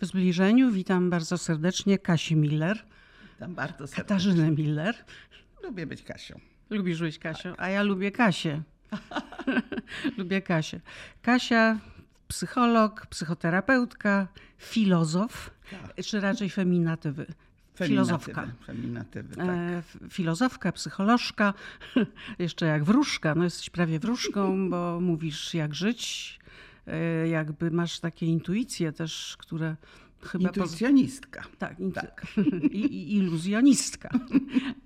W 0.00 0.06
zbliżeniu 0.06 0.70
witam 0.70 1.10
bardzo 1.10 1.38
serdecznie 1.38 1.98
Kasię 1.98 2.36
Miller, 2.36 2.84
Tam 3.38 3.54
bardzo 3.54 3.86
serdecznie. 3.86 4.02
Katarzynę 4.04 4.50
Miller. 4.50 4.94
Lubię 5.62 5.86
być 5.86 6.02
Kasią. 6.02 6.40
Lubisz 6.70 7.00
być 7.00 7.18
Kasią, 7.18 7.54
a 7.58 7.68
ja 7.68 7.82
lubię 7.82 8.10
Kasię. 8.10 8.62
lubię 10.18 10.42
Kasię. 10.42 10.80
Kasia, 11.22 11.78
psycholog, 12.28 13.06
psychoterapeutka, 13.06 14.28
filozof, 14.58 15.50
czy 16.04 16.20
raczej 16.20 16.50
feminatywy. 16.50 17.26
Filozofka. 17.84 18.46
Feminatywy, 18.66 18.66
Feminatywy, 18.66 19.36
tak. 19.36 19.48
E, 19.48 19.82
Filozofka, 20.10 20.72
psycholożka, 20.72 21.54
jeszcze 22.38 22.66
jak 22.66 22.84
wróżka. 22.84 23.34
No 23.34 23.44
jesteś 23.44 23.70
prawie 23.70 23.98
wróżką, 23.98 24.70
bo 24.70 25.00
mówisz 25.00 25.54
jak 25.54 25.74
żyć. 25.74 26.38
E, 26.86 27.28
Jakby 27.28 27.70
masz 27.70 28.00
takie 28.00 28.26
intuicje 28.26 28.92
też, 28.92 29.36
które 29.38 29.76
chyba... 30.22 30.48
Intuicjonistka. 30.48 31.42
Tak, 31.58 31.78
intu- 31.78 31.92
Tak. 32.00 32.26
I, 32.70 32.76
I 32.86 33.16
iluzjonistka, 33.16 34.10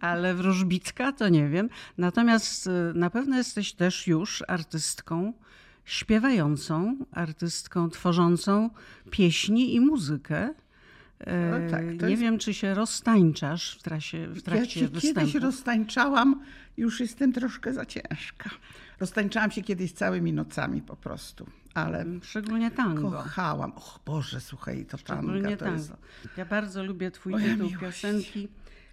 ale 0.00 0.34
wróżbicka 0.34 1.12
to 1.12 1.28
nie 1.28 1.48
wiem. 1.48 1.68
Natomiast 1.98 2.66
y, 2.66 2.70
na 2.94 3.10
pewno 3.10 3.36
jesteś 3.36 3.72
też 3.72 4.06
już 4.06 4.42
artystką 4.48 5.32
śpiewającą, 5.84 6.96
artystką 7.12 7.90
tworzącą 7.90 8.70
pieśni 9.10 9.74
i 9.74 9.80
muzykę. 9.80 10.54
E, 11.20 11.60
No 11.60 11.70
tak, 11.70 12.02
nie 12.02 12.10
jest- 12.10 12.22
wiem, 12.22 12.38
czy 12.38 12.54
się 12.54 12.74
roztańczasz 12.74 13.76
w, 13.78 13.82
trasie, 13.82 14.26
w 14.28 14.36
Ja 14.36 14.42
trakcie 14.42 14.80
się 14.80 14.88
występu. 14.88 15.20
kiedyś 15.20 15.34
roztańczałam, 15.34 16.40
już 16.76 17.00
jestem 17.00 17.32
troszkę 17.32 17.74
za 17.74 17.86
ciężka. 17.86 18.50
Roztańczałam 19.00 19.50
się 19.50 19.62
kiedyś 19.62 19.92
całymi 19.92 20.32
nocami 20.32 20.82
po 20.82 20.96
prostu, 20.96 21.46
ale 21.74 22.04
Szczególnie 22.22 22.70
tango. 22.70 23.10
kochałam. 23.10 23.72
Och 23.72 24.00
Boże, 24.06 24.40
słuchaj, 24.40 24.86
to 24.86 24.98
Szczególnie 24.98 25.42
tanga 25.42 25.56
to 25.56 25.64
tango. 25.64 25.78
jest... 25.78 25.92
Ja 26.36 26.44
bardzo 26.44 26.84
lubię 26.84 27.10
twój 27.10 27.32
Moja 27.32 27.46
tytuł 27.46 27.66
miłość. 27.66 27.80
piosenki. 27.80 28.48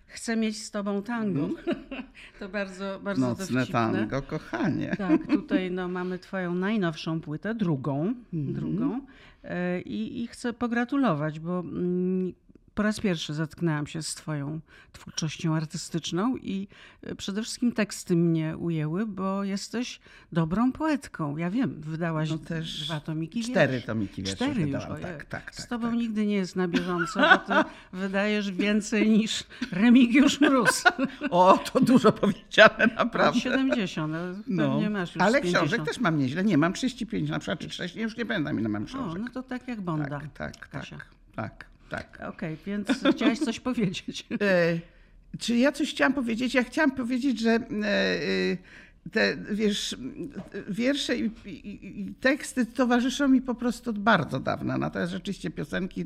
Chcę 0.09 0.35
mieć 0.35 0.63
z 0.63 0.71
tobą 0.71 1.03
tango. 1.03 1.49
to 2.39 2.49
bardzo, 2.49 2.99
bardzo 3.03 3.21
Nocne 3.21 3.45
dowcipne. 3.45 3.65
tango, 3.73 4.21
kochanie. 4.21 4.95
Tak, 4.97 5.27
tutaj 5.27 5.71
no, 5.71 5.87
mamy 5.87 6.19
twoją 6.19 6.55
najnowszą 6.55 7.21
płytę, 7.21 7.55
drugą. 7.55 8.13
Mhm. 8.33 8.53
drugą. 8.53 9.01
E, 9.43 9.81
I, 9.81 10.23
I 10.23 10.27
chcę 10.27 10.53
pogratulować, 10.53 11.39
bo 11.39 11.59
mm, 11.59 12.33
po 12.77 12.83
raz 12.83 12.99
pierwszy 12.99 13.33
zetknęłam 13.33 13.87
się 13.87 14.03
z 14.03 14.15
twoją 14.15 14.59
twórczością 14.93 15.55
artystyczną 15.55 16.35
i 16.37 16.67
e, 17.03 17.15
przede 17.15 17.43
wszystkim 17.43 17.71
teksty 17.71 18.15
mnie 18.15 18.57
ujęły, 18.57 19.05
bo 19.05 19.43
jesteś 19.43 19.99
dobrą 20.31 20.71
poetką. 20.71 21.37
Ja 21.37 21.49
wiem, 21.49 21.81
wydałaś 21.81 22.29
No 22.29 22.37
też 22.37 22.85
dwa 22.85 22.99
tomiki 22.99 23.41
cztery 23.43 23.71
wierszy. 23.73 23.87
tomiki 23.87 24.23
wierszy 24.23 24.35
Cztery 24.35 24.61
już, 24.61 24.71
wydałam, 24.71 24.91
ojej. 24.91 25.03
tak, 25.05 25.25
tak, 25.25 25.55
Z 25.55 25.57
tak, 25.57 25.67
tobą 25.67 25.87
tak. 25.87 25.95
nigdy 25.97 26.25
nie 26.25 26.35
jest 26.35 26.55
na 26.55 26.67
bieżąco, 26.67 27.19
bo 27.19 27.37
ty 27.37 27.69
wydajesz 27.97 28.51
więcej 28.51 29.09
niż 29.09 29.43
Remigiusz 29.71 30.41
Mróz. 30.41 30.83
O, 31.29 31.57
to 31.73 31.79
dużo 31.79 32.11
powiedziane, 32.11 32.87
naprawdę. 32.97 33.39
70, 33.39 34.15
ale 34.15 34.33
pewnie 34.57 34.89
masz 34.89 35.15
już 35.15 35.21
Ale 35.23 35.39
z 35.39 35.41
50. 35.41 35.67
książek 35.67 35.85
też 35.87 35.99
mam 35.99 36.17
nieźle. 36.19 36.43
Nie, 36.43 36.57
mam 36.57 36.73
35 36.73 37.29
na 37.29 37.39
przykład, 37.39 37.59
czy 37.59 37.69
6, 37.69 37.95
już 37.95 38.17
nie 38.17 38.25
pamiętam 38.25 38.59
ile 38.59 38.69
mam 38.69 38.83
O, 38.83 38.85
książek. 38.85 39.21
no 39.25 39.29
to 39.33 39.43
tak 39.43 39.67
jak 39.67 39.81
Bonda. 39.81 40.19
tak, 40.19 40.33
tak, 40.33 40.69
Kasia. 40.69 40.97
tak, 40.97 41.07
tak, 41.35 41.65
tak. 41.89 42.19
Okej, 42.29 42.57
więc 42.65 42.87
chciałaś 43.15 43.39
coś 43.39 43.59
powiedzieć. 43.59 44.25
E, 44.41 44.79
czy 45.39 45.55
ja 45.57 45.71
coś 45.71 45.89
chciałam 45.89 46.13
powiedzieć? 46.13 46.53
Ja 46.53 46.63
chciałam 46.63 46.91
powiedzieć, 46.91 47.39
że 47.39 47.49
e, 47.49 47.59
e, 47.59 48.57
te 49.11 49.37
wiesz, 49.51 49.97
wiersze 50.69 51.17
i, 51.17 51.31
i, 51.45 52.01
i 52.01 52.13
teksty 52.13 52.65
towarzyszą 52.65 53.27
mi 53.27 53.41
po 53.41 53.55
prostu 53.55 53.89
od 53.89 53.99
bardzo 53.99 54.39
dawna. 54.39 54.77
Natomiast 54.77 55.11
rzeczywiście 55.11 55.49
piosenki 55.49 56.05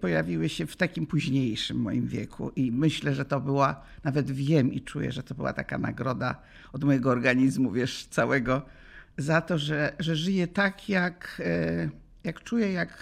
pojawiły 0.00 0.48
się 0.48 0.66
w 0.66 0.76
takim 0.76 1.06
późniejszym 1.06 1.76
moim 1.76 2.06
wieku 2.06 2.52
i 2.56 2.72
myślę, 2.72 3.14
że 3.14 3.24
to 3.24 3.40
była, 3.40 3.84
nawet 4.04 4.30
wiem 4.30 4.72
i 4.72 4.80
czuję, 4.80 5.12
że 5.12 5.22
to 5.22 5.34
była 5.34 5.52
taka 5.52 5.78
nagroda 5.78 6.42
od 6.72 6.84
mojego 6.84 7.10
organizmu, 7.10 7.70
wiesz, 7.72 8.06
całego, 8.06 8.62
za 9.18 9.40
to, 9.40 9.58
że, 9.58 9.92
że 9.98 10.16
żyję 10.16 10.46
tak, 10.46 10.88
jak, 10.88 11.42
jak 12.24 12.42
czuję, 12.42 12.72
jak, 12.72 12.98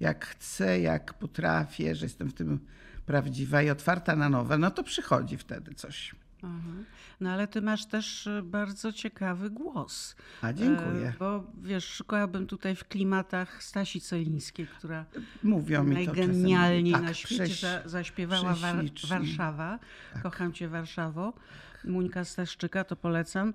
jak 0.00 0.26
chcę, 0.26 0.80
jak 0.80 1.14
potrafię, 1.14 1.94
że 1.94 2.06
jestem 2.06 2.28
w 2.28 2.34
tym 2.34 2.60
prawdziwa 3.06 3.62
i 3.62 3.70
otwarta 3.70 4.16
na 4.16 4.28
nowe, 4.28 4.58
no 4.58 4.70
to 4.70 4.82
przychodzi 4.82 5.36
wtedy 5.36 5.74
coś. 5.74 6.14
Aha. 6.42 6.70
No 7.20 7.30
ale 7.32 7.48
ty 7.48 7.62
masz 7.62 7.86
też 7.86 8.26
e, 8.26 8.42
bardzo 8.42 8.92
ciekawy 8.92 9.50
głos. 9.50 10.16
A 10.42 10.52
dziękuję. 10.52 11.08
E, 11.08 11.12
Bo 11.18 11.44
wiesz, 11.62 11.84
szukałabym 11.88 12.46
tutaj 12.46 12.76
w 12.76 12.84
klimatach 12.84 13.62
Stasi 13.62 14.00
Celińskiej, 14.00 14.66
która 14.66 15.04
Mówią 15.42 15.84
mi 15.84 16.06
to 16.06 16.12
najgenialniej 16.12 16.92
czasem. 16.92 17.04
na 17.04 17.08
Tak, 17.08 17.16
świecie 17.16 17.44
prześ- 17.44 17.60
za, 17.60 17.88
zaśpiewała 17.88 18.54
War. 18.54 18.76
Warszawa. 19.08 19.78
Kocham 20.22 20.52
cię 20.52 20.68
Warszawo. 20.68 21.32
Muńka 21.86 22.24
Staszczyka, 22.24 22.84
to 22.84 22.96
polecam. 22.96 23.52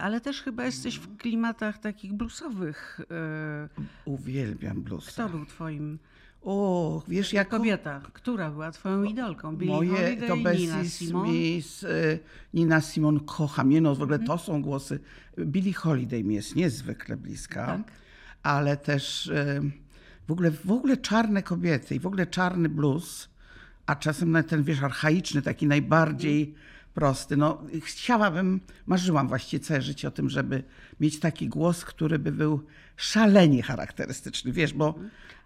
Ale 0.00 0.20
też 0.20 0.42
chyba 0.42 0.64
jesteś 0.64 0.96
w 0.98 1.16
klimatach 1.16 1.78
takich 1.78 2.12
bluesowych. 2.12 3.00
E, 3.10 3.68
Uwielbiam 4.04 4.82
blues. 4.82 5.06
Kto 5.06 5.28
był 5.28 5.46
twoim 5.46 5.98
O, 6.44 7.02
wiesz, 7.08 7.32
jak 7.32 7.48
kobieta? 7.48 8.00
Która 8.12 8.50
była 8.50 8.70
twoją 8.70 9.02
idolką? 9.02 9.56
Billie 9.56 9.74
moje 9.74 9.90
Holiday, 9.90 10.28
to 10.28 10.36
Bessie? 10.36 10.90
Smith, 10.90 11.82
y, 11.84 12.18
Nina 12.54 12.80
Simon 12.80 13.20
kocham. 13.20 13.68
Nie 13.70 13.80
no, 13.80 13.94
w 13.94 14.02
ogóle 14.02 14.18
Mhm. 14.18 14.38
to 14.38 14.44
są 14.44 14.62
głosy. 14.62 15.00
Billie 15.38 15.72
Holiday 15.74 16.24
mi 16.24 16.34
jest 16.34 16.56
niezwykle 16.56 17.16
bliska, 17.16 17.66
Tak. 17.66 17.80
ale 18.42 18.76
też 18.76 19.26
y, 19.26 19.62
w 20.28 20.32
ogóle, 20.32 20.50
w 20.50 20.70
ogóle 20.70 20.96
czarne 20.96 21.42
kobiety 21.42 21.94
i 21.94 22.00
w 22.00 22.06
ogóle 22.06 22.26
czarny 22.26 22.68
blues, 22.68 23.28
a 23.86 23.96
czasem 23.96 24.30
nawet 24.30 24.48
ten, 24.48 24.62
wiesz, 24.62 24.82
archaiczny, 24.82 25.42
taki 25.42 25.66
najbardziej 25.66 26.42
Mhm. 26.42 26.62
Prosty. 26.94 27.36
No, 27.36 27.62
chciałabym, 27.84 28.60
marzyłam 28.86 29.28
właściwie 29.28 29.64
całe 29.64 29.82
życie 29.82 30.08
o 30.08 30.10
tym, 30.10 30.30
żeby 30.30 30.62
mieć 31.00 31.20
taki 31.20 31.48
głos, 31.48 31.84
który 31.84 32.18
by 32.18 32.32
był 32.32 32.64
szalenie 32.96 33.62
charakterystyczny, 33.62 34.52
wiesz, 34.52 34.72
bo 34.74 34.94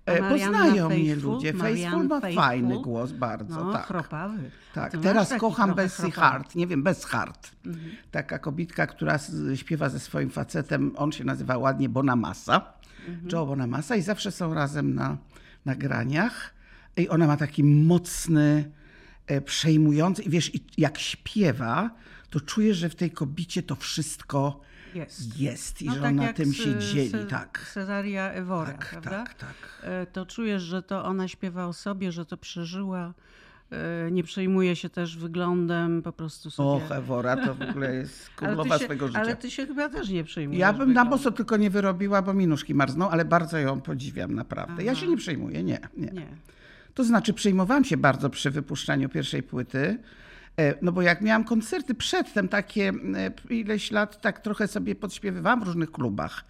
e, 0.07 0.31
poznają 0.31 0.89
mnie 0.89 1.17
ludzie. 1.17 1.53
Faithful 1.53 2.07
ma 2.09 2.21
fajny 2.21 2.83
głos 2.83 3.13
bardzo, 3.13 3.65
No, 3.65 3.73
tak. 3.73 3.87
chropawy. 3.87 4.51
Tak, 4.75 4.93
Ty 4.93 4.99
teraz 4.99 5.35
kocham 5.39 5.75
Bessie 5.75 5.97
chropawy. 5.97 6.17
Mhm. 6.17 6.33
Hart, 6.33 6.55
nie 6.55 6.67
wiem, 6.67 6.83
bez 6.83 7.05
Hart. 7.05 7.51
Taka 8.11 8.39
kobitka, 8.39 8.87
która 8.87 9.19
śpiewa 9.55 9.89
ze 9.89 10.01
swoim 10.01 10.31
facetem, 10.31 10.93
on 10.97 11.13
się 11.13 11.25
nazywa 11.25 11.59
ładnie 11.59 11.89
Bonamassa, 11.89 12.77
Mhm. 13.09 13.29
Joe 13.33 13.47
Bonamassa 13.47 13.97
i 13.97 14.03
zawsze 14.03 14.33
są 14.33 14.55
razem 14.55 14.95
na 14.95 15.17
nagraniach. 15.65 16.55
I 16.97 17.09
ona 17.09 17.27
ma 17.27 17.37
taki 17.37 17.65
mocny, 17.65 18.71
przejmujący, 19.45 20.23
i 20.23 20.31
wiesz, 20.31 20.55
i 20.55 20.61
jak 20.79 20.99
śpiewa, 20.99 21.91
to 22.31 22.41
czujesz, 22.41 22.77
że 22.77 22.89
w 22.89 22.95
tej 22.95 23.11
kobicie 23.11 23.63
to 23.63 23.77
wszystko 23.77 24.61
Jest. 24.95 25.41
jest 25.41 25.83
i 25.83 25.87
No 25.87 25.95
że 25.95 26.01
tak 26.01 26.11
ona 26.11 26.33
tym 26.33 26.53
się 26.53 26.79
dzieli. 26.79 27.27
Tak, 27.29 27.71
Cezaria 27.75 28.31
Evora, 28.31 28.73
tak, 28.73 28.89
prawda? 28.91 29.11
tak, 29.11 29.35
tak. 29.35 29.55
E, 29.83 30.07
To 30.07 30.27
czujesz, 30.27 30.63
że 30.63 30.83
to 30.83 31.05
ona 31.05 31.29
śpiewa 31.29 31.67
o 31.67 31.73
sobie, 31.73 32.13
że 32.13 32.27
to 32.27 32.37
przeżyła. 32.37 33.15
e, 33.73 34.11
Nie 34.11 34.25
przejmuje 34.25 34.77
się 34.77 34.89
też 34.91 35.17
wyglądem, 35.17 36.03
po 36.03 36.13
prostu 36.13 36.51
sobie... 36.51 36.69
Och, 36.85 36.93
Ewora 36.93 37.37
to 37.37 37.55
w 37.55 37.63
ogóle 37.63 37.95
jest 37.95 38.29
królowa 38.37 38.79
swego 38.79 39.07
życia. 39.07 39.21
ale 39.21 39.37
ty 39.37 39.51
się 39.51 39.67
chyba 39.67 39.89
też 39.89 40.09
nie 40.09 40.25
przejmujesz 40.25 40.61
Ja 40.61 40.73
bym 40.73 40.93
na 40.93 41.05
boso 41.05 41.31
tylko 41.31 41.57
nie 41.57 41.71
wyrobiła, 41.71 42.23
bo 42.23 42.35
mi 42.35 42.47
nóżki 42.47 42.75
marzną, 42.75 43.11
ale 43.11 43.25
bardzo 43.25 43.59
ją 43.59 43.81
podziwiam 43.81 44.35
naprawdę. 44.35 44.85
Ja 44.85 44.95
się 44.95 45.07
nie 45.09 45.17
przejmuję, 45.17 45.63
nie, 45.65 45.79
nie. 45.97 46.07
Nie. 46.13 46.27
To 46.97 47.05
znaczy 47.05 47.33
przejmowałam 47.35 47.85
się 47.85 47.97
bardzo 47.97 48.31
przy 48.31 48.51
wypuszczaniu 48.51 49.09
pierwszej 49.09 49.43
płyty, 49.43 49.99
e, 50.57 50.75
no 50.83 50.93
bo 50.93 51.03
jak 51.03 51.21
miałam 51.21 51.45
koncerty 51.45 51.95
przedtem 51.95 52.49
takie 52.49 52.93
e, 53.49 53.55
ileś 53.55 53.91
lat, 53.91 54.21
tak 54.21 54.41
trochę 54.41 54.69
sobie 54.69 54.95
podśpiewywałam 54.95 55.61
w 55.61 55.67
różnych 55.67 55.93
klubach, 55.93 56.45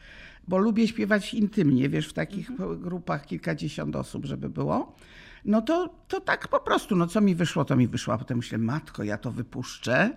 bo 0.49 0.59
lubię 0.59 0.89
śpiewać 0.89 1.35
intymnie, 1.35 1.89
wiesz, 1.89 2.09
w 2.09 2.13
takich 2.13 2.51
Mhm. 2.51 2.81
grupach 2.81 3.27
kilkadziesiąt 3.27 3.97
osób, 3.97 4.25
żeby 4.25 4.49
było. 4.49 4.97
No 5.45 5.63
to, 5.63 5.95
to 6.09 6.21
tak 6.21 6.49
po 6.49 6.61
prostu, 6.61 6.97
no 6.97 7.07
co 7.07 7.21
mi 7.21 7.35
wyszło, 7.35 7.65
to 7.65 7.77
mi 7.77 7.89
wyszło. 7.89 8.15
A 8.15 8.19
potem 8.19 8.37
myślę, 8.37 8.59
matko, 8.59 9.03
ja 9.05 9.19
to 9.19 9.33
wypuszczę. 9.33 10.17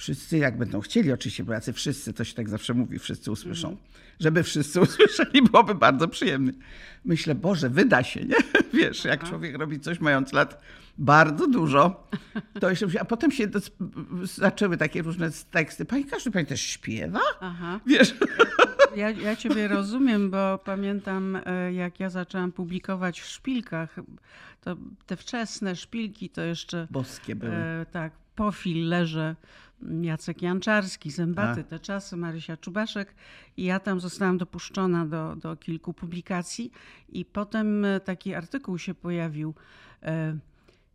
Wszyscy 0.00 0.38
jak 0.38 0.58
będą 0.58 0.80
chcieli, 0.80 1.12
oczywiście, 1.12 1.44
bo 1.44 1.52
jacy 1.52 1.72
wszyscy, 1.72 2.12
to 2.12 2.24
się 2.24 2.34
tak 2.34 2.48
zawsze 2.48 2.74
mówi, 2.74 2.98
wszyscy 2.98 3.30
usłyszą. 3.32 3.76
Żeby 4.20 4.42
wszyscy 4.42 4.80
usłyszeli, 4.86 5.42
byłoby 5.42 5.74
bardzo 5.74 6.08
przyjemnie. 6.08 6.52
Myślę, 7.04 7.34
Boże, 7.34 7.70
wyda 7.70 8.02
się, 8.02 8.24
nie? 8.24 8.36
Wiesz, 8.80 9.04
jak 9.04 9.28
człowiek 9.28 9.58
robi 9.58 9.80
coś 9.80 10.00
mając 10.00 10.32
lat 10.32 10.62
bardzo 10.98 11.46
dużo, 11.46 12.08
to 12.60 12.70
jeszcze, 12.70 12.86
a 13.00 13.04
potem 13.04 13.30
się 13.30 13.46
dos- 13.46 13.70
zaczęły 14.24 14.76
takie 14.76 15.02
różne 15.02 15.30
teksty. 15.50 15.84
Pani 15.84 16.04
każdy 16.04 16.30
pani 16.30 16.46
też 16.46 16.60
śpiewa? 16.60 17.20
Aha. 17.40 17.80
Wiesz? 17.86 18.14
Ja, 18.96 19.10
ja 19.10 19.36
Ciebie 19.36 19.68
rozumiem, 19.68 20.30
bo 20.30 20.58
pamiętam, 20.64 21.38
e, 21.46 21.72
jak 21.72 22.00
ja 22.00 22.10
zaczęłam 22.10 22.52
publikować 22.52 23.20
w 23.20 23.26
szpilkach, 23.26 23.96
to 24.60 24.76
te 25.06 25.16
wczesne 25.16 25.76
szpilki 25.76 26.30
to 26.30 26.40
jeszcze 26.42 26.86
Boskie 26.90 27.36
były. 27.36 27.52
e, 27.52 27.86
tak 27.92 28.12
po 28.40 28.52
fillerze 28.52 29.36
Jacek 30.02 30.42
Janczarski, 30.42 31.10
Zębaty, 31.10 31.60
A. 31.60 31.64
te 31.64 31.78
czasy, 31.78 32.16
Marysia 32.16 32.56
Czubaszek 32.56 33.14
i 33.56 33.64
ja 33.64 33.80
tam 33.80 34.00
zostałam 34.00 34.38
dopuszczona 34.38 35.06
do, 35.06 35.36
do 35.36 35.56
kilku 35.56 35.92
publikacji 35.92 36.72
i 37.08 37.24
potem 37.24 37.84
e, 37.84 38.00
taki 38.00 38.34
artykuł 38.34 38.78
się 38.78 38.94
pojawił. 38.94 39.54
E, 40.02 40.38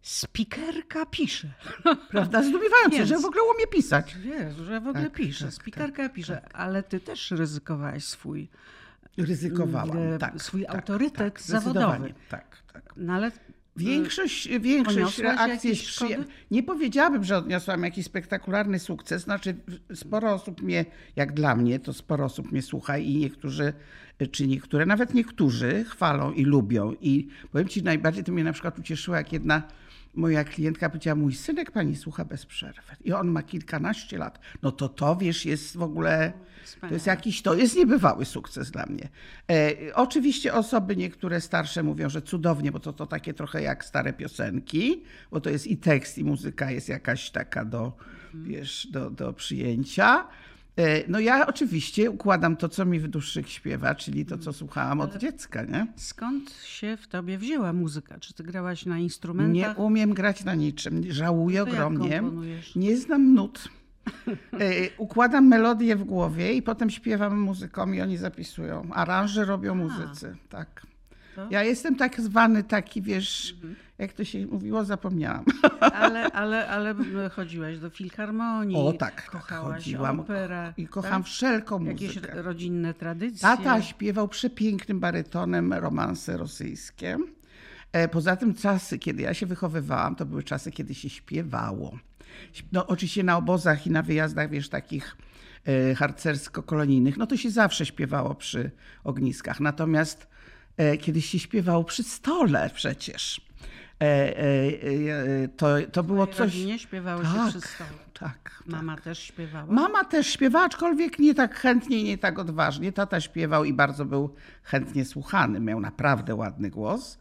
Spikerka 0.01 1.05
pisze. 1.05 1.51
Prawda? 2.11 2.43
Zdumiewające, 2.43 2.97
Więc- 2.97 3.09
że 3.09 3.17
w 3.17 3.25
ogóle 3.25 3.43
umie 3.55 3.67
pisać. 3.67 4.15
Wiesz, 4.15 4.55
że 4.55 4.81
w 4.81 4.87
ogóle 4.87 5.03
Tak, 5.03 5.13
pisze, 5.13 5.45
tak, 5.45 5.53
spikerka 5.53 6.09
pisze, 6.09 6.49
ale 6.53 6.83
ty 6.83 6.99
też 6.99 7.31
ryzykowałaś 7.31 8.03
swój, 8.03 8.49
Ryzykowałam, 9.17 9.97
Mm, 9.97 10.19
tak. 10.19 10.41
swój 10.41 10.65
tak, 10.65 10.75
autorytet 10.75 11.33
tak, 11.33 11.41
zawodowy. 11.41 12.13
Tak, 12.29 12.57
tak. 12.73 12.93
no 12.97 13.13
ale 13.13 13.31
Większość, 13.75 14.49
większość 14.59 15.21
szkody? 15.87 16.25
Nie 16.51 16.63
powiedziałabym, 16.63 17.23
że 17.23 17.37
odniosłam 17.37 17.83
jakiś 17.83 18.05
spektakularny 18.05 18.79
sukces. 18.79 19.23
Znaczy, 19.23 19.55
sporo 19.93 20.33
osób 20.33 20.61
mnie, 20.61 20.85
jak 21.15 21.33
dla 21.33 21.55
mnie, 21.55 21.79
to 21.79 21.93
sporo 21.93 22.25
osób 22.25 22.51
mnie 22.51 22.61
słucha 22.61 22.97
i 22.97 23.15
niektórzy, 23.15 23.73
czy 24.31 24.47
niektóre, 24.47 24.85
nawet 24.85 25.13
niektórzy 25.13 25.85
chwalą 25.89 26.31
i 26.31 26.43
lubią. 26.43 26.93
I 27.01 27.27
powiem 27.51 27.67
ci, 27.67 27.83
najbardziej 27.83 28.23
to 28.23 28.31
mnie 28.31 28.43
na 28.43 28.53
przykład 28.53 28.79
ucieszyło, 28.79 29.17
jak 29.17 29.33
jedna 29.33 29.63
moja 30.15 30.43
klientka 30.43 30.89
powiedziała, 30.89 31.15
mój 31.15 31.33
synek 31.33 31.71
pani 31.71 31.95
słucha 31.95 32.25
bez 32.25 32.45
przerwy. 32.45 32.81
I 33.03 33.13
on 33.13 33.27
ma 33.27 33.43
kilkanaście 33.43 34.17
lat. 34.17 34.39
No 34.61 34.71
to 34.71 34.89
to, 34.89 35.15
wiesz, 35.15 35.45
jest 35.45 35.77
w 35.77 35.81
ogóle... 35.81 36.33
To 36.81 36.93
jest 36.93 37.07
jakiś, 37.07 37.41
to 37.41 37.53
jest 37.53 37.75
niebywały 37.75 38.25
sukces 38.25 38.71
dla 38.71 38.85
mnie. 38.85 39.09
E, 39.51 39.73
oczywiście 39.95 40.53
osoby 40.53 40.95
niektóre 40.95 41.41
starsze 41.41 41.83
mówią, 41.83 42.09
że 42.09 42.21
cudownie, 42.21 42.71
bo 42.71 42.79
to, 42.79 42.93
to 42.93 43.05
takie 43.05 43.33
trochę 43.33 43.61
jak 43.61 43.85
stare 43.85 44.13
piosenki, 44.13 45.03
bo 45.31 45.41
to 45.41 45.49
jest 45.49 45.67
i 45.67 45.77
tekst, 45.77 46.17
i 46.17 46.23
muzyka 46.23 46.71
jest 46.71 46.89
jakaś 46.89 47.31
taka 47.31 47.65
do, 47.65 47.97
wiesz, 48.33 48.87
do, 48.91 49.09
do 49.09 49.33
przyjęcia. 49.33 50.27
E, 50.77 51.03
no 51.07 51.19
ja 51.19 51.47
oczywiście 51.47 52.11
układam 52.11 52.55
to, 52.57 52.69
co 52.69 52.85
mi 52.85 52.99
w 52.99 53.07
duszy 53.07 53.43
śpiewa, 53.47 53.95
czyli 53.95 54.25
to, 54.25 54.37
co 54.37 54.53
słuchałam 54.53 55.01
od 55.01 55.17
dziecka, 55.17 55.63
nie? 55.63 55.87
skąd 55.95 56.51
się 56.53 56.97
w 56.97 57.07
tobie 57.07 57.37
wzięła 57.37 57.73
muzyka? 57.73 58.19
Czy 58.19 58.33
ty 58.33 58.43
grałaś 58.43 58.85
na 58.85 58.97
Nie 58.97 59.03
instrumentach? 59.03 59.79
umiem 59.79 60.13
grać 60.13 60.43
na 60.43 60.55
niczym, 60.55 61.01
żałuję 61.09 61.59
To 61.59 61.65
jak 61.65 61.75
ogromnie. 61.75 62.23
Nie 62.75 62.97
znam 62.97 63.33
nut. 63.33 63.69
E, 64.27 64.89
Układam 64.97 65.47
melodię 65.47 65.95
w 65.95 66.03
głowie 66.03 66.53
i 66.53 66.61
potem 66.61 66.89
śpiewam 66.89 67.39
muzykom 67.39 67.95
i 67.95 68.01
oni 68.01 68.17
zapisują. 68.17 68.89
Aranże 68.93 69.45
robią 69.45 69.75
muzycy, 69.75 70.35
tak. 70.49 70.87
To? 71.35 71.47
Ja 71.51 71.63
jestem 71.63 71.95
tak 71.95 72.21
zwany 72.21 72.63
taki, 72.63 73.01
wiesz, 73.01 73.55
jak 73.97 74.13
to 74.13 74.23
się 74.23 74.47
mówiło, 74.47 74.85
zapomniałam. 74.85 75.45
Ale, 75.79 76.31
ale, 76.31 76.67
ale 76.67 76.95
chodziłaś 77.29 77.79
do 77.79 77.89
filharmonii, 77.89 78.77
O 78.77 78.93
tak, 78.93 79.15
tak, 79.15 79.29
kochałaś 79.31 79.75
chodziłam 79.83 80.19
operę. 80.19 80.73
i 80.77 80.87
kocham 80.87 81.23
tak? 81.23 81.31
wszelką 81.31 81.83
Jakieś 81.83 82.15
muzykę. 82.15 82.41
rodzinne 82.41 82.93
tradycje. 82.93 83.39
Tata 83.39 83.81
śpiewał 83.81 84.27
przepięknym 84.27 84.99
barytonem 84.99 85.73
romanse 85.73 86.37
rosyjskie. 86.37 87.17
E, 87.91 88.07
Poza 88.07 88.35
tym 88.35 88.53
czasy, 88.53 88.99
kiedy 88.99 89.21
ja 89.23 89.33
się 89.33 89.45
wychowywałam, 89.45 90.15
to 90.15 90.25
były 90.25 90.43
czasy, 90.43 90.71
kiedy 90.71 90.95
się 90.95 91.09
śpiewało. 91.09 91.99
No 92.71 92.87
oczywiście 92.87 93.23
na 93.23 93.37
obozach 93.37 93.87
i 93.87 93.91
na 93.91 94.01
wyjazdach, 94.03 94.49
wiesz, 94.49 94.69
takich 94.69 95.17
e, 95.65 95.95
harcersko-kolonijnych, 95.95 97.17
no 97.17 97.27
to 97.27 97.37
się 97.37 97.49
zawsze 97.49 97.85
śpiewało 97.85 98.35
przy 98.35 98.71
ogniskach. 99.03 99.59
Natomiast 99.59 100.27
e, 100.77 100.97
kiedyś 100.97 101.25
się 101.25 101.39
śpiewało 101.39 101.83
przy 101.83 102.03
stole 102.03 102.69
przecież. 102.73 103.41
E, 104.01 104.05
e, 104.05 105.43
e, 105.43 105.47
to, 105.47 105.67
to 105.91 106.03
było 106.03 106.27
coś... 106.27 106.39
rodzinie 106.39 106.79
śpiewało 106.79 107.23
się 107.23 107.33
Tak, 107.33 107.49
przy 107.49 107.61
stole. 107.61 107.89
tak. 108.19 108.63
Mama 108.65 108.97
też 108.97 109.19
śpiewała? 109.19 109.73
Mama 109.73 110.03
też 110.03 110.27
śpiewała, 110.27 110.65
aczkolwiek 110.65 111.19
nie 111.19 111.35
tak 111.35 111.55
chętnie 111.55 112.03
nie 112.03 112.17
tak 112.17 112.39
odważnie. 112.39 112.91
Tata 112.91 113.21
śpiewał 113.21 113.65
i 113.65 113.73
bardzo 113.73 114.05
był 114.05 114.35
chętnie 114.63 115.05
słuchany. 115.05 115.59
Miał 115.59 115.79
naprawdę 115.79 116.35
ładny 116.35 116.69
głos. 116.69 117.17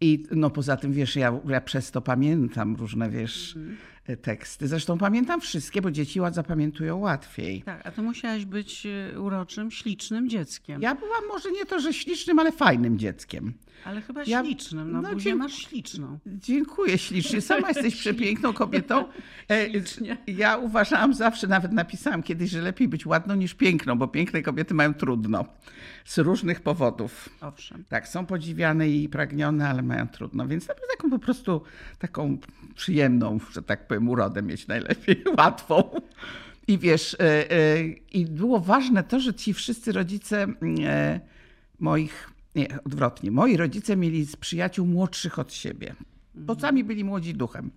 I 0.00 0.26
no 0.30 0.50
poza 0.50 0.76
tym, 0.76 0.92
wiesz, 0.92 1.16
ja, 1.16 1.40
ja 1.48 1.60
przez 1.60 1.90
to 1.90 2.00
pamiętam 2.00 2.76
różne, 2.76 3.10
wiesz, 3.10 3.58
teksty. 4.22 4.68
Zresztą 4.68 4.98
pamiętam 4.98 5.40
wszystkie, 5.40 5.82
bo 5.82 5.90
dzieci 5.90 6.20
zapamiętują 6.30 6.96
łatwiej. 6.96 7.62
Tak, 7.62 7.86
a 7.86 7.90
to 7.90 8.02
musiałaś 8.02 8.44
być 8.44 8.86
e, 8.86 9.20
uroczym, 9.20 9.70
ślicznym 9.70 10.28
dzieckiem. 10.28 10.82
Ja 10.82 10.94
byłam 10.94 11.26
może 11.28 11.52
nie 11.52 11.66
to, 11.66 11.80
że 11.80 11.92
ślicznym, 11.92 12.38
ale 12.38 12.52
fajnym 12.52 12.98
dzieckiem. 12.98 13.52
Ale 13.84 14.00
chyba 14.00 14.22
Ja- 14.26 14.44
ślicznym, 14.44 14.92
no, 14.92 15.02
no, 15.02 15.08
dziękuję. 15.08 15.34
masz 15.34 15.54
śliczną. 15.54 16.18
Dziękuję 16.26 16.98
ślicznie. 16.98 17.40
Sama 17.40 17.68
jesteś 17.74 17.96
przepiękną 17.96 18.52
kobietą. 18.52 19.04
E, 19.50 19.70
Ślicznie. 19.70 20.16
Ja 20.26 20.56
uważałam 20.56 21.14
zawsze, 21.14 21.46
nawet 21.46 21.72
napisałam 21.72 22.22
kiedyś, 22.22 22.50
że 22.50 22.60
lepiej 22.62 22.88
być 22.88 23.06
ładną 23.06 23.34
niż 23.34 23.54
piękną, 23.54 23.98
bo 23.98 24.08
piękne 24.08 24.42
kobiety 24.42 24.74
mają 24.74 24.94
trudno. 24.94 25.44
Z 26.04 26.18
różnych 26.18 26.60
powodów. 26.60 27.28
Owszem. 27.40 27.84
Tak, 27.88 28.08
są 28.08 28.26
podziwiane 28.26 28.88
i 28.88 29.08
pragnione, 29.08 29.68
ale 29.68 29.82
mają 29.82 30.08
trudno. 30.08 30.46
Więc 30.48 30.68
nawet 30.68 30.82
taką 30.96 31.10
po 31.10 31.18
prostu 31.18 31.62
taką 31.98 32.38
przyjemną, 32.74 33.38
że 33.52 33.62
tak 33.62 33.86
powiem, 33.86 33.93
urodę 34.00 34.42
mieć 34.42 34.66
najlepiej, 34.66 35.24
łatwą. 35.38 36.00
I 36.66 36.78
wiesz, 36.78 37.16
e, 37.20 37.50
e, 37.50 37.84
i 38.12 38.26
było 38.26 38.60
ważne 38.60 39.04
to, 39.04 39.20
że 39.20 39.34
ci 39.34 39.54
wszyscy 39.54 39.92
rodzice 39.92 40.46
e, 40.84 41.20
moich, 41.80 42.30
nie, 42.54 42.68
odwrotnie, 42.84 43.30
moi 43.30 43.56
rodzice 43.56 43.96
mieli 43.96 44.24
z 44.24 44.36
przyjaciół 44.36 44.86
młodszych 44.86 45.38
od 45.38 45.52
siebie, 45.52 45.94
bo 46.34 46.54
sami 46.54 46.84
byli 46.84 47.04
młodzi 47.04 47.34
duchem. 47.34 47.70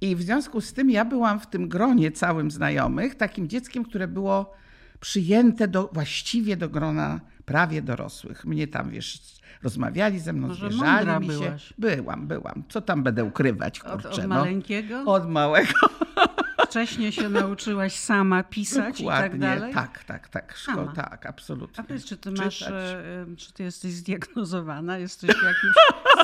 I 0.00 0.16
w 0.16 0.22
związku 0.22 0.60
z 0.60 0.72
tym 0.72 0.90
ja 0.90 1.04
byłam 1.04 1.40
w 1.40 1.46
tym 1.46 1.68
gronie 1.68 2.12
całym 2.12 2.50
znajomych 2.50 3.14
takim 3.14 3.48
dzieckiem, 3.48 3.84
które 3.84 4.08
było 4.08 4.52
przyjęte 5.00 5.68
do, 5.68 5.90
właściwie 5.92 6.56
do 6.56 6.68
grona 6.68 7.20
prawie 7.46 7.82
dorosłych. 7.82 8.44
Mnie 8.44 8.66
tam, 8.66 8.90
wiesz, 8.90 9.22
rozmawiali 9.62 10.20
ze 10.20 10.32
mną, 10.32 10.48
Może 10.48 10.70
zwierzali 10.70 11.26
mi 11.28 11.34
się. 11.34 11.40
byłaś. 11.40 11.72
Byłam, 11.78 12.26
byłam. 12.26 12.62
Co 12.68 12.80
tam 12.80 13.02
będę 13.02 13.24
ukrywać, 13.24 13.80
Od, 13.80 13.92
kurczę, 13.92 14.08
od 14.08 14.18
no. 14.18 14.28
maleńkiego? 14.28 15.02
Od 15.06 15.28
małego. 15.30 15.72
Wcześniej 16.68 17.12
się 17.12 17.28
nauczyłaś 17.28 17.94
sama 17.96 18.42
pisać 18.42 19.00
i 19.00 19.04
tak 19.06 19.30
Dokładnie. 19.30 19.38
dalej? 19.38 19.74
Tak, 19.74 20.04
tak, 20.04 20.28
tak. 20.28 20.54
Szko- 20.56 20.74
Sama. 20.74 20.92
tak, 20.92 21.26
absolutnie. 21.26 21.84
A 21.84 21.86
powiedz, 21.86 22.04
czy 22.04 22.16
ty 22.16 22.30
masz, 22.30 22.58
Czytać. 22.58 22.72
e, 22.72 22.98
e, 23.32 23.36
czy 23.36 23.52
ty 23.52 23.62
jesteś 23.62 23.92
zdiagnozowana, 23.92 24.98
jesteś 24.98 25.30
jakimś 25.30 25.74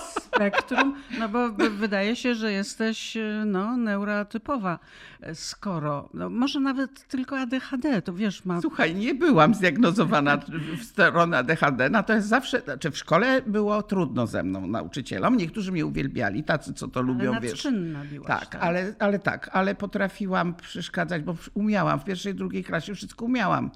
spektrum? 0.40 0.94
No 1.19 1.28
bo 1.28 1.52
wydaje 1.70 2.16
się, 2.16 2.34
że 2.34 2.52
jesteś 2.52 3.16
e, 3.16 3.42
no, 3.46 3.76
neurotypowa, 3.76 4.78
e, 5.20 5.34
skoro, 5.34 6.08
no, 6.14 6.31
może 6.31 6.60
nawet 6.60 7.08
tylko 7.08 7.38
ADHD, 7.38 8.02
to 8.02 8.14
wiesz, 8.14 8.44
ma... 8.44 8.60
Słuchaj, 8.60 8.94
nie 8.94 9.14
byłam 9.14 9.54
zdiagnozowana 9.54 10.38
w 10.78 10.84
stronę 10.84 11.38
ADHD, 11.38 11.91
natomiast 11.91 12.29
zawsze, 12.29 12.60
znaczy 12.60 12.91
w 12.91 12.98
szkole 12.98 13.43
było 13.46 13.82
trudno 13.82 14.26
ze 14.26 14.43
mną, 14.43 14.67
nauczycielom. 14.67 15.36
Niektórzy 15.36 15.72
mnie 15.72 15.86
uwielbiali, 15.86 16.44
tacy, 16.44 16.74
co 16.74 16.88
to 16.88 17.00
ale 17.00 17.06
lubią, 17.06 17.41
wiesz. 17.41 17.67
byłaś, 18.10 18.26
Tak, 18.26 18.56
ale, 18.60 18.94
ale 18.98 19.19
tak, 19.19 19.50
ale 19.53 19.74
potrafiłam 19.74 20.55
przeszkadzać, 20.55 21.22
bo 21.22 21.36
umiałam. 21.55 22.00
W 22.00 22.05
pierwszej, 22.05 22.34
drugiej 22.34 22.65
klasie 22.65 22.94
wszystko 22.94 23.24
umiałam. 23.24 23.70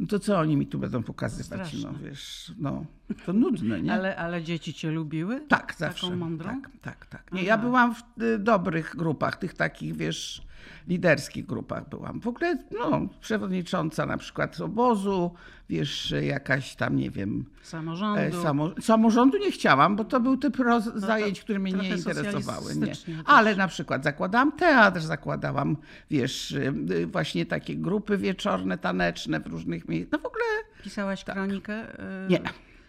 No 0.00 0.06
to 0.06 0.18
co 0.18 0.38
oni 0.38 0.56
mi 0.56 0.66
tu 0.66 0.78
będą 0.78 1.02
pokazywać? 1.02 1.68
Straszne. 1.68 1.92
No 1.92 1.98
wiesz, 1.98 2.52
no, 2.58 2.84
to 3.26 3.32
nudne, 3.32 3.82
nie? 3.82 3.92
Ale, 3.92 4.16
ale 4.16 4.42
dzieci 4.42 4.74
cię 4.74 4.90
lubiły? 4.90 5.40
Tak, 5.48 5.74
zawsze. 5.78 6.06
Taką 6.06 6.16
mądrą? 6.16 6.48
Tak, 6.48 6.70
tak, 6.82 7.06
tak. 7.06 7.32
Nie, 7.32 7.42
ja 7.42 7.58
byłam 7.58 7.94
w 7.94 8.22
y, 8.22 8.38
dobrych 8.38 8.96
grupach, 8.96 9.36
tych 9.36 9.54
takich, 9.54 9.96
wiesz, 9.96 10.42
liderskich 10.90 11.46
grupach 11.46 11.88
byłam. 11.88 12.20
W 12.20 12.26
ogóle, 12.26 12.58
no, 12.70 13.08
przewodnicząca 13.20 14.06
na 14.06 14.16
przykład 14.16 14.60
obozu, 14.60 15.34
wiesz, 15.68 16.14
jakaś 16.22 16.76
tam, 16.76 16.96
nie 16.96 17.10
wiem, 17.10 17.44
Samorządu. 17.62 18.20
E, 18.20 18.42
Samo, 18.42 18.70
samorządu 18.80 19.38
nie 19.38 19.50
chciałam, 19.50 19.96
bo 19.96 20.04
to 20.04 20.20
był 20.20 20.36
typ 20.36 20.56
roz, 20.56 20.84
to 20.84 21.00
zajęć, 21.00 21.40
które 21.40 21.58
mnie 21.58 21.72
nie 21.72 21.88
interesowały. 21.88 22.76
Nie. 22.76 22.92
Ale 23.24 23.56
na 23.56 23.68
przykład 23.68 24.04
zakładałam 24.04 24.52
teatr, 24.52 25.00
zakładałam, 25.00 25.76
wiesz, 26.10 26.50
y, 26.50 26.74
y, 26.90 27.06
właśnie 27.06 27.46
takie 27.46 27.76
grupy 27.76 28.18
wieczorne, 28.18 28.78
taneczne 28.78 29.40
w 29.40 29.46
różnych 29.46 29.88
miejscach. 29.88 30.12
No 30.12 30.18
w 30.18 30.26
ogóle 30.26 30.44
Pisałaś 30.82 31.24
kronikę 31.24 31.98
e, 31.98 32.28
nie, 32.28 32.40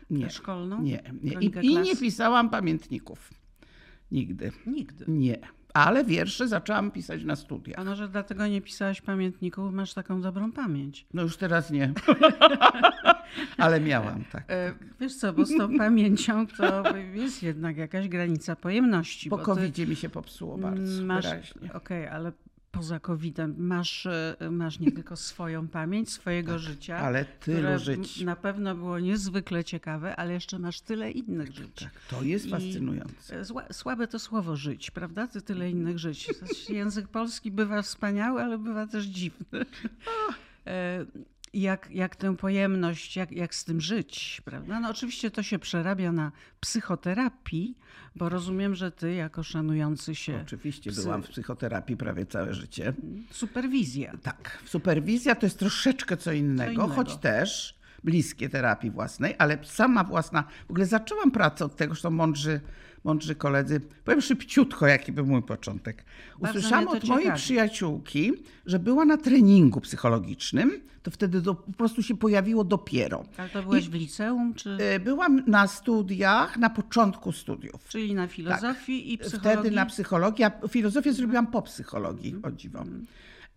nie, 0.09 0.29
szkolną? 0.29 0.81
nie. 0.81 1.03
nie. 1.23 1.33
I, 1.39 1.65
I 1.65 1.77
nie 1.77 1.95
pisałam 1.95 2.49
pamiętników. 2.49 3.29
Nigdy. 4.11 4.51
Nigdy. 4.65 5.05
Nie. 5.07 5.39
Ale 5.73 6.03
wiersze 6.03 6.47
zaczęłam 6.47 6.91
pisać 6.91 7.23
na 7.23 7.35
studiach. 7.35 7.79
A 7.79 7.83
może 7.83 8.09
dlatego 8.09 8.47
nie 8.47 8.61
pisałaś 8.61 9.01
pamiętników, 9.01 9.73
masz 9.73 9.93
taką 9.93 10.21
dobrą 10.21 10.51
pamięć. 10.51 11.05
No 11.13 11.21
już 11.21 11.37
teraz 11.37 11.71
nie. 11.71 11.93
Ale 13.57 13.79
miałam, 13.81 14.23
tak. 14.31 14.43
E, 14.47 14.73
Wiesz 14.99 15.15
co, 15.15 15.33
bo 15.33 15.45
z 15.45 15.57
tą 15.57 15.77
pamięcią 15.77 16.47
to 16.47 16.83
jest 17.13 17.43
jednak 17.43 17.77
jakaś 17.77 18.07
granica 18.07 18.55
pojemności. 18.55 19.29
Po 19.29 19.37
ty 19.37 19.43
covid 19.43 19.89
mi 19.89 19.95
się 19.95 20.09
popsuło 20.09 20.57
bardzo 20.57 21.03
masz, 21.03 21.25
wyraźnie. 21.25 21.73
Okej, 21.73 22.07
ale 22.07 22.31
poza 22.71 22.99
COVID-em 22.99 23.55
masz, 23.57 24.05
e, 24.05 24.35
masz 24.51 24.79
nie 24.79 24.91
tylko 24.91 25.15
swoją 25.15 25.67
pamięć, 25.67 26.11
swojego 26.11 26.51
Tak, 26.51 26.61
życia, 26.61 26.97
ale 26.97 27.25
tylu 27.25 27.79
żyć. 27.79 28.21
na 28.21 28.35
pewno 28.35 28.75
było 28.75 28.99
niezwykle 28.99 29.63
ciekawe, 29.63 30.15
ale 30.15 30.33
jeszcze 30.33 30.59
masz 30.59 30.81
tyle 30.81 31.11
innych 31.11 31.51
żyć. 31.55 31.79
Tak, 31.79 31.91
to 32.09 32.23
jest 32.23 32.45
I- 32.45 32.49
fascynujące. 32.49 33.45
Zła, 33.45 33.63
słabe 33.71 34.07
to 34.07 34.19
słowo 34.19 34.55
żyć, 34.55 34.91
prawda? 34.91 35.27
Ty 35.27 35.41
tyle 35.41 35.69
innych 35.69 35.99
żyć. 35.99 36.29
Język 36.69 37.07
polski 37.07 37.51
bywa 37.51 37.81
wspaniały, 37.81 38.41
ale 38.43 38.57
bywa 38.57 38.87
też 38.87 39.05
dziwny. 39.05 39.45
Jak, 41.53 41.91
jak 41.91 42.15
tę 42.15 42.37
pojemność, 42.37 43.15
jak, 43.15 43.31
jak 43.31 43.55
z 43.55 43.63
tym 43.65 43.81
żyć, 43.81 44.41
prawda? 44.45 44.79
No 44.79 44.89
oczywiście 44.89 45.31
to 45.31 45.43
się 45.43 45.59
przerabia 45.59 46.11
na 46.11 46.31
psychoterapii, 46.59 47.77
bo 48.15 48.29
rozumiem, 48.29 48.75
że 48.75 48.91
ty 48.91 49.13
jako 49.13 49.43
szanujący 49.43 50.15
się 50.15 50.39
Oczywiście 50.41 50.91
psy- 50.91 51.03
byłam 51.03 51.23
w 51.23 51.27
psychoterapii 51.29 51.97
prawie 51.97 52.25
całe 52.25 52.53
życie. 52.53 52.93
superwizja. 53.31 54.13
Tak, 54.23 54.57
superwizja 54.65 55.35
to 55.35 55.45
jest 55.45 55.59
troszeczkę 55.59 56.17
co 56.17 56.31
innego, 56.31 56.71
innego. 56.71 56.87
choć 56.93 57.17
też 57.17 57.79
bliskie 58.03 58.49
terapii 58.49 58.91
własnej, 58.91 59.35
ale 59.37 59.57
sama 59.63 60.03
własna. 60.03 60.43
W 60.67 60.71
ogóle 60.71 60.85
zaczęłam 60.85 61.31
pracę 61.31 61.65
od 61.65 61.75
tego, 61.75 61.95
że 61.95 62.01
to 62.01 62.11
mądrzy, 62.11 62.61
mądrzy 63.03 63.35
koledzy. 63.35 63.81
Powiem 64.05 64.21
szybciutko, 64.21 64.87
jaki 64.87 65.11
był 65.11 65.25
mój 65.25 65.41
początek. 65.43 66.05
Usłyszałam 66.39 66.87
od 66.87 67.03
mojej 67.03 67.23
ciekawi. 67.25 67.41
przyjaciółki, 67.41 68.31
że 68.65 68.79
była 68.79 69.05
na 69.05 69.17
treningu 69.17 69.81
psychologicznym. 69.81 70.71
To 71.03 71.11
wtedy 71.11 71.41
do, 71.41 71.55
po 71.55 71.71
prostu 71.71 72.03
się 72.03 72.17
pojawiło 72.17 72.63
dopiero. 72.63 73.23
Ale 73.37 73.49
to 73.49 73.63
byłeś 73.63 73.89
w 73.89 73.93
liceum, 73.93 74.53
czy, 74.53 74.77
E, 74.81 74.99
Byłam 74.99 75.43
na 75.47 75.67
studiach, 75.67 76.57
na 76.57 76.69
początku 76.69 77.31
studiów. 77.31 77.87
czyli 77.89 78.13
na 78.13 78.27
filozofii 78.27 79.13
i 79.13 79.17
psychologii? 79.17 79.51
Wtedy 79.61 79.75
na 79.75 79.85
psychologię. 79.85 80.45
a 80.45 80.67
Filozofię 80.67 81.13
zrobiłam 81.13 81.47
po 81.47 81.61
psychologii, 81.61 82.35
o 82.43 82.51
dziwo. 82.51 82.83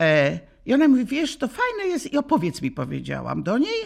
E, 0.00 0.38
I 0.66 0.74
ona 0.74 0.88
mówi, 0.88 1.04
wiesz, 1.04 1.36
to 1.36 1.48
fajne 1.48 1.92
jest 1.92 2.12
i 2.12 2.16
opowiedz 2.16 2.62
mi, 2.62 2.70
powiedziałam 2.70 3.42
do 3.42 3.58
niej. 3.58 3.80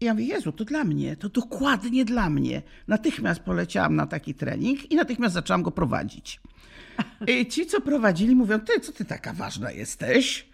I 0.00 0.04
ja 0.04 0.14
mówię, 0.14 0.26
Jezu, 0.26 0.52
to 0.52 0.64
dla 0.64 0.84
mnie, 0.84 1.16
to 1.16 1.28
dokładnie 1.28 2.04
dla 2.04 2.30
mnie. 2.30 2.62
Natychmiast 2.88 3.40
poleciałam 3.40 3.96
na 3.96 4.06
taki 4.06 4.34
trening 4.34 4.92
i 4.92 4.96
natychmiast 4.96 5.34
zaczęłam 5.34 5.62
go 5.62 5.70
prowadzić. 5.70 6.40
I 7.26 7.46
ci, 7.46 7.66
co 7.66 7.80
prowadzili, 7.80 8.36
mówią, 8.36 8.60
ty, 8.60 8.80
co 8.80 8.92
ty 8.92 9.04
taka 9.04 9.32
ważna 9.32 9.70
jesteś? 9.70 10.48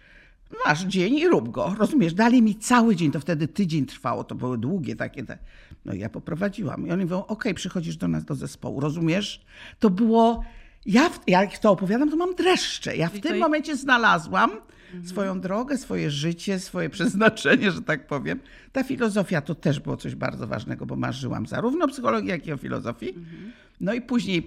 Masz 0.65 0.83
dzień 0.83 1.15
i 1.15 1.27
rób 1.27 1.49
go, 1.49 1.75
rozumiesz? 1.77 2.13
Dali 2.13 2.41
mi 2.41 2.55
cały 2.55 2.95
dzień, 2.95 3.11
to 3.11 3.19
wtedy 3.19 3.47
tydzień 3.47 3.85
trwało, 3.85 4.23
to 4.23 4.35
były 4.35 4.57
długie 4.57 4.95
takie 4.95 5.23
te. 5.23 5.37
No 5.85 5.93
i 5.93 5.99
ja 5.99 6.09
poprowadziłam. 6.09 6.87
I 6.87 6.91
oni 6.91 7.03
mówią, 7.03 7.23
okej, 7.27 7.53
przychodzisz 7.53 7.97
do 7.97 8.07
nas 8.07 8.25
do 8.25 8.35
zespołu, 8.35 8.79
rozumiesz? 8.79 9.41
To 9.79 9.89
było, 9.89 10.43
ja 10.85 11.09
w, 11.09 11.19
jak 11.27 11.57
to 11.57 11.71
opowiadam, 11.71 12.09
to 12.09 12.15
mam 12.15 12.35
dreszcze. 12.35 12.95
Ja 12.95 13.09
w 13.09 13.19
tym 13.19 13.33
to- 13.33 13.39
momencie 13.39 13.75
znalazłam 13.75 14.51
swoją 15.05 15.39
drogę, 15.41 15.77
swoje 15.77 16.11
życie, 16.11 16.59
swoje 16.59 16.89
przeznaczenie, 16.97 17.71
że 17.71 17.81
tak 17.81 18.07
powiem. 18.07 18.39
Ta 18.71 18.83
filozofia 18.83 19.41
to 19.41 19.55
też 19.55 19.79
było 19.79 19.97
coś 19.97 20.15
bardzo 20.15 20.47
ważnego, 20.47 20.85
bo 20.85 20.95
marzyłam 20.95 21.47
zarówno 21.47 21.85
o 21.85 21.87
psychologii, 21.87 22.29
jak 22.29 22.47
i 22.47 22.51
o 22.53 22.57
filozofii. 22.57 23.13
No 23.81 23.93
i 23.93 24.01
później 24.01 24.43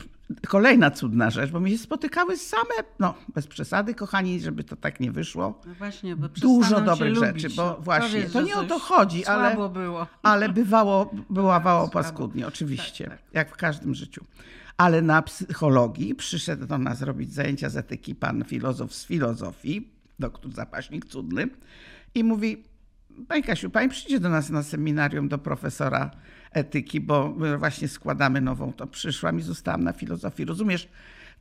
kolejna 0.48 0.90
cudna 0.90 1.30
rzecz, 1.30 1.50
bo 1.50 1.60
mi 1.60 1.70
się 1.70 1.78
spotykały 1.78 2.36
same, 2.36 2.74
no 2.98 3.14
bez 3.34 3.46
przesady, 3.46 3.94
kochani, 3.94 4.40
żeby 4.40 4.64
to 4.64 4.76
tak 4.76 5.00
nie 5.00 5.12
wyszło, 5.12 5.60
No 5.66 5.74
właśnie, 5.74 6.16
bo 6.16 6.28
dużo 6.28 6.80
dobrych 6.80 7.14
lubić. 7.16 7.42
rzeczy, 7.42 7.56
bo 7.56 7.78
właśnie, 7.82 8.08
powiedz, 8.20 8.32
to 8.32 8.42
nie 8.42 8.56
o 8.56 8.64
to 8.64 8.78
chodzi, 8.78 9.26
ale- 9.26 9.68
było. 9.70 10.06
ale 10.22 10.48
bywało, 10.48 11.10
Słabo. 11.34 11.88
paskudnie, 11.92 12.46
oczywiście, 12.46 13.04
Tak, 13.04 13.18
tak. 13.18 13.34
jak 13.34 13.50
w 13.54 13.56
każdym 13.56 13.94
życiu. 13.94 14.24
Ale 14.76 15.02
na 15.02 15.22
psychologii 15.22 16.14
przyszedł 16.14 16.66
do 16.66 16.78
nas 16.78 17.02
robić 17.02 17.32
zajęcia 17.32 17.68
z 17.70 17.76
etyki 17.76 18.14
pan 18.14 18.44
filozof 18.44 18.94
z 18.94 19.06
filozofii, 19.06 19.88
doktor 20.18 20.52
Zapaśnik 20.52 21.04
Cudny 21.04 21.48
i 22.14 22.24
mówi, 22.24 22.64
Pani 23.28 23.42
Kasiu, 23.42 23.70
pani 23.70 23.88
przyjdzie 23.88 24.20
do 24.20 24.28
nas 24.28 24.50
na 24.50 24.62
seminarium 24.62 25.28
do 25.28 25.38
profesora 25.38 26.10
etyki, 26.52 27.00
bo 27.00 27.34
właśnie 27.58 27.88
składamy 27.88 28.40
nową, 28.40 28.72
to 28.72 28.86
przyszłam 28.86 29.38
i 29.38 29.42
zostałam 29.42 29.84
na 29.84 29.92
filozofii. 29.92 30.44
Rozumiesz? 30.44 30.88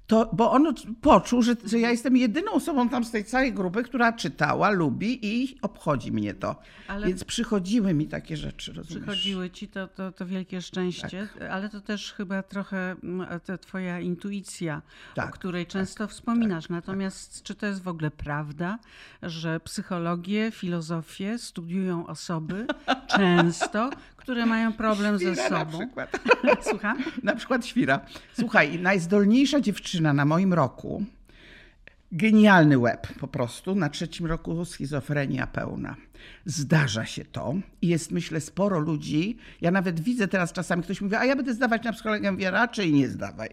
To, 0.08 0.30
bo 0.34 0.52
on 0.52 0.74
poczuł, 1.02 1.42
że, 1.42 1.56
że 1.66 1.80
ja 1.80 1.92
jestem 1.92 2.18
jedyną 2.18 2.52
osobą 2.52 2.90
tam 2.90 3.04
z 3.04 3.12
tej 3.12 3.26
całej 3.26 3.54
grupy, 3.54 3.84
która 3.84 4.14
czytała, 4.14 4.70
lubi 4.70 5.20
i 5.28 5.58
obchodzi 5.62 6.12
mnie 6.12 6.34
to. 6.34 6.56
Ale- 6.88 7.08
Więc 7.08 7.24
przychodziły 7.24 7.94
mi 7.94 8.08
takie 8.08 8.38
rzeczy, 8.38 8.74
rozumiesz? 8.74 9.04
Przychodziły 9.04 9.50
ci, 9.50 9.68
to, 9.68 9.88
to, 9.88 10.12
to 10.12 10.26
wielkie 10.26 10.62
szczęście, 10.62 11.28
Tak. 11.40 11.50
ale 11.52 11.70
to 11.70 11.82
też 11.82 12.14
chyba 12.14 12.44
trochę 12.44 12.96
mm, 13.04 13.40
ta 13.46 13.58
twoja 13.58 14.00
intuicja, 14.00 14.82
o 15.12 15.16
Tak, 15.16 15.32
której 15.32 15.66
często 15.66 16.08
wspominasz. 16.08 16.70
Natomiast 16.70 17.44
czy 17.44 17.56
to 17.56 17.66
jest 17.66 17.84
w 17.84 17.88
ogóle 17.88 18.12
prawda, 18.12 18.80
że 19.24 19.60
psychologię, 19.60 20.52
filozofię 20.52 21.38
studiują 21.38 22.08
osoby 22.08 22.68
często, 23.18 23.90
które 24.28 24.46
mają 24.46 24.74
problem 24.74 25.18
ze 25.20 25.36
Świra 25.36 25.50
na 25.50 25.60
sobą? 25.60 25.78
przykład. 25.80 26.20
Słucham? 26.70 26.98
Na 27.24 27.36
przykład 27.36 27.66
świra. 27.66 28.00
Słuchaj, 28.40 28.80
najzdolniejsza 28.80 29.62
dziewczyna 29.62 30.14
na 30.14 30.26
moim 30.26 30.54
roku, 30.54 31.04
genialny 32.12 32.78
łeb 32.78 33.08
po 33.20 33.28
prostu, 33.28 33.76
na 33.76 33.90
trzecim 33.90 34.26
roku 34.26 34.66
schizofrenia 34.66 35.48
pełna. 35.48 35.96
Zdarza 36.46 37.06
się 37.06 37.26
to 37.26 37.56
i 37.82 37.88
jest 37.88 38.12
myślę 38.12 38.42
sporo 38.42 38.80
ludzi, 38.80 39.38
ja 39.62 39.72
nawet 39.72 40.00
widzę 40.00 40.28
teraz 40.28 40.54
czasami 40.54 40.84
ktoś 40.84 41.02
mówi, 41.02 41.16
a 41.16 41.26
ja 41.26 41.36
będę 41.36 41.54
zdawać 41.54 41.84
na 41.84 41.94
psychologię, 41.94 42.32
mówię, 42.32 42.52
raczej 42.52 42.94
nie 42.94 43.10
zdawaj, 43.10 43.50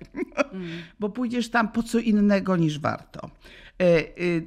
bo 1.00 1.08
pójdziesz 1.08 1.50
tam 1.50 1.68
po 1.68 1.82
co 1.82 1.98
innego 1.98 2.56
niż 2.56 2.78
warto. 2.78 3.30
E, 3.80 4.04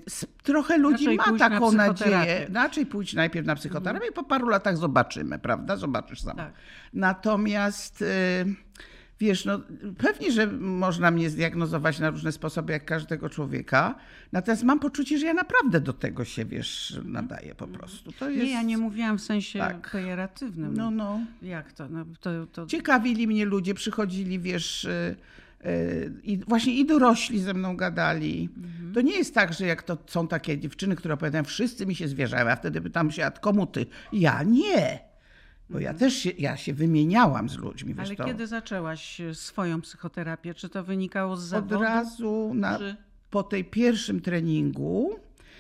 s- 0.08 0.28
Trochę 0.44 0.78
ludzi 0.78 1.16
ma 1.16 1.24
pójść 1.24 1.40
na 1.42 1.50
taką 1.50 1.72
nadzieję, 1.72 2.48
raczej 2.54 2.86
pójść 2.86 3.14
najpierw 3.14 3.48
na 3.48 3.56
psychoterapię 3.56 4.08
i 4.10 4.14
po 4.14 4.24
paru 4.24 4.48
latach 4.50 4.78
zobaczymy, 4.78 5.40
prawda? 5.40 5.76
Zobaczysz 5.78 6.22
sama. 6.22 6.36
Tak. 6.36 6.54
Natomiast 6.94 8.02
y, 8.02 8.06
wiesz, 9.20 9.46
no, 9.46 9.60
pewnie, 9.98 10.32
że 10.32 10.48
można 10.60 11.12
mnie 11.12 11.30
zdiagnozować 11.30 12.00
na 12.00 12.10
różne 12.10 12.32
sposoby, 12.32 12.74
jak 12.74 12.86
każdego 12.86 13.30
człowieka. 13.30 13.96
Natomiast 14.32 14.64
mam 14.64 14.80
poczucie, 14.80 15.18
że 15.18 15.26
ja 15.26 15.34
naprawdę 15.34 15.82
do 15.82 15.94
tego 15.94 16.26
się, 16.26 16.46
wiesz, 16.46 17.00
nadaję 17.06 17.56
po 17.56 17.68
prostu. 17.68 18.12
To 18.12 18.30
jest... 18.30 18.44
Nie, 18.44 18.52
ja 18.52 18.62
nie 18.62 18.78
mówiłam 18.78 19.18
w 19.18 19.22
sensie 19.22 19.60
Tak. 19.60 19.92
pejoratywnym. 19.92 20.74
No, 20.78 20.92
no. 20.92 21.20
Jak 21.42 21.74
to? 21.74 21.90
No, 21.90 22.06
to, 22.20 22.30
to... 22.46 22.66
Ciekawili 22.66 23.28
mnie 23.28 23.46
ludzie, 23.46 23.74
przychodzili, 23.74 24.40
wiesz, 24.40 24.84
y, 24.84 24.90
y, 24.90 25.16
i 26.24 26.40
właśnie 26.48 26.74
i 26.74 26.86
dorośli 26.86 27.40
ze 27.40 27.54
mną 27.54 27.78
gadali. 27.78 28.50
Mhm. 28.58 28.94
To 28.94 29.02
nie 29.02 29.18
jest 29.18 29.34
tak, 29.34 29.54
że 29.54 29.66
jak 29.68 29.84
to 29.84 29.98
są 30.08 30.28
takie 30.28 30.58
dziewczyny, 30.60 30.96
które 30.96 31.14
opowiadają, 31.14 31.44
wszyscy 31.44 31.86
mi 31.86 31.96
się 31.96 32.08
zwierzają, 32.08 32.50
a 32.50 32.56
wtedy 32.56 32.82
pytam 32.82 33.12
się, 33.12 33.26
a 33.26 33.32
komu 33.32 33.66
ty? 33.68 33.86
Ja 34.14 34.44
nie. 34.44 35.00
Bo 35.70 35.80
ja 35.80 35.94
też 35.94 36.14
się, 36.14 36.30
ja 36.38 36.58
się 36.58 36.74
wymieniałam 36.74 37.50
z 37.50 37.58
ludźmi, 37.58 37.92
Mhm. 37.92 38.08
Ale 38.08 38.16
to. 38.16 38.26
kiedy 38.26 38.48
zaczęłaś 38.48 39.22
e, 39.22 39.36
swoją 39.36 39.82
psychoterapię? 39.82 40.54
Czy 40.54 40.70
to 40.70 40.84
wynikało 40.84 41.38
z 41.38 41.40
Od 41.44 41.48
zawodu? 41.50 41.82
razu 41.82 42.52
na, 42.56 42.78
Czy... 42.78 42.96
po 43.30 43.44
tej 43.44 43.66
pierwszym 43.66 44.22
treningu 44.22 45.16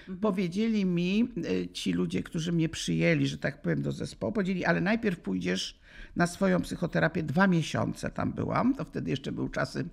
Mhm. 0.09 0.17
powiedzieli 0.19 0.85
mi 0.85 1.29
y, 1.51 1.67
ci 1.73 1.93
ludzie, 1.93 2.23
którzy 2.23 2.51
mnie 2.51 2.69
przyjęli, 2.69 3.27
że 3.27 3.37
tak 3.37 3.61
powiem, 3.61 3.81
do 3.81 3.91
zespołu, 3.91 4.31
powiedzieli, 4.33 4.65
ale 4.65 4.81
najpierw 4.81 5.19
pójdziesz 5.19 5.79
na 6.15 6.27
swoją 6.27 6.61
psychoterapię 6.61 7.23
dwa 7.23 7.47
miesiące 7.47 8.09
tam 8.09 8.33
byłam, 8.33 8.75
to 8.75 8.85
wtedy 8.85 9.09
jeszcze 9.09 9.31
był 9.31 9.49
czasy 9.49 9.85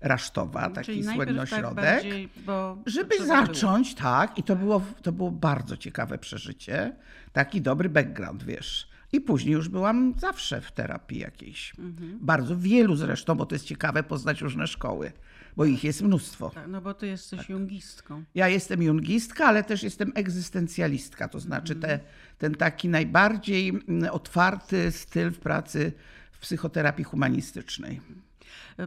Rasztowa, 0.00 0.70
taki 0.70 0.86
Czyli 0.86 1.04
słynny 1.04 1.34
tak 1.34 1.42
ośrodek. 1.42 2.04
bo 2.46 2.78
Żeby 2.86 3.14
trzeba 3.14 3.42
było. 3.42 3.46
zacząć, 3.46 3.94
tak, 3.94 4.38
i 4.38 4.42
to 4.42 4.56
było, 4.56 4.82
to 5.02 5.12
było 5.12 5.30
bardzo 5.30 5.76
ciekawe 5.76 6.18
przeżycie, 6.18 6.92
taki 7.32 7.60
dobry 7.60 7.88
background, 7.88 8.42
wiesz. 8.44 8.90
I 9.12 9.20
później 9.20 9.52
już 9.54 9.68
byłam 9.68 10.14
zawsze 10.18 10.60
w 10.60 10.72
terapii 10.72 11.18
jakiejś. 11.18 11.72
Mhm. 11.78 12.18
Bardzo 12.20 12.56
wielu 12.56 12.96
zresztą, 12.96 13.34
bo 13.34 13.46
to 13.46 13.54
jest 13.54 13.64
ciekawe 13.64 14.02
poznać 14.02 14.40
różne 14.40 14.66
szkoły, 14.66 15.12
bo 15.56 15.64
ich 15.64 15.84
jest 15.84 16.02
mnóstwo. 16.02 16.50
Tak, 16.50 16.68
no 16.68 16.80
bo 16.80 16.94
ty 16.94 17.06
jesteś 17.06 17.40
Tak. 17.40 17.48
jungistką. 17.48 18.24
Ja 18.34 18.48
jestem 18.48 18.82
jungistka, 18.82 19.46
ale 19.46 19.64
też 19.64 19.82
jestem 19.82 20.12
egzystencjalistka, 20.14 21.28
to 21.28 21.40
znaczy 21.40 21.76
te, 21.76 22.00
ten 22.38 22.54
taki 22.54 22.88
najbardziej 22.88 23.68
mm, 23.68 24.10
otwarty 24.12 24.92
styl 24.92 25.30
w 25.30 25.38
pracy 25.38 25.92
w 26.32 26.38
psychoterapii 26.38 27.04
humanistycznej. 27.04 28.00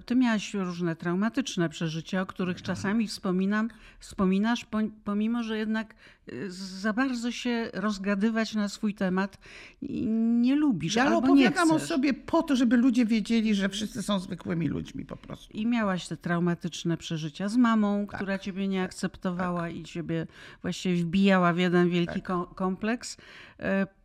Ty 0.05 0.15
miałaś 0.15 0.53
różne 0.53 0.95
traumatyczne 0.95 1.69
przeżycia, 1.69 2.21
o 2.21 2.25
których 2.25 2.57
Tak. 2.57 2.65
czasami 2.65 3.07
wspominam, 3.07 3.69
wspominasz, 3.99 4.65
po- 4.65 4.77
pomimo 5.03 5.43
że 5.43 5.57
jednak 5.57 5.95
y, 6.33 6.51
za 6.51 6.93
bardzo 6.93 7.31
się 7.31 7.69
rozgadywać 7.73 8.55
na 8.55 8.69
swój 8.69 8.93
temat 8.93 9.37
nie 10.41 10.55
lubisz 10.55 10.95
Ja 10.95 11.03
albo 11.03 11.15
nie 11.19 11.47
opowiadam 11.47 11.71
o 11.71 11.77
chcesz. 11.77 11.89
sobie 11.89 12.13
po 12.13 12.43
to, 12.43 12.55
żeby 12.55 12.77
ludzie 12.77 13.05
wiedzieli, 13.05 13.55
że 13.55 13.69
wszyscy 13.69 14.03
są 14.03 14.19
zwykłymi 14.19 14.67
ludźmi 14.67 15.05
po 15.05 15.15
prostu. 15.17 15.53
I 15.57 15.65
miałaś 15.65 16.07
te 16.07 16.17
traumatyczne 16.17 16.97
przeżycia 16.97 17.49
z 17.49 17.57
mamą, 17.57 18.07
Tak. 18.07 18.15
która 18.15 18.39
ciebie 18.39 18.67
nie 18.67 18.83
akceptowała 18.83 19.69
i 19.69 19.83
ciebie 19.83 20.27
właściwie 20.61 21.03
wbijała 21.03 21.53
w 21.53 21.57
jeden 21.57 21.89
wielki 21.89 22.13
Tak. 22.13 22.23
ko- 22.23 22.51
kompleks. 22.55 23.17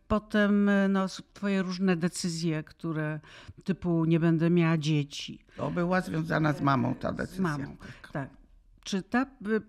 Potem 0.09 0.69
e, 0.69 0.87
no, 0.87 1.05
twoje 1.33 1.61
różne 1.61 1.95
decyzje, 1.95 2.63
które 2.63 3.19
typu 3.63 4.05
nie 4.05 4.19
będę 4.19 4.49
miała 4.49 4.77
dzieci. 4.77 5.39
To 5.57 5.71
była 5.71 6.01
związana 6.01 6.53
z 6.53 6.61
mamą 6.61 6.95
ta 6.95 7.13
Z 7.13 7.15
decyzja. 7.15 7.43
mamą. 7.43 7.75
Tak. 8.11 8.29
czy 8.83 9.01
ta 9.03 9.25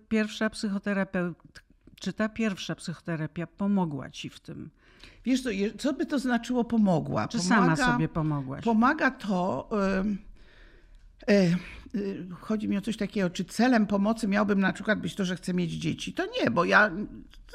pierwsza 0.09 0.49
psychoterapeutka, 0.49 1.61
czy 1.99 2.13
ta 2.13 2.29
pierwsza 2.29 2.75
psychoterapia 2.75 3.47
pomogła 3.47 4.09
ci 4.09 4.29
w 4.29 4.39
tym? 4.39 4.69
Wiesz 5.25 5.41
co, 5.43 5.49
co 5.77 5.93
by 5.93 6.05
to 6.05 6.19
znaczyło 6.19 6.63
pomogła? 6.63 7.27
Czy 7.27 7.37
pomaga, 7.37 7.75
sama 7.75 7.91
sobie 7.93 8.07
pomogłaś? 8.09 8.63
Pomaga 8.63 9.11
to... 9.11 9.69
E, 11.27 11.33
y, 11.33 11.57
chodzi 12.39 12.69
mi 12.69 12.77
o 12.77 12.81
coś 12.81 12.97
takiego, 12.97 13.29
czy 13.29 13.45
celem 13.45 13.87
pomocy 13.87 14.27
miałbym 14.27 14.59
na 14.59 14.73
przykład 14.73 14.99
być 14.99 15.15
to, 15.15 15.25
że 15.25 15.35
chcę 15.35 15.53
mieć 15.53 15.71
dzieci. 15.71 16.13
To 16.13 16.25
nie, 16.25 16.51
bo 16.51 16.65
ja 16.65 16.91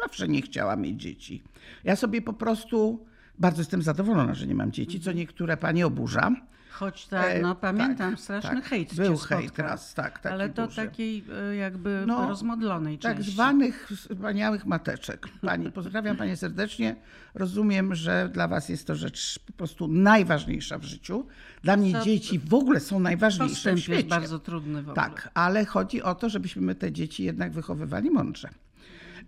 zawsze 0.02 0.28
nie 0.28 0.42
chciałam 0.42 0.80
mieć 0.80 1.00
dzieci. 1.00 1.42
Ja 1.84 1.96
sobie 1.96 2.22
po 2.22 2.32
prostu 2.32 3.06
bardzo 3.38 3.60
jestem 3.60 3.82
zadowolona, 3.82 4.34
że 4.34 4.46
nie 4.46 4.54
mam 4.54 4.72
dzieci, 4.72 5.00
co 5.00 5.12
niektóre 5.12 5.56
panie 5.56 5.86
oburza. 5.86 6.30
Choć 6.78 7.06
tak, 7.06 7.42
no 7.42 7.54
pamiętam, 7.54 8.10
tak, 8.10 8.20
straszny 8.20 8.54
tak, 8.54 8.64
hejt 8.64 8.94
Był 8.94 9.16
hejt 9.16 9.58
raz, 9.58 9.94
tak. 9.94 10.18
Taki 10.18 10.34
Ale 10.34 10.48
to 10.48 10.66
duży. 10.66 10.76
takiej 10.76 11.24
e, 11.50 11.56
jakby 11.56 12.04
no, 12.06 12.28
rozmodlonej 12.28 12.98
tak 12.98 13.16
części. 13.16 13.30
Tak 13.30 13.34
zwanych 13.34 13.88
wspaniałych 13.96 14.66
mateczek. 14.66 15.28
Pani, 15.40 15.72
pozdrawiam 15.72 16.16
Panie 16.16 16.36
serdecznie. 16.36 16.96
Rozumiem, 17.34 17.94
że 17.94 18.30
dla 18.32 18.48
Was 18.48 18.68
jest 18.68 18.86
to 18.86 18.94
rzecz 18.94 19.38
po 19.46 19.52
prostu 19.52 19.88
najważniejsza 19.88 20.78
w 20.78 20.84
życiu. 20.84 21.26
Dla 21.62 21.76
mnie 21.76 21.92
Co? 21.92 22.04
dzieci 22.04 22.38
w 22.38 22.54
ogóle 22.54 22.80
są 22.80 23.00
najważniejsze 23.00 23.74
w 23.74 23.78
świecie. 23.78 23.96
jest 23.96 24.08
bardzo 24.08 24.38
trudny 24.38 24.82
w 24.82 24.88
ogóle. 24.88 24.94
Tak, 24.94 25.30
ale 25.34 25.64
chodzi 25.64 26.02
o 26.02 26.14
to, 26.14 26.28
żebyśmy 26.28 26.74
te 26.74 26.92
dzieci 26.92 27.24
jednak 27.24 27.52
wychowywali 27.52 28.10
mądrze. 28.10 28.48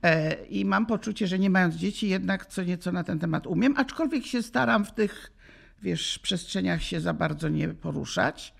E, 0.02 0.34
I 0.34 0.64
mam 0.64 0.86
poczucie, 0.86 1.26
że 1.26 1.38
nie 1.38 1.50
mając 1.50 1.74
dzieci, 1.74 2.08
jednak 2.08 2.46
co 2.46 2.62
nieco 2.62 2.92
na 2.92 3.04
ten 3.04 3.18
temat 3.18 3.46
umiem, 3.46 3.74
aczkolwiek 3.76 4.26
się 4.26 4.42
staram 4.42 4.84
w 4.84 4.92
tych 4.94 5.37
wiesz, 5.82 6.18
przestrzeniach 6.18 6.82
się 6.82 7.00
za 7.00 7.14
bardzo 7.14 7.48
nie 7.48 7.68
poruszać. 7.68 8.54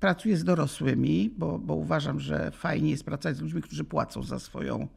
Pracuję 0.00 0.36
z 0.36 0.44
dorosłymi, 0.44 1.34
bo, 1.38 1.58
bo 1.58 1.74
uważam, 1.74 2.20
że 2.20 2.50
fajnie 2.50 2.90
jest 2.90 3.04
pracować 3.04 3.36
z 3.36 3.40
ludźmi, 3.40 3.62
którzy 3.62 3.84
płacą 3.84 4.22
za 4.22 4.38
swoją 4.38 4.88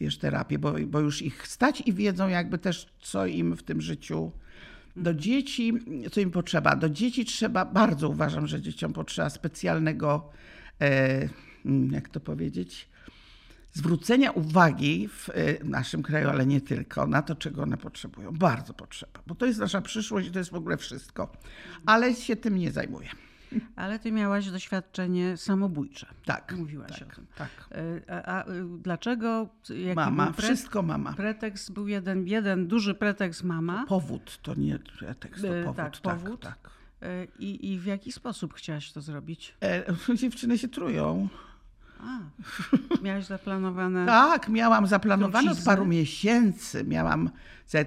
wiesz, 0.00 0.18
terapię, 0.18 0.58
bo, 0.58 0.74
bo 0.86 1.00
już 1.00 1.22
ich 1.22 1.46
stać 1.46 1.82
i 1.86 1.92
wiedzą 1.92 2.28
jakby 2.28 2.58
też, 2.58 2.86
co 3.00 3.26
im 3.26 3.56
w 3.56 3.62
tym 3.62 3.80
życiu 3.80 4.32
do 4.96 5.14
dzieci, 5.14 5.72
co 6.12 6.20
im 6.20 6.30
potrzeba. 6.30 6.76
Do 6.76 6.88
dzieci 6.88 7.24
trzeba, 7.24 7.64
bardzo 7.64 8.08
uważam, 8.08 8.46
że 8.46 8.60
dzieciom 8.60 8.92
potrzeba 8.92 9.30
specjalnego, 9.30 10.30
e, 10.80 11.28
jak 11.90 12.08
to 12.08 12.20
powiedzieć, 12.20 12.88
zwrócenia 13.74 14.30
uwagi 14.30 15.08
w 15.08 15.28
y, 15.28 15.60
naszym 15.64 16.02
kraju, 16.02 16.28
ale 16.28 16.46
nie 16.46 16.60
tylko, 16.60 17.06
na 17.06 17.22
to, 17.22 17.34
czego 17.34 17.62
one 17.62 17.76
potrzebują. 17.76 18.32
Bardzo 18.32 18.74
potrzeba, 18.74 19.20
bo 19.26 19.34
to 19.34 19.46
jest 19.46 19.58
nasza 19.58 19.80
przyszłość 19.80 20.28
i 20.28 20.30
to 20.30 20.38
jest 20.38 20.50
w 20.50 20.54
ogóle 20.54 20.76
wszystko. 20.76 21.32
Ale 21.86 22.14
się 22.14 22.36
tym 22.36 22.58
nie 22.58 22.72
zajmuję. 22.72 23.08
Ale 23.76 23.98
ty 23.98 24.12
miałaś 24.12 24.50
doświadczenie 24.50 25.36
samobójcze. 25.36 26.06
Tak. 26.24 26.54
Mówiłaś 26.58 26.98
tak, 26.98 27.12
o 27.12 27.14
tym. 27.14 27.26
Tak. 27.34 27.50
Y, 27.72 28.02
a, 28.08 28.22
a, 28.22 28.48
y, 28.50 28.64
dlaczego? 28.82 29.48
Mama, 29.94 30.32
wszystko 30.32 30.82
mama. 30.82 31.12
Pretekst 31.12 31.72
był 31.72 31.88
jeden, 31.88 32.26
jeden 32.26 32.66
duży 32.66 32.94
pretekst 32.94 33.44
mama. 33.44 33.84
Powód, 33.88 34.38
to 34.42 34.54
nie 34.54 34.78
pretekst, 34.78 35.42
to 35.42 35.48
powód. 35.64 35.76
Tak, 35.76 36.00
powód. 36.00 36.40
Tak, 36.40 36.58
tak. 36.62 36.74
I, 37.38 37.72
I 37.72 37.78
w 37.78 37.84
jaki 37.84 38.12
sposób 38.12 38.54
chciałaś 38.54 38.92
to 38.92 39.00
zrobić? 39.00 39.54
E, 39.62 39.84
dziewczyny 40.20 40.58
się 40.58 40.68
trują. 40.68 41.28
A, 42.06 42.18
miałaś 43.02 43.24
zaplanowane. 43.24 44.06
tak, 44.06 44.48
miałam 44.48 44.86
zaplanowane 44.86 45.50
od 45.52 45.58
paru 45.64 45.86
miesięcy. 45.86 46.84
Miałam. 46.84 47.30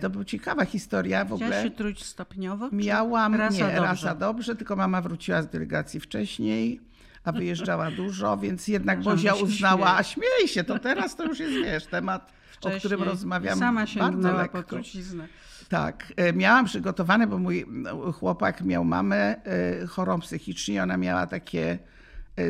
To 0.02 0.10
była 0.10 0.26
ciekawa 0.26 0.66
historia 0.66 1.26
w 1.26 1.34
ogóle. 1.34 1.50
Chciałaś 1.50 1.66
się 1.66 1.72
truć 1.72 2.04
stopniowo? 2.04 2.70
Miałam, 2.72 3.36
rasa 3.36 3.56
nie, 3.58 3.76
dobrze. 3.76 3.82
rasa 3.82 4.16
dobrze, 4.16 4.56
tylko 4.56 4.76
mama 4.76 5.02
wróciła 5.02 5.42
z 5.42 5.48
delegacji 5.48 6.00
wcześniej, 6.00 6.82
a 7.24 7.32
wyjeżdżała 7.32 7.92
dużo, 8.02 8.38
więc 8.38 8.68
jednak 8.68 9.02
Bozia 9.02 9.34
uznała, 9.34 9.98
a 9.98 10.04
śmiej 10.04 10.48
się, 10.48 10.64
to 10.64 10.80
teraz 10.80 11.16
to 11.16 11.26
już 11.26 11.40
jest, 11.40 11.54
wiesz, 11.54 11.86
temat, 11.86 12.32
Wcześniej. 12.52 12.76
o 12.78 12.80
którym 12.80 13.04
rozmawiam 13.04 13.60
Sama 13.60 13.86
się 13.88 14.00
bardzo 14.00 14.32
lekko. 14.34 14.58
po 14.58 14.70
truciznę. 14.70 15.28
Tak, 15.70 16.14
e, 16.16 16.34
miałam 16.34 16.66
przygotowane, 16.66 17.28
bo 17.28 17.38
mój 17.38 17.66
chłopak 18.14 18.62
miał 18.62 18.84
mamę 18.86 19.36
e, 19.46 19.86
chorą 19.88 20.20
psychicznie, 20.20 20.84
ona 20.84 20.98
miała 20.98 21.28
takie 21.28 21.80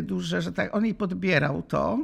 duże, 0.03 0.41
że 0.41 0.51
tak, 0.51 0.75
on 0.75 0.85
jej 0.85 0.95
podbierał 0.95 1.61
to. 1.61 1.99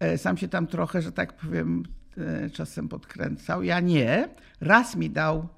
E, 0.00 0.18
sam 0.18 0.36
się 0.36 0.48
tam 0.48 0.66
trochę, 0.66 1.02
że 1.02 1.12
tak 1.12 1.32
powiem, 1.32 1.82
e, 2.18 2.50
czasem 2.50 2.88
podkręcał. 2.88 3.62
Ja 3.62 3.80
nie. 3.80 4.28
Raz 4.60 4.96
mi 4.96 5.10
dał, 5.10 5.48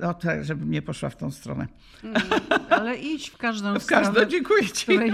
no 0.00 0.14
tak, 0.14 0.44
żebym 0.44 0.70
nie 0.70 0.82
poszła 0.82 1.10
w 1.10 1.16
tą 1.16 1.30
stronę. 1.30 1.66
Mm, 2.04 2.22
ale 2.70 2.96
idź 2.96 3.30
w 3.30 3.36
każdą 3.36 3.78
w 3.78 3.82
stronę. 3.82 4.02
W 4.02 4.06
każdą, 4.06 4.24
dziękuję 4.30 4.68
ci. 4.68 4.70
W 4.70 4.82
której, 4.82 5.12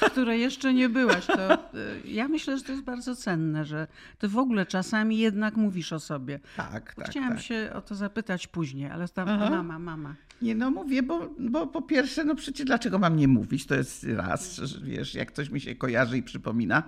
w 0.00 0.10
której 0.10 0.40
jeszcze 0.40 0.74
nie 0.74 0.88
byłaś. 0.88 1.26
To, 1.26 1.58
ja 2.04 2.28
myślę, 2.28 2.58
że 2.58 2.64
to 2.64 2.72
jest 2.72 2.84
bardzo 2.84 3.16
cenne, 3.16 3.64
że 3.64 3.86
ty 4.18 4.28
w 4.28 4.38
ogóle 4.38 4.66
czasami 4.66 5.18
jednak 5.18 5.56
mówisz 5.56 5.92
o 5.92 6.00
sobie. 6.00 6.40
Tak, 6.56 6.94
tak. 6.94 7.10
Chciałam 7.10 7.32
tak. 7.32 7.42
się 7.42 7.70
o 7.74 7.80
to 7.82 7.94
zapytać 7.94 8.46
później, 8.46 8.90
ale 8.90 9.08
tam 9.08 9.28
Aha. 9.28 9.50
mama, 9.50 9.78
mama. 9.78 10.14
Nie, 10.42 10.54
no 10.54 10.70
mówię, 10.70 11.02
bo, 11.02 11.30
bo 11.38 11.66
po 11.66 11.82
pierwsze, 11.82 12.24
no 12.24 12.34
przecież 12.34 12.66
dlaczego 12.66 12.98
mam 12.98 13.16
nie 13.16 13.28
mówić? 13.28 13.66
To 13.66 13.74
jest 13.74 14.06
raz, 14.16 14.60
wiesz, 14.82 15.14
jak 15.14 15.32
coś 15.32 15.50
mi 15.50 15.60
się 15.60 15.74
kojarzy 15.74 16.18
i 16.18 16.22
przypomina. 16.22 16.82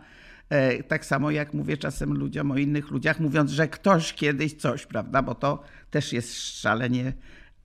E, 0.48 0.82
tak 0.82 1.06
samo 1.06 1.30
jak 1.30 1.54
mówię 1.54 1.76
czasem 1.76 2.14
ludziom 2.14 2.50
o 2.50 2.56
innych 2.56 2.90
ludziach, 2.90 3.20
mówiąc, 3.20 3.50
że 3.50 3.68
ktoś 3.68 4.12
kiedyś 4.12 4.54
coś, 4.54 4.86
prawda? 4.86 5.22
Bo 5.22 5.34
to 5.34 5.62
też 5.90 6.12
jest 6.12 6.34
szalenie 6.60 7.12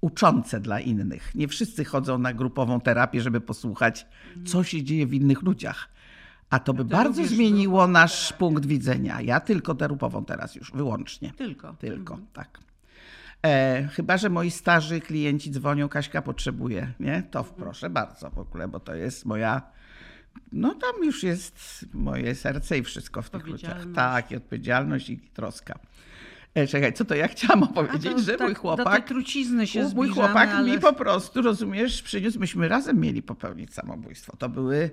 uczące 0.02 0.60
dla 0.60 0.80
innych. 0.80 1.36
Nie 1.36 1.48
wszyscy 1.48 1.86
chodzą 1.86 2.18
na 2.18 2.34
grupową 2.34 2.82
terapię, 2.82 3.22
żeby 3.22 3.42
posłuchać, 3.42 4.06
co 4.46 4.64
się 4.64 4.84
dzieje 4.84 5.08
w 5.08 5.14
innych 5.14 5.42
ludziach. 5.42 5.90
A 6.50 6.60
to 6.60 6.74
by 6.74 6.86
bardzo 6.86 7.26
zmieniło 7.26 7.88
nasz 7.88 8.34
punkt 8.34 8.66
widzenia. 8.66 9.22
Ja 9.22 9.40
tylko 9.40 9.76
grupową 9.76 10.26
teraz 10.26 10.56
już, 10.56 10.72
wyłącznie. 10.72 11.34
Tylko. 11.34 11.74
Tylko, 11.74 12.14
mhm. 12.14 12.28
tak. 12.34 12.60
E, 13.46 13.88
chyba, 13.92 14.18
że 14.18 14.30
moi 14.30 14.52
starzy 14.52 15.02
klienci 15.02 15.52
dzwonią, 15.52 15.90
Kaśka 15.90 16.22
potrzebuje, 16.22 16.94
nie? 17.00 17.24
To 17.32 17.44
proszę 17.44 17.90
bardzo 17.90 18.30
w 18.30 18.40
ogóle, 18.40 18.68
bo 18.68 18.80
to 18.80 18.96
jest 18.96 19.26
moja, 19.26 19.62
no 20.52 20.76
tam 20.76 21.04
już 21.04 21.24
jest 21.24 21.86
moje 21.94 22.36
serce 22.36 22.78
i 22.78 22.84
wszystko 22.84 23.22
w 23.22 23.30
tych 23.30 23.48
ludziach. 23.48 23.86
Tak, 23.96 24.32
i 24.32 24.36
odpowiedzialność 24.36 25.10
i 25.10 25.18
troska. 25.18 25.80
E, 26.56 26.68
czekaj, 26.68 26.94
co 26.94 27.06
to 27.06 27.16
ja 27.16 27.28
chciałam 27.28 27.64
opowiedzieć, 27.64 28.12
to, 28.12 28.20
że 28.20 28.38
tak, 28.38 28.48
mój 28.48 28.56
chłopak. 28.56 29.08
Trucizny 29.08 29.68
się 29.68 29.90
Mój 29.96 30.10
chłopak 30.10 30.50
ale... 30.50 30.72
mi 30.72 30.80
po 30.80 30.94
prostu, 30.94 31.42
rozumiesz, 31.42 32.02
przyniósł, 32.02 32.40
myśmy 32.40 32.68
razem 32.68 33.00
mieli 33.00 33.22
popełnić 33.22 33.74
samobójstwo. 33.74 34.38
To 34.38 34.50
były, 34.50 34.90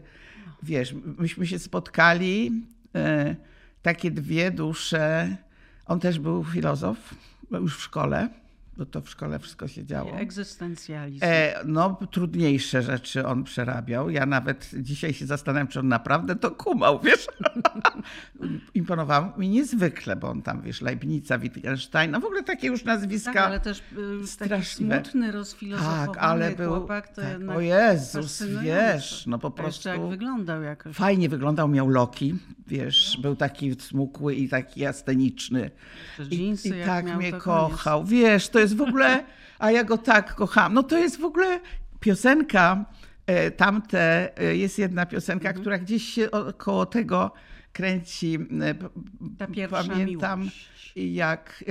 wiesz, 0.63 0.95
myśmy 1.19 1.47
się 1.47 1.59
spotkali, 1.59 2.53
e, 2.95 3.37
takie 3.83 4.11
dwie 4.11 4.51
dusze. 4.51 5.37
On 5.87 6.01
też 6.01 6.19
był 6.19 6.45
filozof 6.45 7.15
już 7.51 7.77
w 7.77 7.83
szkole, 7.83 8.29
bo 8.77 8.87
to 8.87 9.01
w 9.01 9.09
szkole 9.09 9.39
wszystko 9.39 9.69
się 9.69 9.85
działo. 9.85 10.13
Egzystencjalizm. 10.13 11.25
E, 11.25 11.55
no, 11.65 11.99
trudniejsze 12.11 12.83
rzeczy 12.83 13.27
on 13.27 13.45
przerabiał. 13.45 14.11
Ja 14.11 14.27
nawet 14.27 14.71
dzisiaj 14.75 15.15
się 15.15 15.27
zastanawiam, 15.27 15.69
czy 15.69 15.81
on 15.81 15.89
naprawdę 15.89 16.37
to 16.37 16.51
kumał, 16.51 17.01
wiesz. 17.01 17.27
Imponował 18.75 19.33
mi 19.39 19.49
niezwykle, 19.49 20.17
bo 20.17 20.31
on 20.31 20.43
tam, 20.43 20.63
wiesz, 20.63 20.81
Leibnica, 20.81 21.39
Wittgenstein, 21.39 22.11
no 22.11 22.21
w 22.21 22.25
ogóle 22.25 22.43
takie 22.43 22.67
już 22.67 22.85
nazwiska 22.85 23.33
tak, 23.33 23.47
ale 23.47 23.61
też 23.61 23.83
y, 24.43 24.49
taki 24.49 24.65
smutny, 24.65 25.33
rozfilozofowany 25.33 26.07
tak, 26.07 26.17
ale 26.19 26.51
był, 26.51 26.75
chłopak, 26.75 27.09
to 27.09 27.23
tak, 27.23 27.31
jednak 27.31 27.57
O 27.57 27.61
Jezus, 27.61 28.43
wiesz, 28.63 29.27
no 29.27 29.39
po 29.39 29.51
prostu... 29.51 29.89
jak 29.89 30.09
wyglądał 30.09 30.63
jakoś. 30.63 30.97
Fajnie 30.97 31.29
wyglądał, 31.29 31.69
miał 31.69 31.89
loki, 31.89 32.35
wiesz, 32.67 33.19
był 33.23 33.37
taki 33.37 33.75
smukły 33.75 34.35
i 34.35 34.49
taki 34.49 34.87
asteniczny. 34.87 35.71
I, 36.31 36.55
i 36.65 36.73
tak 36.87 37.17
mnie 37.17 37.33
kochał. 37.33 38.05
Wiesz, 38.05 38.49
to 38.49 38.59
jest 38.59 38.66
w 38.75 38.81
ogóle, 38.81 39.25
a 39.59 39.71
ja 39.71 39.85
go 39.85 39.99
tak 39.99 40.35
kocham. 40.35 40.75
No 40.75 40.83
to 40.83 40.99
jest 40.99 41.21
w 41.21 41.25
ogóle 41.25 41.61
piosenka, 42.01 42.85
e, 43.27 43.51
tamte, 43.51 44.39
e, 44.39 44.57
jest 44.57 44.79
jedna 44.79 45.07
piosenka, 45.07 45.49
mhm. 45.49 45.61
która 45.61 45.79
gdzieś 45.79 46.03
się 46.03 46.29
koło 46.57 46.87
tego 46.87 47.33
kręci. 47.73 48.39
E, 48.61 48.75
Ta 49.39 49.47
pierwsza 49.47 49.85
Pamiętam, 49.85 50.41
miłość. 50.41 50.93
jak, 50.97 51.65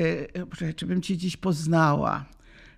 czy 0.76 0.86
bym 0.86 1.02
cię 1.02 1.18
dziś 1.18 1.38
poznała. 1.38 2.26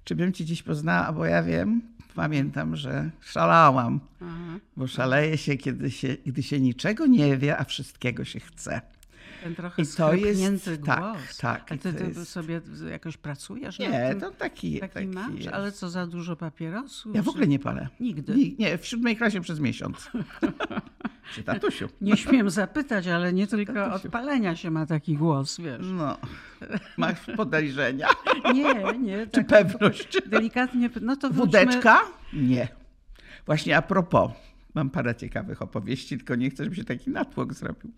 Czy 0.03 0.15
bym 0.15 0.34
cię 0.34 0.45
dziś 0.45 0.63
poznała, 0.63 1.12
bo 1.13 1.25
ja 1.25 1.43
wiem, 1.43 1.82
pamiętam, 2.15 2.75
że 2.75 3.10
szalałam, 3.21 3.99
Aha. 4.21 4.60
bo 4.77 4.88
szaleje 4.88 5.38
się, 5.38 5.58
kiedy 5.58 5.91
się, 5.91 6.17
gdy 6.25 6.43
się 6.43 6.60
niczego 6.60 7.06
nie 7.06 7.38
wie, 7.38 7.58
a 7.58 7.63
wszystkiego 7.63 8.25
się 8.25 8.39
chce. 8.39 8.82
Ten 9.43 9.56
trochę 9.56 9.82
I 9.82 9.86
to 9.97 10.13
jest 10.13 10.69
tak, 10.86 11.00
głos. 11.00 11.38
Tak, 11.38 11.71
A 11.71 11.78
ty, 11.78 11.93
ty 11.93 12.26
sobie 12.26 12.62
jakoś 12.91 13.17
pracujesz? 13.17 13.80
Nie, 13.80 14.15
to 14.19 14.32
taki, 14.32 14.80
taki, 14.80 14.93
taki 14.93 15.08
masz, 15.08 15.36
jest. 15.36 15.47
ale 15.47 15.71
co 15.71 15.89
za 15.89 16.08
dużo 16.08 16.36
papierosów? 16.36 17.15
Ja 17.15 17.21
w 17.21 17.28
ogóle 17.30 17.47
nie 17.47 17.60
palę. 17.60 17.88
Nigdy? 18.00 18.36
Nie, 18.60 18.78
w 18.78 18.86
siódmej 18.86 19.17
klasie 19.17 19.41
przez 19.41 19.60
miesiąc. 19.60 20.12
Przy 21.32 21.43
tatusiu. 21.43 21.89
Nie 22.02 22.17
śmiem 22.17 22.50
zapytać, 22.50 23.08
ale 23.08 23.34
nie 23.34 23.47
tylko 23.47 23.73
tatusiu. 23.73 24.08
od 24.08 24.12
palenia 24.12 24.56
się 24.56 24.71
ma 24.71 24.86
taki 24.86 25.15
głos, 25.17 25.58
wiesz. 25.60 25.86
No, 25.91 26.17
masz 26.97 27.19
podejrzenia? 27.36 28.08
Nie, 28.56 29.00
nie. 29.00 29.28
Czy 29.28 29.43
tak 29.43 29.67
pewność? 29.67 30.17
Delikatnie, 30.26 30.89
no 31.02 31.15
to 31.15 31.30
wróćmy... 31.30 31.65
Wódeczka? 31.65 32.00
Nie. 32.34 32.67
Właśnie 33.45 33.78
a 33.78 33.82
propos, 33.82 34.32
mam 34.73 34.89
parę 34.89 35.15
ciekawych 35.15 35.62
opowieści, 35.62 36.17
tylko 36.17 36.36
nie 36.36 36.50
chcę, 36.50 36.63
żeby 36.63 36.76
się 36.76 36.84
taki 36.84 37.10
natłok 37.10 37.54
zrobił. 37.54 37.91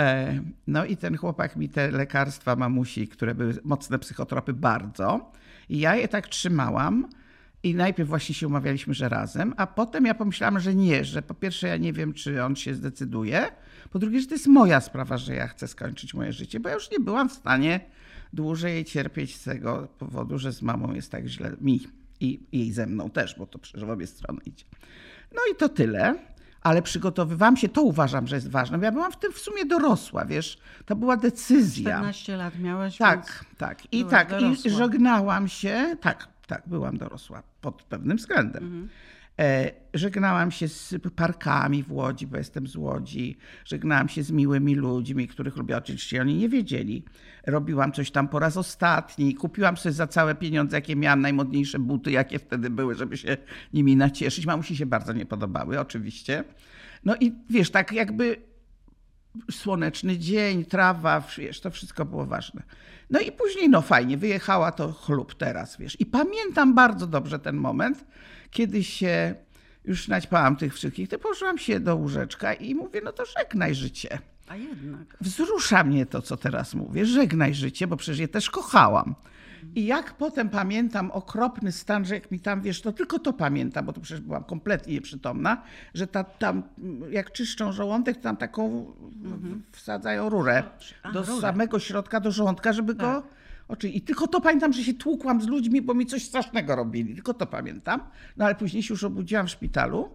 E, 0.00 0.40
no 0.66 0.84
i 0.84 0.96
ten 0.96 1.16
chłopak 1.16 1.56
mi 1.56 1.68
te 1.68 1.90
lekarstwa 1.90 2.56
mamusi, 2.56 3.08
które 3.08 3.34
były 3.34 3.54
mocne 3.64 3.98
psychotropy, 3.98 4.52
bardzo. 4.52 5.32
I 5.68 5.78
ja 5.78 5.96
je 5.96 6.08
tak 6.08 6.28
trzymałam. 6.28 7.08
I 7.62 7.74
najpierw 7.74 8.08
właśnie 8.08 8.34
się 8.34 8.46
umawialiśmy, 8.46 8.94
że 8.94 9.08
razem, 9.08 9.54
a 9.56 9.66
potem 9.66 10.06
ja 10.06 10.14
pomyślałam, 10.14 10.60
że 10.60 10.74
nie, 10.74 11.04
że 11.04 11.22
po 11.22 11.34
pierwsze 11.34 11.68
ja 11.68 11.76
nie 11.76 11.92
wiem, 11.92 12.12
czy 12.12 12.44
on 12.44 12.56
się 12.56 12.74
zdecyduje, 12.74 13.46
po 13.90 13.98
drugie, 13.98 14.20
że 14.20 14.26
to 14.26 14.34
jest 14.34 14.46
moja 14.46 14.80
sprawa, 14.80 15.18
że 15.18 15.34
ja 15.34 15.48
chcę 15.48 15.68
skończyć 15.68 16.14
moje 16.14 16.32
życie, 16.32 16.60
bo 16.60 16.68
ja 16.68 16.74
już 16.74 16.90
nie 16.90 17.00
byłam 17.00 17.28
w 17.28 17.32
stanie 17.32 17.80
dłużej 18.32 18.84
cierpieć 18.84 19.36
z 19.36 19.44
tego 19.44 19.88
powodu, 19.98 20.38
że 20.38 20.52
z 20.52 20.62
mamą 20.62 20.92
jest 20.92 21.10
tak 21.10 21.26
źle 21.26 21.56
mi 21.60 21.80
i 22.20 22.40
jej 22.52 22.72
ze 22.72 22.86
mną 22.86 23.10
też, 23.10 23.38
bo 23.38 23.46
to 23.46 23.58
przecież 23.58 23.84
w 23.84 23.90
obie 23.90 24.06
strony 24.06 24.40
idzie. 24.44 24.64
No 25.34 25.40
i 25.52 25.56
to 25.56 25.68
tyle. 25.68 26.14
Ale 26.66 26.82
przygotowywałam 26.82 27.56
się, 27.56 27.68
to 27.68 27.82
uważam, 27.82 28.26
że 28.26 28.36
jest 28.36 28.50
ważne. 28.50 28.78
Bo 28.78 28.84
ja 28.84 28.92
byłam 28.92 29.12
w 29.12 29.16
tym 29.16 29.32
w 29.32 29.38
sumie 29.38 29.64
dorosła, 29.66 30.24
wiesz, 30.24 30.58
to 30.86 30.96
była 30.96 31.16
decyzja. 31.16 31.96
14 31.96 32.36
lat 32.36 32.58
miałaś. 32.58 32.96
Tak, 32.96 33.44
tak. 33.58 33.92
I 33.92 34.04
tak, 34.04 34.30
dorosła. 34.30 34.70
i 34.70 34.74
żegnałam 34.74 35.48
się. 35.48 35.96
Tak, 36.00 36.28
tak, 36.46 36.62
byłam 36.66 36.98
dorosła 36.98 37.42
pod 37.60 37.82
pewnym 37.82 38.16
względem. 38.16 38.64
Mhm. 38.64 38.88
E, 39.38 39.70
żegnałam 39.94 40.50
się 40.50 40.68
z 40.68 40.94
parkami 41.16 41.82
w 41.82 41.92
Łodzi, 41.92 42.26
bo 42.26 42.36
jestem 42.36 42.66
z 42.66 42.76
Łodzi. 42.76 43.36
Żegnałam 43.64 44.08
się 44.08 44.22
z 44.22 44.30
miłymi 44.30 44.74
ludźmi, 44.74 45.28
których 45.28 45.56
lubię. 45.56 45.76
Oczywiście 45.76 46.20
oni 46.20 46.34
nie 46.34 46.48
wiedzieli. 46.48 47.04
Robiłam 47.46 47.92
coś 47.92 48.10
tam 48.10 48.28
po 48.28 48.38
raz 48.38 48.56
ostatni. 48.56 49.34
Kupiłam 49.34 49.76
sobie 49.76 49.92
za 49.92 50.06
całe 50.06 50.34
pieniądze, 50.34 50.76
jakie 50.76 50.96
miałam, 50.96 51.20
najmodniejsze 51.20 51.78
buty, 51.78 52.10
jakie 52.10 52.38
wtedy 52.38 52.70
były, 52.70 52.94
żeby 52.94 53.16
się 53.16 53.36
nimi 53.72 53.96
nacieszyć. 53.96 54.46
Mamusi 54.46 54.76
się 54.76 54.86
bardzo 54.86 55.12
nie 55.12 55.26
podobały, 55.26 55.80
oczywiście. 55.80 56.44
No 57.04 57.16
i 57.20 57.32
wiesz, 57.50 57.70
tak 57.70 57.92
jakby 57.92 58.36
słoneczny 59.50 60.18
dzień, 60.18 60.64
trawa, 60.64 61.22
wiesz, 61.38 61.60
to 61.60 61.70
wszystko 61.70 62.04
było 62.04 62.26
ważne. 62.26 62.62
No 63.10 63.20
i 63.20 63.32
później, 63.32 63.68
no 63.68 63.82
fajnie, 63.82 64.16
wyjechała 64.16 64.72
to 64.72 64.92
chlub 64.92 65.34
teraz, 65.34 65.76
wiesz. 65.76 66.00
I 66.00 66.06
pamiętam 66.06 66.74
bardzo 66.74 67.06
dobrze 67.06 67.38
ten 67.38 67.56
moment, 67.56 68.04
kiedy 68.50 68.84
się 68.84 69.34
już 69.84 70.08
naćpałam 70.08 70.56
tych 70.56 70.74
wszystkich, 70.74 71.08
to 71.08 71.18
położyłam 71.18 71.58
się 71.58 71.80
do 71.80 71.96
łóżeczka 71.96 72.54
i 72.54 72.74
mówię, 72.74 73.00
no 73.04 73.12
to 73.12 73.24
żegnaj 73.38 73.74
życie. 73.74 74.18
A 74.48 74.56
jednak. 74.56 75.16
Wzrusza 75.20 75.84
mnie 75.84 76.06
to, 76.06 76.22
co 76.22 76.36
teraz 76.36 76.74
mówię. 76.74 77.06
Żegnaj 77.06 77.54
życie, 77.54 77.86
bo 77.86 77.96
przecież 77.96 78.18
je 78.18 78.28
też 78.28 78.50
kochałam. 78.50 79.14
I 79.74 79.86
jak 79.86 80.12
potem 80.12 80.48
pamiętam 80.48 81.10
okropny 81.10 81.72
stan, 81.72 82.04
że 82.04 82.14
jak 82.14 82.30
mi 82.30 82.40
tam, 82.40 82.62
wiesz, 82.62 82.82
to 82.82 82.92
tylko 82.92 83.18
to 83.18 83.32
pamiętam, 83.32 83.86
bo 83.86 83.92
to 83.92 84.00
przecież 84.00 84.20
byłam 84.20 84.44
kompletnie 84.44 84.94
nieprzytomna, 84.94 85.62
że 85.94 86.06
ta, 86.06 86.24
tam 86.24 86.62
jak 87.10 87.32
czyszczą 87.32 87.72
żołądek, 87.72 88.16
to 88.16 88.22
tam 88.22 88.36
taką 88.36 88.92
mhm. 89.24 89.62
wsadzają 89.72 90.28
rurę 90.28 90.62
A, 91.02 91.12
do 91.12 91.22
rurę. 91.22 91.40
samego 91.40 91.78
środka, 91.78 92.20
do 92.20 92.32
żołądka, 92.32 92.72
żeby 92.72 92.94
tak. 92.94 93.06
go 93.06 93.22
oczy. 93.68 93.88
I 93.88 94.00
tylko 94.00 94.26
to 94.26 94.40
pamiętam, 94.40 94.72
że 94.72 94.82
się 94.82 94.94
tłukłam 94.94 95.42
z 95.42 95.46
ludźmi, 95.46 95.82
bo 95.82 95.94
mi 95.94 96.06
coś 96.06 96.24
strasznego 96.24 96.76
robili. 96.76 97.14
Tylko 97.14 97.34
to 97.34 97.46
pamiętam. 97.46 98.00
No 98.36 98.44
ale 98.44 98.54
później 98.54 98.82
się 98.82 98.94
już 98.94 99.04
obudziłam 99.04 99.46
w 99.46 99.50
szpitalu. 99.50 100.10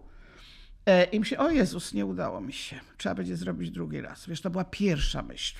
E, 0.86 1.04
I 1.04 1.20
myślę, 1.20 1.38
o 1.38 1.50
Jezus, 1.50 1.94
nie 1.94 2.06
udało 2.06 2.40
mi 2.40 2.52
się. 2.52 2.80
Trzeba 2.98 3.14
będzie 3.14 3.36
zrobić 3.36 3.70
drugi 3.70 4.00
raz. 4.00 4.26
Wiesz, 4.26 4.40
to 4.40 4.50
była 4.50 4.64
pierwsza 4.64 5.22
myśl. 5.22 5.54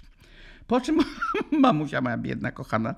Po 0.67 0.81
czym 0.81 0.99
mamusia 1.61 2.01
moja 2.01 2.19
biedna, 2.19 2.53
kochana, 2.53 2.95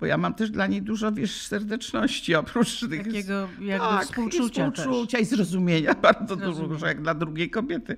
bo 0.00 0.06
ja 0.06 0.18
mam 0.18 0.34
też 0.34 0.50
dla 0.50 0.66
niej 0.66 0.82
dużo, 0.82 1.12
wiesz, 1.12 1.46
serdeczności, 1.46 2.34
oprócz 2.34 2.80
tych... 2.80 3.04
Takiego 3.04 3.48
jakby 3.60 3.88
tak, 3.88 4.04
współczucia 4.04 4.66
i 4.66 4.72
współczucia 4.72 5.18
i 5.18 5.24
zrozumienia 5.24 5.94
bardzo 6.08 6.36
dużo, 6.36 6.86
jak 6.86 7.02
dla 7.02 7.14
drugiej 7.14 7.50
kobiety. 7.50 7.96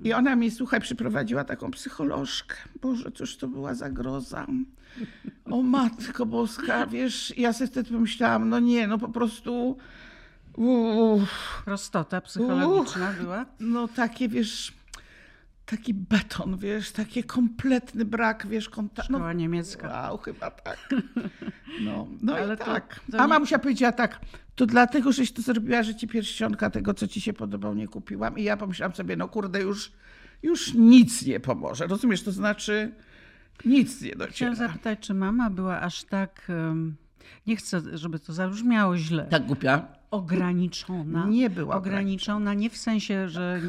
I 0.00 0.12
ona 0.12 0.36
mi, 0.36 0.50
słuchaj, 0.50 0.80
przyprowadziła 0.80 1.44
taką 1.44 1.70
psycholożkę. 1.70 2.56
Boże, 2.82 3.12
cóż 3.12 3.36
to 3.36 3.48
była 3.48 3.74
za 3.74 3.90
groza. 3.90 4.46
O 5.50 5.62
Matko 5.62 6.26
Boska, 6.26 6.86
wiesz, 6.86 7.38
ja 7.38 7.52
sobie 7.52 7.68
wtedy 7.68 7.90
pomyślałam, 7.90 8.48
no 8.48 8.60
nie, 8.60 8.86
no 8.86 8.98
po 8.98 9.08
prostu... 9.08 9.78
Uff, 10.56 11.62
Prostota 11.64 12.20
psychologiczna 12.20 13.10
uff, 13.10 13.18
była? 13.20 13.46
No 13.60 13.88
takie, 13.88 14.28
wiesz, 14.28 14.72
taki 15.66 15.94
beton, 15.94 16.56
wiesz, 16.56 16.92
taki 16.92 17.24
kompletny 17.24 18.04
brak, 18.04 18.46
wiesz, 18.46 18.68
kontaktu. 18.68 19.12
Szkoła 19.12 19.26
no, 19.26 19.32
niemiecka. 19.32 19.88
Wow, 19.88 20.18
chyba 20.18 20.50
tak. 20.50 20.88
No, 21.80 22.06
no 22.22 22.36
Ale 22.36 22.54
i 22.54 22.58
tak. 22.58 23.00
To, 23.06 23.12
to 23.12 23.20
A 23.20 23.26
mamusia 23.26 23.56
nie... 23.56 23.62
powiedziała 23.62 23.92
tak, 23.92 24.20
to 24.54 24.66
dlatego, 24.66 25.12
żeś 25.12 25.32
to 25.32 25.42
zrobiła, 25.42 25.82
że 25.82 25.94
ci 25.94 26.08
pierścionka 26.08 26.70
tego, 26.70 26.94
co 26.94 27.08
ci 27.08 27.20
się 27.20 27.32
podobał, 27.32 27.74
nie 27.74 27.88
kupiłam. 27.88 28.38
I 28.38 28.42
ja 28.42 28.56
pomyślałam 28.56 28.94
sobie, 28.94 29.16
no 29.16 29.28
kurde, 29.28 29.60
już, 29.60 29.92
już 30.42 30.74
nic 30.74 31.26
nie 31.26 31.40
pomoże. 31.40 31.86
Rozumiesz, 31.86 32.22
to 32.22 32.32
znaczy 32.32 32.92
nic 33.64 34.02
nie 34.02 34.10
dociera. 34.10 34.32
Chciałam 34.32 34.56
zapytać, 34.56 34.98
czy 35.00 35.14
mama 35.14 35.50
była 35.50 35.80
aż 35.80 36.04
tak... 36.04 36.52
Nie 37.46 37.56
chcę, 37.56 37.98
żeby 37.98 38.18
to 38.18 38.32
zabrzmiało 38.32 38.96
źle. 38.96 39.26
Tak 39.30 39.46
głupia? 39.46 39.96
ograniczona. 40.10 41.26
Nie 41.26 41.50
była 41.50 41.76
ograniczona. 41.76 42.54
Nie 42.54 42.70
w 42.70 42.76
sensie, 42.76 43.28
że 43.28 43.60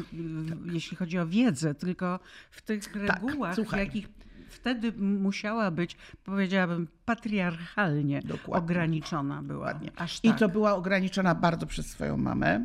tak. 0.48 0.58
jeśli 0.72 0.96
chodzi 0.96 1.18
o 1.18 1.26
wiedzę, 1.26 1.74
tylko 1.74 2.20
w 2.50 2.62
tych 2.62 2.84
tak, 2.84 2.96
regułach, 2.96 3.56
tak, 3.56 3.68
w 3.68 3.76
jakich 3.76 4.08
wtedy 4.48 4.92
musiała 4.98 5.70
być, 5.70 5.96
powiedziałabym, 6.24 6.88
patriarchalnie 7.04 8.22
Dokładnie. 8.22 8.64
ograniczona 8.64 9.42
była. 9.42 9.80
Aż 9.96 10.20
tak. 10.20 10.36
I 10.36 10.38
to 10.38 10.48
była 10.48 10.74
ograniczona 10.74 11.34
bardzo 11.34 11.66
przez 11.66 11.86
swoją 11.86 12.16
mamę. 12.16 12.64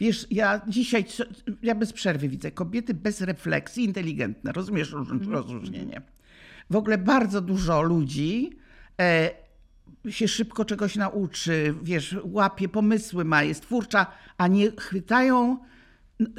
Wiesz, 0.00 0.26
ja 0.30 0.60
dzisiaj, 0.68 1.04
ja 1.62 1.74
bez 1.74 1.92
przerwy 1.92 2.28
widzę 2.28 2.50
kobiety 2.50 2.94
bez 2.94 3.20
refleksji, 3.20 3.84
inteligentne, 3.84 4.52
rozumiesz 4.52 4.92
mhm. 4.92 5.32
rozróżnienie. 5.32 6.02
W 6.70 6.76
ogóle 6.76 6.98
bardzo 6.98 7.40
dużo 7.40 7.82
ludzi 7.82 8.50
e, 9.00 9.30
się 10.10 10.28
szybko 10.28 10.64
czegoś 10.64 10.96
nauczy, 10.96 11.74
wiesz, 11.82 12.16
łapie 12.24 12.68
pomysły 12.68 13.24
ma, 13.24 13.42
jest 13.42 13.62
twórcza, 13.62 14.06
a 14.38 14.48
nie 14.48 14.70
chwytają 14.70 15.58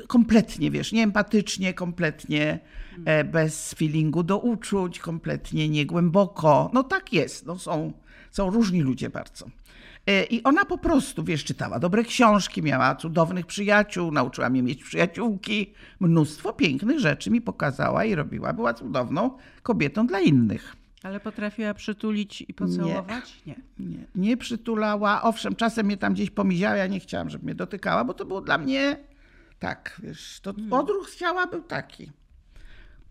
kompletnie, 0.08 0.72
wiesz, 0.72 0.92
nieempatycznie, 0.92 1.74
kompletnie 1.74 2.60
e, 3.06 3.24
bez 3.24 3.74
feelingu 3.74 4.24
do 4.24 4.40
uczuć, 4.40 5.00
kompletnie 5.00 5.70
niegłęboko. 5.70 6.70
No 6.74 6.84
tak 6.84 7.14
jest, 7.14 7.46
no 7.46 7.60
są, 7.60 7.94
są 8.32 8.50
różni 8.50 8.82
ludzie 8.82 9.10
bardzo. 9.10 9.46
E, 10.08 10.24
I 10.24 10.44
ona 10.44 10.66
po 10.66 10.78
prostu, 10.78 11.24
wiesz, 11.24 11.44
czytała 11.44 11.80
dobre 11.80 12.04
książki, 12.04 12.62
miała 12.62 12.96
cudownych 12.96 13.46
przyjaciół, 13.46 14.12
nauczyła 14.12 14.50
mnie 14.50 14.64
mieć 14.64 14.84
przyjaciółki. 14.84 15.74
Mnóstwo 16.00 16.54
pięknych 16.54 17.00
rzeczy 17.00 17.32
mi 17.32 17.42
pokazała 17.42 18.06
i 18.06 18.16
robiła. 18.16 18.54
Była 18.54 18.74
cudowną 18.74 19.38
kobietą 19.64 20.08
dla 20.08 20.20
innych. 20.20 20.76
Ale 21.04 21.20
potrafiła 21.20 21.74
przytulić 21.74 22.42
i 22.42 22.54
pocałować? 22.54 23.42
Nie. 23.46 23.56
Nie, 23.80 23.86
nie, 23.88 24.06
nie 24.16 24.38
przytulała. 24.38 25.22
Owszem, 25.22 25.56
czasem 25.56 25.86
mnie 25.86 25.98
tam 25.98 26.14
gdzieś 26.14 26.30
pomiziała, 26.30 26.76
ja 26.76 26.88
nie 26.88 27.00
chciałam, 27.00 27.30
żeby 27.30 27.46
mnie 27.46 27.56
dotykała, 27.56 28.04
bo 28.04 28.14
to 28.14 28.26
było 28.26 28.42
dla 28.42 28.58
mnie 28.58 28.98
tak, 29.60 30.02
wiesz, 30.04 30.40
to 30.42 30.54
hmm. 30.54 30.74
odruch 30.74 31.10
z 31.10 31.18
ciała 31.18 31.48
był 31.48 31.62
taki. 31.62 32.12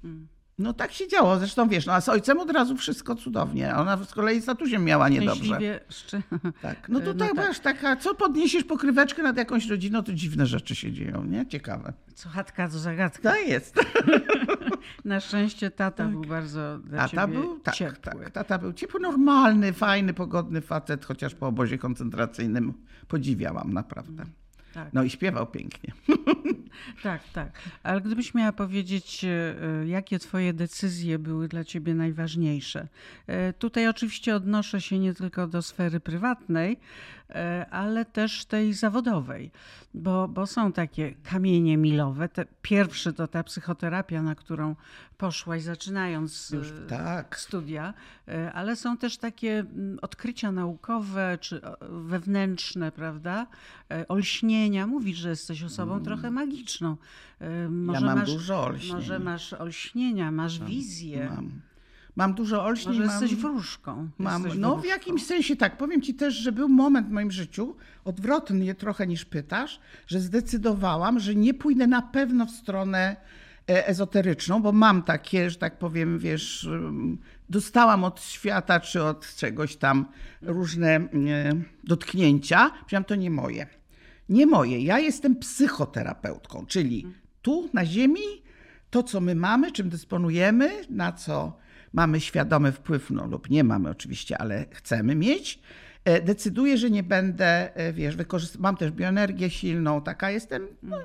Hmm. 0.03 0.29
No 0.59 0.73
tak 0.73 0.93
się 0.93 1.09
działo, 1.09 1.39
zresztą 1.39 1.69
wiesz, 1.69 1.87
no 1.87 1.93
a 1.93 2.01
z 2.01 2.09
ojcem 2.09 2.39
od 2.39 2.51
razu 2.51 2.77
wszystko 2.77 3.15
cudownie. 3.15 3.77
Ona 3.77 4.05
z 4.05 4.15
kolei 4.15 4.43
statusem 4.43 4.85
miała 4.85 5.09
niedobrze. 5.09 5.81
Szczę... 5.89 6.23
Tak, 6.63 6.89
no 6.89 7.01
tutaj 7.13 7.29
no 7.29 7.35
tak. 7.35 7.47
masz 7.47 7.61
taka, 7.61 7.97
co 7.97 8.15
podniesiesz 8.15 8.65
pokryweczkę 8.65 9.23
nad 9.23 9.37
jakąś 9.37 9.67
rodziną, 9.67 10.03
to 10.03 10.13
dziwne 10.13 10.47
rzeczy 10.47 10.75
się 10.75 10.93
dzieją, 10.93 11.25
nie? 11.25 11.47
Ciekawe. 11.47 11.93
Co 12.15 12.29
chatka, 12.29 12.69
to 12.69 12.79
zagadka. 12.79 13.31
To 13.31 13.37
jest. 13.37 13.75
Na 15.05 15.21
szczęście 15.21 15.71
tata 15.71 16.05
tak. 16.05 16.13
był 16.13 16.25
bardzo 16.25 16.79
dla 16.79 17.09
tata 17.09 17.27
był, 17.27 17.59
tak, 17.61 17.75
ciepły. 17.75 18.25
Tak, 18.25 18.31
tata 18.31 18.59
był 18.59 18.73
ciepły, 18.73 19.01
normalny, 19.01 19.73
fajny, 19.73 20.15
pogodny 20.15 20.61
facet, 20.61 21.05
chociaż 21.05 21.35
po 21.35 21.47
obozie 21.47 21.79
koncentracyjnym 21.79 22.75
podziwiałam 23.09 23.73
naprawdę. 23.73 24.25
Tak. 24.75 24.89
No 24.93 25.03
i 25.03 25.11
śpiewał 25.11 25.47
pięknie. 25.47 25.93
Tak, 27.03 27.23
tak. 27.33 27.53
Ale 27.83 28.01
gdybyś 28.01 28.35
miała 28.35 28.53
powiedzieć, 28.53 29.25
e, 29.25 29.29
e, 29.83 29.87
jakie 29.87 30.19
Twoje 30.19 30.53
decyzje 30.53 31.19
były 31.19 31.49
dla 31.49 31.65
Ciebie 31.65 31.95
najważniejsze? 31.95 32.89
E, 33.27 33.53
tutaj 33.53 33.89
oczywiście 33.89 34.37
odnoszę 34.37 34.81
się 34.81 34.99
nie 34.99 35.15
tylko 35.15 35.47
do 35.47 35.63
sfery 35.63 36.01
prywatnej, 36.01 36.79
ale 37.71 38.05
też 38.05 38.45
tej 38.45 38.73
zawodowej, 38.73 39.51
bo, 39.95 40.29
bo 40.29 40.47
są 40.47 40.73
takie 40.73 41.15
kamienie 41.15 41.77
milowe. 41.77 42.29
Te, 42.29 42.47
pierwszy 42.63 43.13
to 43.13 43.29
ta 43.29 43.45
psychoterapia, 43.45 44.23
na 44.23 44.35
którą 44.35 44.77
poszłaś, 45.19 45.63
zaczynając 45.63 46.51
Już, 46.51 46.73
tak. 46.89 47.39
studia, 47.39 47.95
ale 48.53 48.77
są 48.77 48.97
też 48.97 49.17
takie 49.17 49.59
mm, 49.59 49.99
odkrycia 50.03 50.53
naukowe 50.53 51.39
czy 51.41 51.61
wewnętrzne, 51.81 52.93
prawda? 52.93 53.47
Olśnienia. 54.09 54.87
Mówisz, 54.87 55.19
że 55.19 55.29
jesteś 55.29 55.63
osobą 55.63 55.93
mm. 55.93 56.05
trochę 56.05 56.31
magiczną. 56.31 56.97
Może 57.69 58.01
ja 58.01 58.07
mam 58.07 58.19
masz, 58.19 58.33
dużo 58.33 58.65
olśnień. 58.65 58.97
Może 58.97 59.19
masz 59.19 59.53
olśnienia, 59.53 60.31
masz 60.31 60.59
mam, 60.59 60.69
wizję. 60.69 61.31
Mam. 61.35 61.51
Mam 62.17 62.35
dużo 62.35 62.65
olśni. 62.65 62.89
Może 62.89 63.07
mam, 63.07 63.23
jesteś 63.23 63.39
wróżką. 63.39 64.09
mam, 64.19 64.43
Jesteś 64.43 64.61
no 64.61 64.71
w 64.71 64.73
wróżką. 64.73 64.89
jakimś 64.89 65.27
sensie 65.27 65.57
tak. 65.57 65.77
Powiem 65.77 66.03
ci 66.03 66.15
też, 66.15 66.35
że 66.35 66.53
był 66.53 66.69
moment 66.69 67.09
w 67.09 67.11
moim 67.11 67.31
życiu, 67.31 67.77
odwrotny 68.05 68.75
trochę 68.75 69.07
niż 69.07 69.25
pytasz, 69.25 69.81
że 70.07 70.21
zdecydowałam, 70.21 71.21
że 71.21 71.35
nie 71.35 71.55
pójdę 71.55 71.87
na 71.87 72.03
pewno 72.03 72.47
w 72.47 72.51
stronę 72.51 72.99
e, 73.09 73.17
ezoteryczną, 73.67 74.63
bo 74.63 74.73
mam 74.73 75.03
takie, 75.03 75.51
że 75.51 75.57
tak 75.57 75.79
powiem, 75.79 76.19
wiesz, 76.19 76.69
dostałam 77.49 78.05
od 78.05 78.23
świata 78.23 78.81
czy 78.81 79.03
od 79.03 79.35
czegoś 79.37 79.77
tam 79.77 80.07
różne 80.43 80.89
e, 80.89 81.09
dotknięcia. 81.85 82.71
Powiedziałam, 82.71 83.05
to 83.05 83.15
nie 83.15 83.31
moje. 83.31 83.67
Nie 84.29 84.47
moje. 84.47 84.81
Ja 84.81 84.99
jestem 84.99 85.37
psychoterapeutką, 85.37 86.67
czyli 86.67 87.07
tu 87.43 87.71
na 87.73 87.87
ziemi 87.87 88.21
to, 88.91 89.03
co 89.03 89.21
my 89.21 89.35
mamy, 89.35 89.73
czym 89.73 89.89
dysponujemy, 89.89 90.71
na 90.91 91.13
co 91.13 91.57
mamy 91.93 92.21
świadomy 92.21 92.73
wpływ, 92.73 93.11
no 93.11 93.27
lub 93.27 93.51
nie 93.51 93.65
mamy 93.65 93.91
oczywiście, 93.91 94.39
ale 94.39 94.67
chcemy 94.71 95.15
mieć, 95.15 95.59
e, 95.59 95.61
decyduję, 96.23 96.79
że 96.79 96.91
nie 96.91 97.03
będę, 97.03 97.77
e, 97.77 97.93
wiesz, 97.93 98.17
wykorzystać. 98.17 98.61
Mam 98.61 98.77
też 98.77 98.91
bioenergię 98.91 99.51
silną, 99.51 100.03
taka 100.03 100.31
jestem 100.31 100.67
no, 100.83 100.97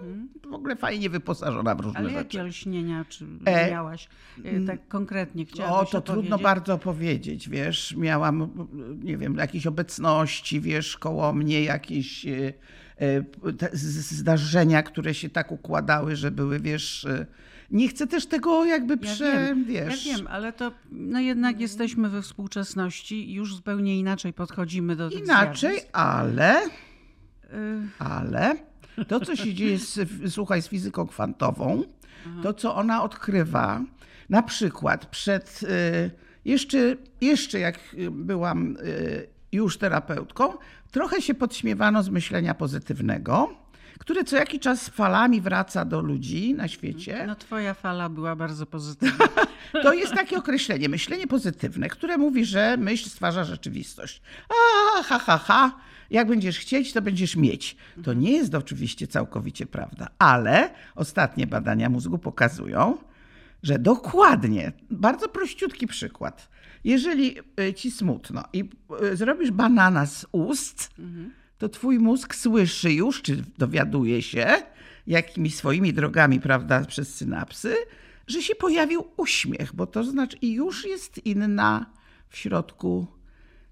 w 0.49 0.53
ogóle 0.53 0.75
fajnie 0.75 1.09
wyposażona 1.09 1.75
w 1.75 1.79
różne 1.79 1.99
Ale 1.99 2.09
rzeczy. 2.09 2.37
jakie 2.37 2.43
lśnienia 2.43 3.05
czy 3.09 3.25
E, 3.45 3.71
miałaś? 3.71 4.07
E, 4.45 4.59
Tak 4.65 4.87
konkretnie 4.87 5.43
O, 5.43 5.45
chciałabyś 5.45 5.89
to 5.91 6.01
trudno 6.01 6.37
bardzo 6.37 6.77
powiedzieć, 6.77 7.49
wiesz, 7.49 7.95
miałam, 7.97 8.49
nie 9.03 9.17
wiem, 9.17 9.35
jakieś 9.35 9.67
obecności, 9.67 10.61
wiesz, 10.61 10.97
koło 10.97 11.33
mnie 11.33 11.63
jakieś 11.63 12.25
e, 12.25 12.53
e, 13.01 13.23
zdarzenia, 13.73 14.83
które 14.83 15.13
się 15.13 15.29
tak 15.29 15.51
układały, 15.51 16.15
że 16.15 16.31
były, 16.31 16.59
wiesz, 16.59 17.05
e, 17.05 17.25
nie 17.71 17.87
chcę 17.87 18.07
też 18.07 18.25
tego 18.25 18.65
jakby 18.65 18.93
Ja 18.93 18.99
prze, 19.13 19.31
wiem, 19.47 19.65
wiesz... 19.65 20.05
ja 20.05 20.17
wiem, 20.17 20.27
ale 20.27 20.53
to 20.53 20.71
no 20.91 21.19
jednak 21.19 21.59
jesteśmy 21.59 22.09
we 22.09 22.21
współczesności 22.21 23.29
i 23.29 23.33
już 23.33 23.55
zupełnie 23.55 23.99
inaczej 23.99 24.33
podchodzimy 24.33 24.95
do 24.95 25.09
tych 25.09 25.19
Inaczej, 25.23 25.71
zjawisk. 25.71 25.87
ale, 25.93 26.61
Y, 27.53 27.81
ale 27.99 28.55
to, 29.07 29.19
co 29.19 29.35
się 29.35 29.53
dzieje, 29.53 29.79
z, 29.79 29.99
słuchaj, 30.33 30.61
z 30.61 30.67
fizyką 30.67 31.07
kwantową, 31.07 31.83
to, 32.43 32.53
co 32.53 32.75
ona 32.75 33.03
odkrywa, 33.03 33.81
na 34.29 34.43
przykład 34.43 35.05
przed, 35.05 35.59
y, 35.63 36.11
jeszcze, 36.45 36.95
jeszcze 37.21 37.59
jak 37.59 37.79
y, 37.93 38.11
byłam 38.11 38.77
już 39.51 39.77
terapeutką, 39.77 40.53
trochę 40.91 41.21
się 41.21 41.33
podśmiewano 41.33 42.03
z 42.03 42.09
myślenia 42.09 42.53
pozytywnego, 42.53 43.49
które 43.99 44.23
co 44.23 44.35
jakiś 44.35 44.59
czas 44.59 44.89
falami 44.89 45.41
wraca 45.41 45.85
do 45.85 46.01
ludzi 46.01 46.53
na 46.53 46.67
świecie. 46.67 47.23
No 47.27 47.35
twoja 47.35 47.73
fala 47.73 48.09
była 48.09 48.35
bardzo 48.35 48.65
pozytywna. 48.65 49.25
To 49.83 49.93
jest 49.93 50.13
takie 50.13 50.37
określenie, 50.37 50.89
myślenie 50.89 51.27
pozytywne, 51.27 51.89
które 51.89 52.17
mówi, 52.17 52.45
że 52.45 52.77
myśl 52.77 53.09
stwarza 53.09 53.43
rzeczywistość. 53.43 54.21
A, 54.49 55.03
ha, 55.03 55.19
ha, 55.19 55.37
ha. 55.37 55.75
Jak 56.09 56.27
będziesz 56.27 56.59
chcieć, 56.59 56.93
to 56.93 57.01
będziesz 57.01 57.35
mieć. 57.35 57.77
To 58.03 58.13
nie 58.13 58.31
jest 58.31 58.55
oczywiście 58.55 59.07
całkowicie 59.07 59.65
prawda, 59.65 60.07
ale 60.19 60.69
ostatnie 60.95 61.47
badania 61.47 61.89
mózgu 61.89 62.17
pokazują, 62.17 62.97
że 63.63 63.79
dokładnie, 63.79 64.71
bardzo 64.91 65.29
prościutki 65.29 65.87
przykład. 65.87 66.49
Jeżeli 66.83 67.35
y, 67.59 67.73
ci 67.73 67.91
smutno 67.91 68.43
i 68.53 68.69
y, 69.03 69.15
zrobisz 69.17 69.51
banana 69.51 70.05
z 70.05 70.25
ust, 70.31 70.89
to 71.59 71.69
twój 71.69 71.99
mózg 71.99 72.35
słyszy 72.35 72.93
już, 72.93 73.21
czy 73.21 73.43
dowiaduje 73.57 74.21
się, 74.21 74.47
jakimi 75.07 75.51
swoimi 75.51 75.93
drogami, 75.93 76.39
prawda, 76.39 76.85
przez 76.85 77.15
synapsy, 77.15 77.75
że 78.27 78.41
się 78.41 78.55
pojawił 78.55 79.05
uśmiech, 79.17 79.75
bo 79.75 79.87
to 79.87 80.03
znaczy 80.03 80.37
i 80.41 80.53
już 80.53 80.85
jest 80.85 81.25
inna 81.25 81.85
w 82.29 82.37
środku 82.37 83.07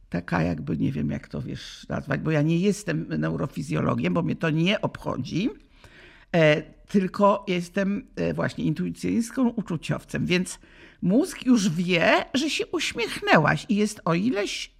taka 0.10 0.43
jakby, 0.43 0.78
nie 0.78 0.91
wiem 0.91 1.10
jak 1.10 1.28
to 1.28 1.41
wiesz 1.41 1.86
nazwać, 1.89 2.21
bo 2.21 2.32
ja 2.32 2.41
nie 2.41 2.60
jestem 2.60 3.08
neurofizjologiem, 3.17 4.13
bo 4.13 4.21
mnie 4.21 4.36
to 4.36 4.50
nie 4.50 4.82
obchodzi, 4.82 5.50
e, 6.36 6.62
tylko 6.88 7.45
jestem 7.47 8.08
e, 8.15 8.34
właśnie 8.34 8.63
intuicyjską 8.63 9.50
uczuciowcem, 9.50 10.26
więc 10.26 10.60
mózg 11.02 11.45
już 11.45 11.69
wie, 11.69 12.26
że 12.34 12.50
się 12.50 12.67
uśmiechnęłaś 12.67 13.65
i 13.69 13.76
jest 13.76 14.02
o 14.06 14.13
ileś 14.13 14.77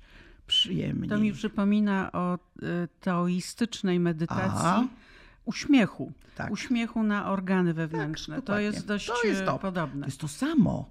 przyjemniej. 0.48 1.10
To 1.10 1.18
mi 1.18 1.34
przypomina 1.34 2.12
o 2.12 2.36
y, 2.36 2.40
taoistycznej 3.02 4.00
medytacji 4.00 4.42
Aha. 4.68 4.88
uśmiechu. 5.46 6.12
Tak. 6.36 6.52
Uśmiechu 6.52 7.04
na 7.04 7.30
organy 7.32 7.74
wewnętrzne. 7.74 8.36
to 8.36 8.42
Dokładnie. 8.42 8.66
jest 8.66 8.86
dość 8.88 9.08
To 9.08 9.28
jest 9.28 9.46
to. 9.46 9.60
podobne. 9.60 10.00
To 10.02 10.06
jest 10.08 10.20
to 10.20 10.28
samo. 10.28 10.90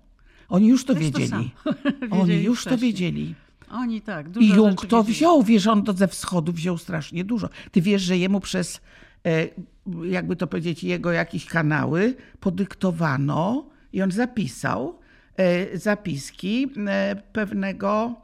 Oni 0.49 0.69
już 0.69 0.85
to, 0.85 0.95
To 0.95 0.95
to 0.95 1.05
wiedzieli. 1.05 1.29
samo. 1.29 1.45
Oni 2.11 2.21
Wiedzieli 2.27 2.45
już 2.45 2.64
to 2.64 2.71
wcześniej. 2.71 2.92
wiedzieli. 2.92 3.35
Oni 3.71 4.01
tak, 4.01 4.29
dużo 4.31 4.47
I 4.47 4.57
Jung 4.57 4.87
to 4.87 4.97
wiedzieli. 4.99 5.14
wziął, 5.16 5.42
wiesz, 5.42 5.66
on 5.66 5.83
to 5.85 5.92
ze 5.92 6.09
wschodu 6.09 6.53
wziął 6.53 6.79
strasznie 6.79 7.25
dużo. 7.25 7.49
Ty 7.73 7.83
wiesz, 7.83 8.03
że 8.03 8.19
jemu 8.19 8.40
przez, 8.40 8.81
e, 9.27 9.49
jakby 10.05 10.37
to 10.37 10.47
powiedzieć, 10.47 10.85
jego 10.85 11.12
jakieś 11.12 11.47
kanały 11.47 12.14
podyktowano 12.40 13.66
i 13.92 14.03
on 14.03 14.11
zapisał 14.11 14.99
e, 15.37 15.79
zapiski 15.79 16.66
e, 16.87 17.16
pewnego 17.33 18.14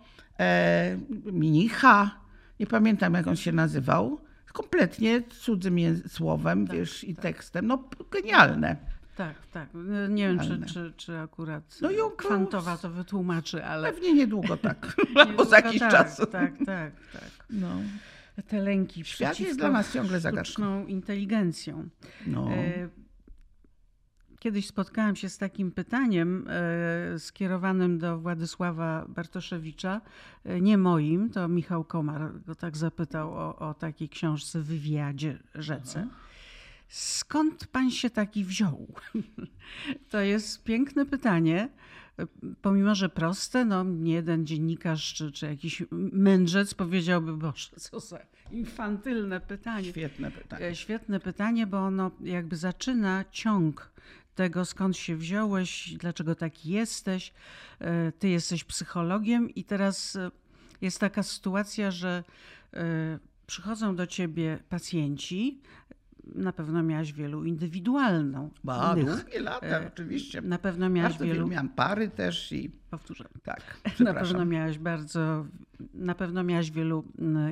e, 0.40 0.98
mnicha, 1.24 2.10
nie 2.60 2.66
pamiętam 2.66 3.14
jak 3.14 3.26
on 3.26 3.36
się 3.36 3.52
nazywał, 3.52 4.20
kompletnie 4.52 5.22
cudzym 5.22 5.76
słowem, 6.08 6.66
wiesz, 6.66 7.04
i 7.04 7.14
tekstem. 7.14 7.66
No 7.66 7.88
genialne. 8.10 8.76
Tak, 9.16 9.46
tak. 9.52 9.68
Nie 10.08 10.28
wiem, 10.28 10.40
czy, 10.40 10.62
czy, 10.66 10.92
czy 10.96 11.18
akurat 11.18 11.78
No 11.80 11.90
Jung 11.90 12.16
kwantowa 12.16 12.76
to 12.76 12.90
wytłumaczy, 12.90 13.64
ale... 13.64 13.92
Pewnie 13.92 14.14
niedługo 14.14 14.56
tak, 14.56 14.96
albo 15.26 15.44
za 15.44 15.56
jakiś 15.56 15.80
tak, 15.80 15.90
czas. 15.90 16.16
Tak, 16.16 16.52
tak, 16.66 16.92
tak. 17.12 17.46
No. 17.50 17.68
Te 18.48 18.60
lęki 18.60 19.04
Świat 19.04 19.40
jest 19.40 19.58
dla 19.58 19.70
nas 19.70 19.92
ciągle 19.92 20.20
zagadką. 20.20 20.86
inteligencją. 20.86 21.88
No. 22.26 22.48
E, 22.50 22.88
Kiedyś 24.42 24.66
spotkałam 24.66 25.16
się 25.16 25.28
z 25.28 25.38
takim 25.38 25.72
pytaniem 25.72 26.46
e, 26.48 27.18
skierowanym 27.18 27.98
do 27.98 28.18
Władysława 28.18 29.04
Bartoszewicza, 29.08 30.00
e, 30.44 30.60
nie 30.60 30.78
moim, 30.78 31.30
to 31.30 31.48
Michał 31.48 31.84
Komar 31.84 32.40
go 32.46 32.54
tak 32.54 32.76
zapytał 32.76 33.34
o, 33.34 33.58
o 33.58 33.74
takiej 33.74 34.08
książce 34.08 34.60
Wywiadzie 34.60 35.38
Rzece. 35.54 36.08
Skąd 36.88 37.66
pan 37.66 37.90
się 37.90 38.10
taki 38.10 38.44
wziął? 38.44 38.86
To 40.10 40.20
jest 40.20 40.64
piękne 40.64 41.06
pytanie. 41.06 41.68
Pomimo, 42.62 42.94
że 42.94 43.08
proste, 43.08 43.64
no 43.64 43.84
nie 43.84 44.12
jeden 44.12 44.46
dziennikarz 44.46 45.14
czy, 45.14 45.32
czy 45.32 45.46
jakiś 45.46 45.82
mędrzec 46.12 46.74
powiedziałby, 46.74 47.36
Boże, 47.36 47.70
co 47.76 48.00
za 48.00 48.18
infantylne 48.50 49.40
pytanie. 49.40 49.90
Świetne 49.90 50.30
pytanie. 50.30 50.66
E, 50.66 50.74
Świetne 50.74 51.20
pytanie, 51.20 51.66
bo 51.66 51.78
ono 51.78 52.10
jakby 52.20 52.56
zaczyna 52.56 53.24
ciąg 53.30 53.92
tego, 54.34 54.64
skąd 54.64 54.96
się 54.96 55.16
wziąłeś, 55.16 55.94
dlaczego 55.98 56.34
taki 56.34 56.70
jesteś. 56.70 57.32
E, 57.80 58.12
Ty 58.12 58.28
jesteś 58.28 58.64
psychologiem 58.64 59.50
i 59.50 59.64
teraz 59.64 60.16
e, 60.16 60.30
jest 60.80 60.98
taka 61.00 61.22
sytuacja, 61.22 61.90
że 61.90 62.24
e, 62.74 63.18
przychodzą 63.46 63.96
do 63.96 64.06
ciebie 64.06 64.58
pacjenci. 64.68 65.60
Na 66.24 66.52
pewno 66.52 66.82
miałaś 66.82 67.12
wielu 67.12 67.44
indywidualną. 67.44 68.50
Ba, 68.64 68.94
długie 68.96 69.40
lata, 69.40 69.80
oczywiście. 69.86 70.40
Na 70.40 70.58
pewno 70.58 70.88
miałaś 70.88 71.12
Bardzo 71.12 71.24
wielu. 71.24 71.48
Miałam 71.48 71.68
pary 71.68 72.08
też 72.08 72.52
i 72.52 72.70
Powtórzę. 72.90 73.24
tak, 73.42 73.76
Na 74.00 74.14
pewno 74.14 74.44
miałaś 74.44 74.78
bardzo, 74.78 75.46
na 75.94 76.14
pewno 76.14 76.44
miałaś 76.44 76.70
wielu 76.70 77.04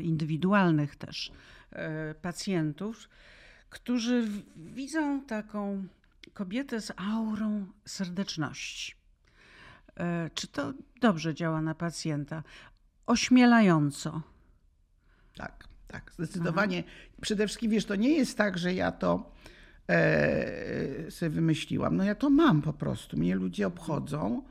indywidualnych 0.02 0.96
też 0.96 1.32
pacjentów, 2.22 3.08
którzy 3.70 4.28
widzą 4.56 5.20
taką 5.20 5.86
kobietę 6.34 6.80
z 6.80 6.92
aurą 6.96 7.66
serdeczności. 7.84 8.94
E, 9.96 10.30
Czy 10.34 10.46
to 10.46 10.72
dobrze 11.00 11.34
działa 11.34 11.62
na 11.62 11.74
pacjenta? 11.74 12.42
Ośmielająco. 13.06 14.22
Tak, 15.36 15.64
tak, 15.86 16.12
zdecydowanie. 16.14 16.84
Przede 17.20 17.46
wszystkim, 17.46 17.70
wiesz, 17.70 17.84
to 17.84 17.96
nie 17.96 18.08
jest 18.12 18.38
tak, 18.38 18.58
że 18.58 18.74
ja 18.74 18.92
to 18.92 19.32
e, 19.88 21.10
sobie 21.10 21.30
wymyśliłam. 21.30 21.96
No 21.96 22.04
ja 22.04 22.14
to 22.14 22.30
mam 22.30 22.62
po 22.62 22.72
prostu. 22.72 23.16
Mnie 23.16 23.34
ludzie 23.34 23.66
obchodzą, 23.66 24.42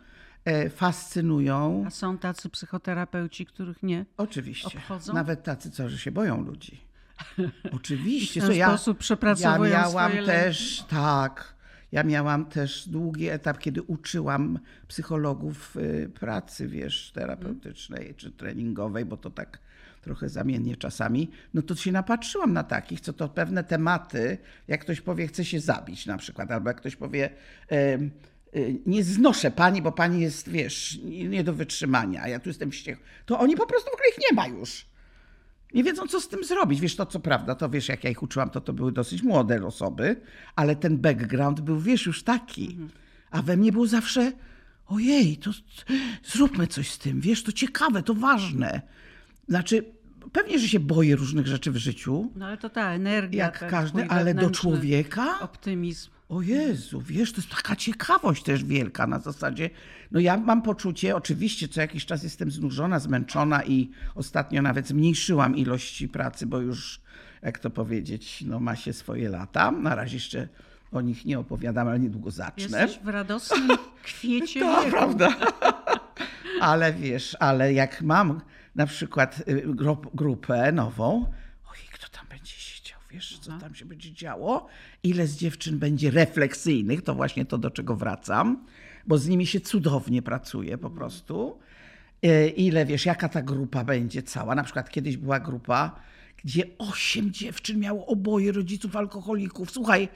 e, 0.46 0.70
fascynują. 0.70 1.84
A 1.88 1.90
są 1.90 2.18
tacy 2.18 2.50
psychoterapeuci, 2.50 3.46
których 3.46 3.84
nie? 3.84 4.06
Oczywiście. 4.18 4.68
obchodzą? 4.78 5.14
Nawet 5.14 5.44
tacy, 5.44 5.72
co 5.72 5.90
że 5.90 5.98
się 5.98 6.12
boją 6.12 6.44
ludzi. 6.44 6.82
Oczywiście. 7.72 8.40
W 8.42 8.44
ten 8.44 8.52
Co 8.52 8.58
ja, 8.58 8.68
sposób 8.68 8.98
ja 8.98 9.00
przepracowują 9.02 9.72
miałam 9.72 9.92
swoje 10.12 10.22
lęki. 10.22 10.32
też, 10.32 10.84
tak, 10.90 11.56
ja 11.92 12.04
miałam 12.04 12.46
też 12.46 12.90
długi 12.90 13.30
etap, 13.30 13.58
kiedy 13.58 13.82
uczyłam 13.82 14.60
psychologów 14.88 15.78
y, 15.78 16.10
pracy, 16.20 16.68
wiesz, 16.68 17.12
terapeutycznej 17.12 18.16
czy 18.18 18.32
treningowej, 18.32 19.06
bo 19.06 19.18
to 19.18 19.30
tak 19.30 19.60
trochę 20.02 20.30
zamiennie 20.30 20.78
czasami, 20.78 21.32
no 21.54 21.62
to 21.62 21.76
się 21.76 21.92
napatrzyłam 21.92 22.54
na 22.54 22.64
takich, 22.64 23.02
co 23.02 23.14
to 23.14 23.30
pewne 23.30 23.64
tematy, 23.64 24.38
jak 24.68 24.82
ktoś 24.82 25.02
powie, 25.02 25.28
chce 25.28 25.46
się 25.46 25.60
zabić 25.60 26.06
na 26.06 26.18
przykład, 26.18 26.52
albo 26.52 26.70
jak 26.70 26.78
ktoś 26.78 26.96
powie, 26.96 27.30
y, 27.72 28.12
nie 28.86 29.04
znoszę 29.04 29.52
pani, 29.52 29.82
bo 29.82 29.92
pani 29.92 30.22
jest, 30.22 30.50
wiesz, 30.50 31.00
nie 31.04 31.30
nie 31.30 31.44
do 31.44 31.54
wytrzymania, 31.54 32.22
a 32.22 32.28
ja 32.28 32.40
tu 32.40 32.50
jestem 32.50 32.72
wściekły, 32.72 33.06
to 33.26 33.40
oni 33.40 33.56
po 33.56 33.66
prostu 33.66 33.92
w 33.92 33.94
ogóle 33.94 34.10
ich 34.10 34.18
nie 34.30 34.36
ma 34.36 34.48
już. 34.48 34.89
Nie 35.74 35.84
wiedzą, 35.84 36.08
co 36.08 36.22
z 36.22 36.28
tym 36.28 36.44
zrobić. 36.44 36.82
Wiesz, 36.82 36.96
to 36.96 37.06
co 37.06 37.20
prawda, 37.20 37.56
to 37.56 37.70
wiesz, 37.70 37.90
jak 37.90 38.04
ja 38.04 38.10
ich 38.10 38.24
uczyłam, 38.24 38.50
to 38.50 38.62
to 38.62 38.74
były 38.74 38.92
dosyć 38.92 39.24
młode 39.24 39.66
osoby, 39.66 40.22
ale 40.56 40.76
ten 40.76 40.98
background 40.98 41.62
był, 41.62 41.80
wiesz, 41.80 42.06
już 42.06 42.24
taki. 42.24 42.78
A 43.32 43.42
we 43.42 43.58
mnie 43.58 43.72
był 43.72 43.86
zawsze, 43.86 44.32
ojej, 44.88 45.38
to 45.38 45.52
zróbmy 46.24 46.68
coś 46.68 46.92
z 46.92 46.98
tym, 46.98 47.22
wiesz, 47.22 47.44
to 47.44 47.52
ciekawe, 47.52 48.04
to 48.04 48.14
ważne. 48.14 48.82
Znaczy, 49.50 49.86
pewnie, 50.32 50.60
że 50.60 50.68
się 50.68 50.80
boję 50.80 51.16
różnych 51.16 51.48
rzeczy 51.48 51.72
w 51.72 51.78
życiu, 51.78 52.32
No 52.36 52.46
ale 52.46 52.58
to 52.58 52.70
ta 52.70 52.92
energia. 52.92 53.44
jak 53.46 53.70
każdy, 53.70 54.08
ale 54.10 54.34
do 54.34 54.50
człowieka? 54.52 55.40
Optymizm. 55.40 56.10
O 56.30 56.42
Jezu, 56.42 57.02
wiesz, 57.02 57.32
to 57.34 57.38
jest 57.42 57.50
taka 57.50 57.76
ciekawość 57.76 58.44
też 58.44 58.64
wielka 58.64 59.08
na 59.08 59.20
zasadzie. 59.20 59.70
No 60.12 60.20
ja 60.20 60.38
mam 60.38 60.62
poczucie, 60.62 61.16
oczywiście 61.16 61.68
co 61.68 61.82
jakiś 61.82 62.06
czas 62.06 62.24
jestem 62.24 62.52
znużona, 62.52 63.00
zmęczona 63.00 63.64
i 63.64 63.90
ostatnio 64.16 64.62
nawet 64.62 64.88
zmniejszyłam 64.88 65.56
ilości 65.58 66.08
pracy, 66.10 66.46
bo 66.46 66.60
już, 66.60 67.02
jak 67.42 67.60
to 67.60 67.70
powiedzieć, 67.70 68.44
no 68.48 68.60
ma 68.60 68.76
się 68.76 68.94
swoje 68.94 69.30
lata. 69.30 69.72
Na 69.72 69.96
razie 69.96 70.16
jeszcze 70.16 70.48
o 70.92 71.02
nich 71.02 71.26
nie 71.26 71.40
opowiadam, 71.40 71.88
ale 71.88 72.00
niedługo 72.00 72.32
zacznę. 72.32 72.82
Jesteś 72.82 73.04
w 73.04 73.08
radosnym 73.08 73.78
kwiecie 74.04 74.60
To 74.60 74.78
wieku. 74.80 74.92
prawda. 74.92 75.36
Ale 76.62 76.94
wiesz, 76.94 77.38
ale 77.40 77.74
jak 77.74 78.02
mam 78.02 78.42
na 78.76 78.86
przykład 78.88 79.44
y, 79.48 79.64
grupę 80.14 80.72
nową, 80.72 81.32
ojej, 81.72 81.86
kto 81.92 82.10
tam 82.10 82.26
będzie 82.30 82.52
siedział, 82.52 82.99
wiesz, 83.12 83.40
co 83.40 83.58
tam 83.58 83.76
się 83.76 83.86
będzie 83.86 84.14
działo? 84.14 84.68
Ile 85.04 85.28
z 85.28 85.38
dziewczyn 85.38 85.80
będzie 85.80 86.12
refleksyjnych, 86.12 87.02
to 87.02 87.16
właśnie 87.16 87.46
to, 87.46 87.58
do 87.58 87.72
czego 87.72 87.96
wracam, 87.96 88.66
bo 89.08 89.18
z 89.18 89.28
nimi 89.28 89.48
się 89.48 89.60
cudownie 89.60 90.22
pracuje 90.22 90.78
po 90.78 90.90
prostu. 90.90 91.60
Y, 92.26 92.50
Ile, 92.50 92.86
wiesz, 92.86 93.06
jaka 93.06 93.30
ta 93.30 93.42
grupa 93.42 93.84
będzie 93.84 94.24
cała? 94.24 94.56
Na 94.56 94.64
przykład 94.64 94.90
kiedyś 94.90 95.18
była 95.18 95.40
grupa, 95.40 96.00
gdzie 96.44 96.64
osiem 96.78 97.32
dziewczyn 97.32 97.80
miało 97.80 98.06
oboje 98.06 98.52
rodziców 98.52 98.96
alkoholików. 98.96 99.72
Słuchaj, 99.72 100.10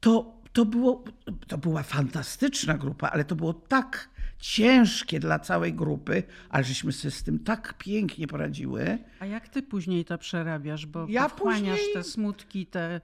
to, 0.00 0.40
to, 0.52 0.64
było, 0.64 1.04
to 1.46 1.58
była 1.58 1.82
fantastyczna 1.82 2.78
grupa, 2.78 3.08
ale 3.08 3.24
to 3.24 3.36
było 3.36 3.52
tak 3.52 4.08
ciężkie 4.38 5.20
dla 5.20 5.38
całej 5.38 5.74
grupy, 5.74 6.22
ale 6.50 6.64
żeśmy 6.64 6.92
sobie 6.92 7.10
z 7.12 7.22
tym 7.22 7.38
tak 7.38 7.74
pięknie 7.78 8.26
poradziły. 8.26 8.98
A 9.20 9.26
jak 9.26 9.48
ty 9.48 9.62
później 9.62 10.04
to 10.04 10.18
przerabiasz? 10.18 10.86
Bo 10.86 11.06
Ja 11.08 11.28
później- 11.28 11.78
te 11.94 12.02
smutki, 12.02 12.66
te... 12.66 13.00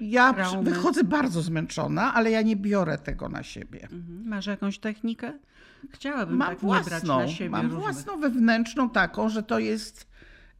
Ja 0.00 0.32
Traumy. 0.32 0.70
wychodzę 0.70 1.04
bardzo 1.04 1.42
zmęczona, 1.42 2.14
ale 2.14 2.30
ja 2.30 2.42
nie 2.42 2.56
biorę 2.56 2.98
tego 2.98 3.28
na 3.28 3.42
siebie. 3.42 3.82
Mhm. 3.82 4.22
Masz 4.28 4.46
jakąś 4.46 4.78
technikę? 4.78 5.32
Chciałabym 5.90 6.36
Mam 6.36 6.48
tak 6.48 6.62
nie 6.62 6.68
brać 6.68 6.84
własną, 6.88 7.18
na 7.18 7.28
siebie 7.28 7.50
mam 7.50 7.66
różnych. 7.66 7.82
własną 7.82 8.20
wewnętrzną 8.20 8.90
taką, 8.90 9.28
że 9.28 9.42
to 9.42 9.58
jest, 9.58 10.06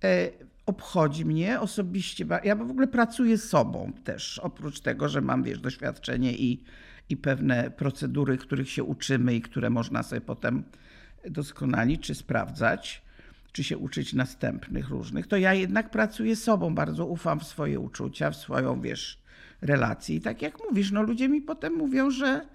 e, 0.04 0.30
obchodzi 0.66 1.24
mnie 1.24 1.61
osobiście. 1.61 2.26
Ja 2.44 2.56
w 2.56 2.70
ogóle 2.70 2.87
pracuję 2.87 3.38
sobą 3.38 3.92
też, 4.04 4.38
oprócz 4.38 4.80
tego, 4.80 5.09
że 5.09 5.20
mam, 5.20 5.42
wiesz, 5.42 5.59
doświadczenie 5.61 6.33
i, 6.33 6.62
i 7.11 7.16
pewne 7.16 7.70
procedury, 7.70 8.38
których 8.38 8.70
się 8.70 8.85
uczymy 8.85 9.35
i 9.35 9.40
które 9.40 9.70
można 9.70 10.03
sobie 10.03 10.20
potem 10.20 10.62
doskonalić 11.31 12.03
czy 12.03 12.14
sprawdzać, 12.14 13.03
czy 13.53 13.64
się 13.64 13.79
uczyć 13.79 14.12
następnych 14.12 14.88
różnych, 14.88 15.27
to 15.27 15.37
ja 15.37 15.55
jednak 15.55 15.90
pracuję 15.90 16.37
sobą, 16.37 16.75
bardzo 16.75 17.07
ufam 17.07 17.40
w 17.40 17.44
swoje 17.44 17.81
uczucia, 17.81 18.31
w 18.31 18.37
swoją, 18.37 18.81
wiesz, 18.81 19.23
relację. 19.61 20.16
I 20.16 20.20
tak 20.20 20.42
jak 20.42 20.59
mówisz, 20.68 20.90
no 20.90 21.03
ludzie 21.03 21.29
mi 21.29 21.40
potem 21.40 21.75
mówią, 21.75 22.11
że 22.11 22.46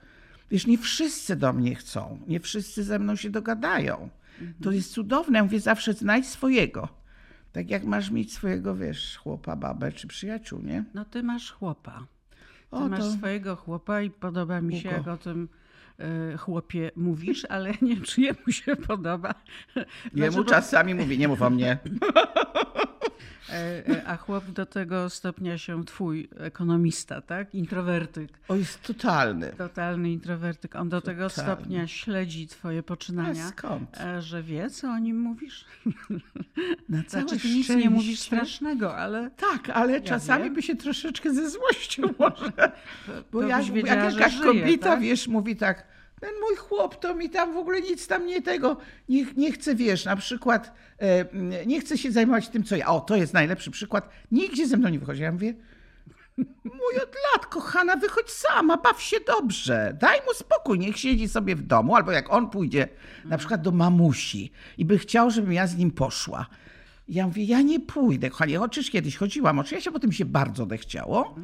wiesz, 0.51 0.67
nie 0.67 0.77
wszyscy 0.77 1.35
do 1.35 1.53
mnie 1.53 1.75
chcą, 1.75 2.19
nie 2.27 2.39
wszyscy 2.39 2.83
ze 2.83 2.99
mną 2.99 3.15
się 3.15 3.29
dogadają. 3.29 4.09
To 4.63 4.71
jest 4.71 4.91
cudowne. 4.93 5.37
Ja 5.37 5.43
mówię 5.43 5.59
zawsze 5.59 5.93
znajdź 5.93 6.27
swojego. 6.27 6.89
Tak 7.51 7.69
jak 7.69 7.83
masz 7.83 8.11
mieć 8.11 8.33
swojego, 8.33 8.75
wiesz, 8.75 9.17
chłopa, 9.17 9.55
babę 9.55 9.91
czy 9.91 10.07
przyjaciół, 10.07 10.61
nie? 10.61 10.83
No 10.93 11.05
ty 11.05 11.23
masz 11.23 11.51
chłopa. 11.51 12.07
Ty 12.69 12.75
O, 12.77 12.89
masz 12.89 12.99
to- 12.99 13.11
swojego 13.11 13.55
chłopa 13.55 14.01
i 14.01 14.09
podoba 14.09 14.61
mi 14.61 14.79
się, 14.79 14.89
jak 14.89 15.07
o 15.07 15.17
tym 15.17 15.49
e, 15.99 16.37
chłopie 16.37 16.91
mówisz, 16.95 17.45
ale 17.49 17.71
nie 17.81 17.95
wiem, 17.95 18.03
czy 18.03 18.21
jemu 18.21 18.51
się 18.51 18.75
podoba. 18.75 19.33
Jemu 19.75 19.85
Dlaczego- 20.13 20.43
czasami 20.49 20.95
mówi, 20.95 21.17
nie 21.17 21.27
mów 21.27 21.41
o 21.41 21.49
mnie. 21.49 21.77
E, 23.49 23.87
e, 23.89 24.07
A 24.07 24.17
chłop 24.17 24.45
do 24.45 24.65
tego 24.65 25.09
stopnia 25.09 25.57
się 25.57 25.85
twój 25.85 26.29
ekonomista, 26.37 27.21
tak? 27.21 27.55
Introwertyk. 27.55 28.29
O, 28.47 28.55
jest 28.55 28.81
totalny. 28.81 29.51
Totalny 29.57 30.11
introwertyk. 30.11 30.75
On 30.75 30.89
do 30.89 31.01
tego 31.01 31.29
Totalny. 31.29 31.53
stopnia 31.53 31.87
śledzi 31.87 32.47
twoje 32.47 32.79
A 32.79 32.83
poczynania, 32.83 33.47
skąd? 33.47 33.97
e, 34.01 34.21
że 34.21 34.43
wie, 34.43 34.69
co 34.69 34.87
o 34.91 34.97
nim 34.99 35.19
mówisz. 35.19 35.65
Na 36.89 37.03
całe 37.03 37.23
Znaczy, 37.27 37.41
ty 37.41 37.49
nic 37.55 37.69
nie 37.69 37.89
mówisz 37.89 38.19
strasznego, 38.19 38.95
ale 38.97 39.31
Tak, 39.31 39.69
ale 39.69 40.01
czasami 40.01 40.43
wiem. 40.43 40.53
by 40.53 40.61
się 40.61 40.75
troszeczkę 40.75 41.33
ze 41.33 41.49
złością 41.49 42.03
może. 42.19 42.71
Bo 43.31 43.41
jak, 43.41 43.75
jakaś 43.75 44.33
żyje, 44.33 44.43
kobieta, 44.45 44.89
tak? 44.89 45.01
wiesz, 45.01 45.27
mówi 45.27 45.55
tak, 45.55 45.87
ten 46.19 46.29
mój 46.41 46.55
chłop 46.55 46.99
to 46.99 47.15
mi 47.15 47.29
tam 47.29 47.53
w 47.53 47.57
ogóle 47.57 47.81
nic 47.81 48.07
tam 48.07 48.25
nie 48.25 48.41
tego, 48.41 48.77
nie, 49.09 49.25
nie 49.37 49.51
chce, 49.51 49.75
wiesz, 49.75 50.05
na 50.05 50.15
przykład 50.15 50.73
e, 50.99 51.25
nie 51.65 51.81
chce 51.81 51.97
się 51.97 52.11
zajmować 52.11 52.49
tym, 52.49 52.63
co 52.63 52.75
ja. 52.75 52.87
O, 52.87 52.99
to 52.99 53.15
jest 53.15 53.33
najlepszy 53.33 53.71
przykład. 53.71 54.09
Nigdzie 54.31 54.67
ze 54.67 54.77
mną 54.77 54.89
nie 54.89 54.99
wychodzi. 54.99 55.21
Ja 55.21 55.31
mówię, 55.31 55.53
mój 56.63 56.95
od 57.03 57.15
lat, 57.33 57.45
kochana, 57.45 57.95
wychodź 57.95 58.29
sama, 58.29 58.77
baw 58.77 59.01
się 59.01 59.17
dobrze. 59.27 59.97
Daj 59.99 60.19
mu 60.27 60.33
spokój, 60.33 60.79
niech 60.79 60.97
siedzi 60.97 61.27
sobie 61.27 61.55
w 61.55 61.61
domu, 61.61 61.95
albo 61.95 62.11
jak 62.11 62.33
on 62.33 62.49
pójdzie 62.49 62.87
na 63.25 63.37
przykład 63.37 63.61
do 63.61 63.71
mamusi 63.71 64.51
i 64.77 64.85
by 64.85 64.97
chciał, 64.97 65.31
żebym 65.31 65.53
ja 65.53 65.67
z 65.67 65.77
nim 65.77 65.91
poszła. 65.91 66.45
Ja 67.07 67.27
mówię, 67.27 67.43
ja 67.43 67.61
nie 67.61 67.79
pójdę, 67.79 68.29
kochanie, 68.29 68.57
chociaż 68.57 68.89
kiedyś 68.89 69.17
chodziłam, 69.17 69.59
oczywiście 69.59 69.91
potem 69.91 70.09
mi 70.09 70.15
się 70.15 70.25
bardzo 70.25 70.63
odechciało. 70.63 71.35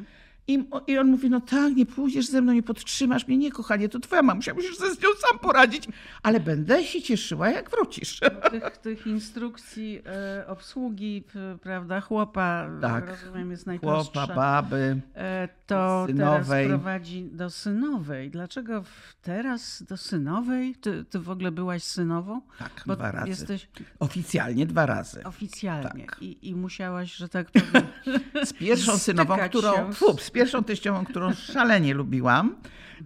I, 0.48 0.64
I 0.86 0.98
on 0.98 1.06
mówi, 1.06 1.30
no 1.30 1.40
tak, 1.40 1.74
nie 1.76 1.86
pójdziesz 1.86 2.26
ze 2.26 2.40
mną, 2.40 2.52
nie 2.52 2.62
podtrzymasz 2.62 3.26
mnie. 3.28 3.36
Nie, 3.36 3.52
kochanie, 3.52 3.88
to 3.88 4.00
twoja 4.00 4.22
mamusia, 4.22 4.54
musisz 4.54 4.76
sobie 4.76 4.94
z 4.94 5.02
nią 5.02 5.08
sam 5.28 5.38
poradzić, 5.38 5.88
ale 6.22 6.40
będę 6.40 6.84
się 6.84 7.02
cieszyła, 7.02 7.50
jak 7.50 7.70
wrócisz. 7.70 8.20
tych, 8.50 8.76
tych 8.78 9.06
instrukcji 9.06 10.02
e, 10.06 10.46
obsługi, 10.46 11.24
prawda, 11.62 12.00
chłopa, 12.00 12.68
Tak. 12.80 13.08
rozumiem, 13.08 13.50
jest 13.50 13.66
najprostsza. 13.66 14.26
Chłopa, 14.26 14.62
baby. 14.62 15.00
E, 15.14 15.48
to 15.66 16.04
synowej. 16.06 16.44
teraz 16.66 16.66
prowadzi 16.68 17.24
do 17.32 17.50
synowej. 17.50 18.30
Dlaczego 18.30 18.84
teraz 19.22 19.82
do 19.82 19.96
synowej? 19.96 20.74
Ty, 20.74 21.04
ty 21.04 21.18
w 21.18 21.30
ogóle 21.30 21.50
byłaś 21.52 21.82
synową? 21.82 22.40
Tak, 22.58 22.82
Bo 22.86 22.96
dwa 22.96 23.10
razy. 23.12 23.28
Jesteś 23.28 23.68
Oficjalnie 23.98 24.66
dwa 24.66 24.86
razy. 24.86 25.24
oficjalnie 25.24 26.06
Tak. 26.06 26.22
i, 26.22 26.48
i 26.48 26.54
musiałaś, 26.54 27.14
że 27.14 27.28
tak 27.28 27.50
powiem, 27.50 27.86
Z 28.44 28.52
pierwszą 28.52 28.98
synową, 29.08 29.36
którą, 29.48 29.72
się. 29.72 29.92
Pierwszą 30.32 30.64
teściową, 30.64 31.04
którą 31.04 31.32
szalenie 31.32 31.94
lubiłam. 31.94 32.56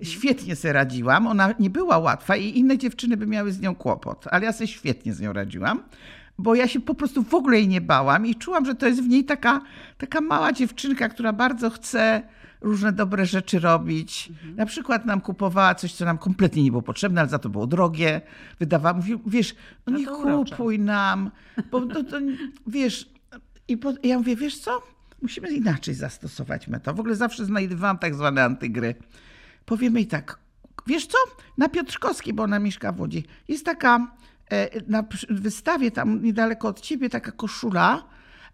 Świetnie 0.03 0.57
sobie 0.57 0.73
radziłam. 0.73 1.27
Ona 1.27 1.55
nie 1.59 1.71
była 1.71 1.99
łatwa 1.99 2.37
i 2.37 2.59
inne 2.59 2.79
dziewczyny 2.79 3.17
by 3.17 3.27
miały 3.27 3.53
z 3.53 3.61
nią 3.61 3.75
kłopot, 3.75 4.25
ale 4.31 4.45
ja 4.45 4.53
sobie 4.53 4.69
świetnie 4.69 5.15
z 5.15 5.21
nią 5.21 5.33
radziłam. 5.33 5.83
Bo 6.39 6.55
ja 6.55 6.69
się 6.69 6.81
po 6.81 6.95
prostu 6.95 7.23
w 7.23 7.35
ogóle 7.35 7.57
jej 7.57 7.69
nie 7.69 7.81
bałam 7.81 8.27
i 8.27 8.35
czułam, 8.35 8.67
że 8.67 8.75
to 8.75 8.87
jest 8.87 9.03
w 9.03 9.09
niej 9.09 9.25
taka, 9.25 9.61
taka 9.99 10.21
mała 10.21 10.53
dziewczynka, 10.53 11.09
która 11.09 11.33
bardzo 11.33 11.71
chce 11.71 12.23
różne 12.61 12.93
dobre 12.93 13.27
rzeczy 13.27 13.59
robić. 13.59 14.33
Na 14.57 14.67
przykład 14.67 15.07
nam 15.07 15.21
kupowała 15.21 15.75
coś, 15.75 15.93
co 15.93 16.05
nam 16.05 16.19
kompletnie 16.19 16.63
nie 16.63 16.71
było 16.71 16.83
potrzebne, 16.83 17.21
ale 17.21 17.31
za 17.31 17.39
to 17.39 17.49
było 17.49 17.67
drogie. 17.67 18.21
Wydawała, 18.61 18.97
mówi, 18.97 19.19
wiesz, 19.27 19.55
no 19.87 19.99
nie 19.99 20.07
kupuj 20.07 20.79
nam, 20.79 21.31
bo 21.71 21.81
to, 21.81 22.05
to, 22.05 22.17
wiesz, 22.67 23.11
i 23.69 23.77
po, 23.77 23.93
ja 24.03 24.19
mówię, 24.19 24.37
wiesz 24.37 24.59
co, 24.59 24.83
musimy 25.23 25.51
inaczej 25.51 25.95
zastosować 25.95 26.69
metodę. 26.69 26.97
W 26.97 27.01
ogóle 27.01 27.17
zawsze 27.17 27.45
znajdowałam 27.45 27.99
tak 27.99 28.15
zwane 28.15 28.45
antygry. 28.45 28.95
Powiemy 29.65 30.01
i 30.01 30.07
tak, 30.07 30.39
wiesz 30.87 31.07
co, 31.07 31.19
na 31.59 31.69
Piotrkowskiej, 31.69 32.35
bo 32.35 32.43
ona 32.43 32.59
mieszka 32.59 32.93
w 32.93 33.01
Łodzi, 33.01 33.25
jest 33.49 33.65
taka 33.65 34.17
e, 34.51 34.69
na 34.87 35.05
wystawie 35.31 35.91
tam 35.91 36.23
niedaleko 36.23 36.69
od 36.69 36.81
ciebie 36.81 37.11
taka 37.11 37.33
koszula, 37.33 38.05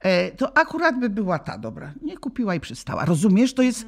e, 0.00 0.30
to 0.30 0.56
akurat 0.56 0.98
by 0.98 1.10
była 1.10 1.38
ta 1.38 1.58
dobra. 1.58 1.92
Nie 2.02 2.18
kupiła 2.18 2.54
i 2.54 2.60
przystała. 2.60 3.04
Rozumiesz? 3.04 3.54
To 3.54 3.62
jest 3.62 3.86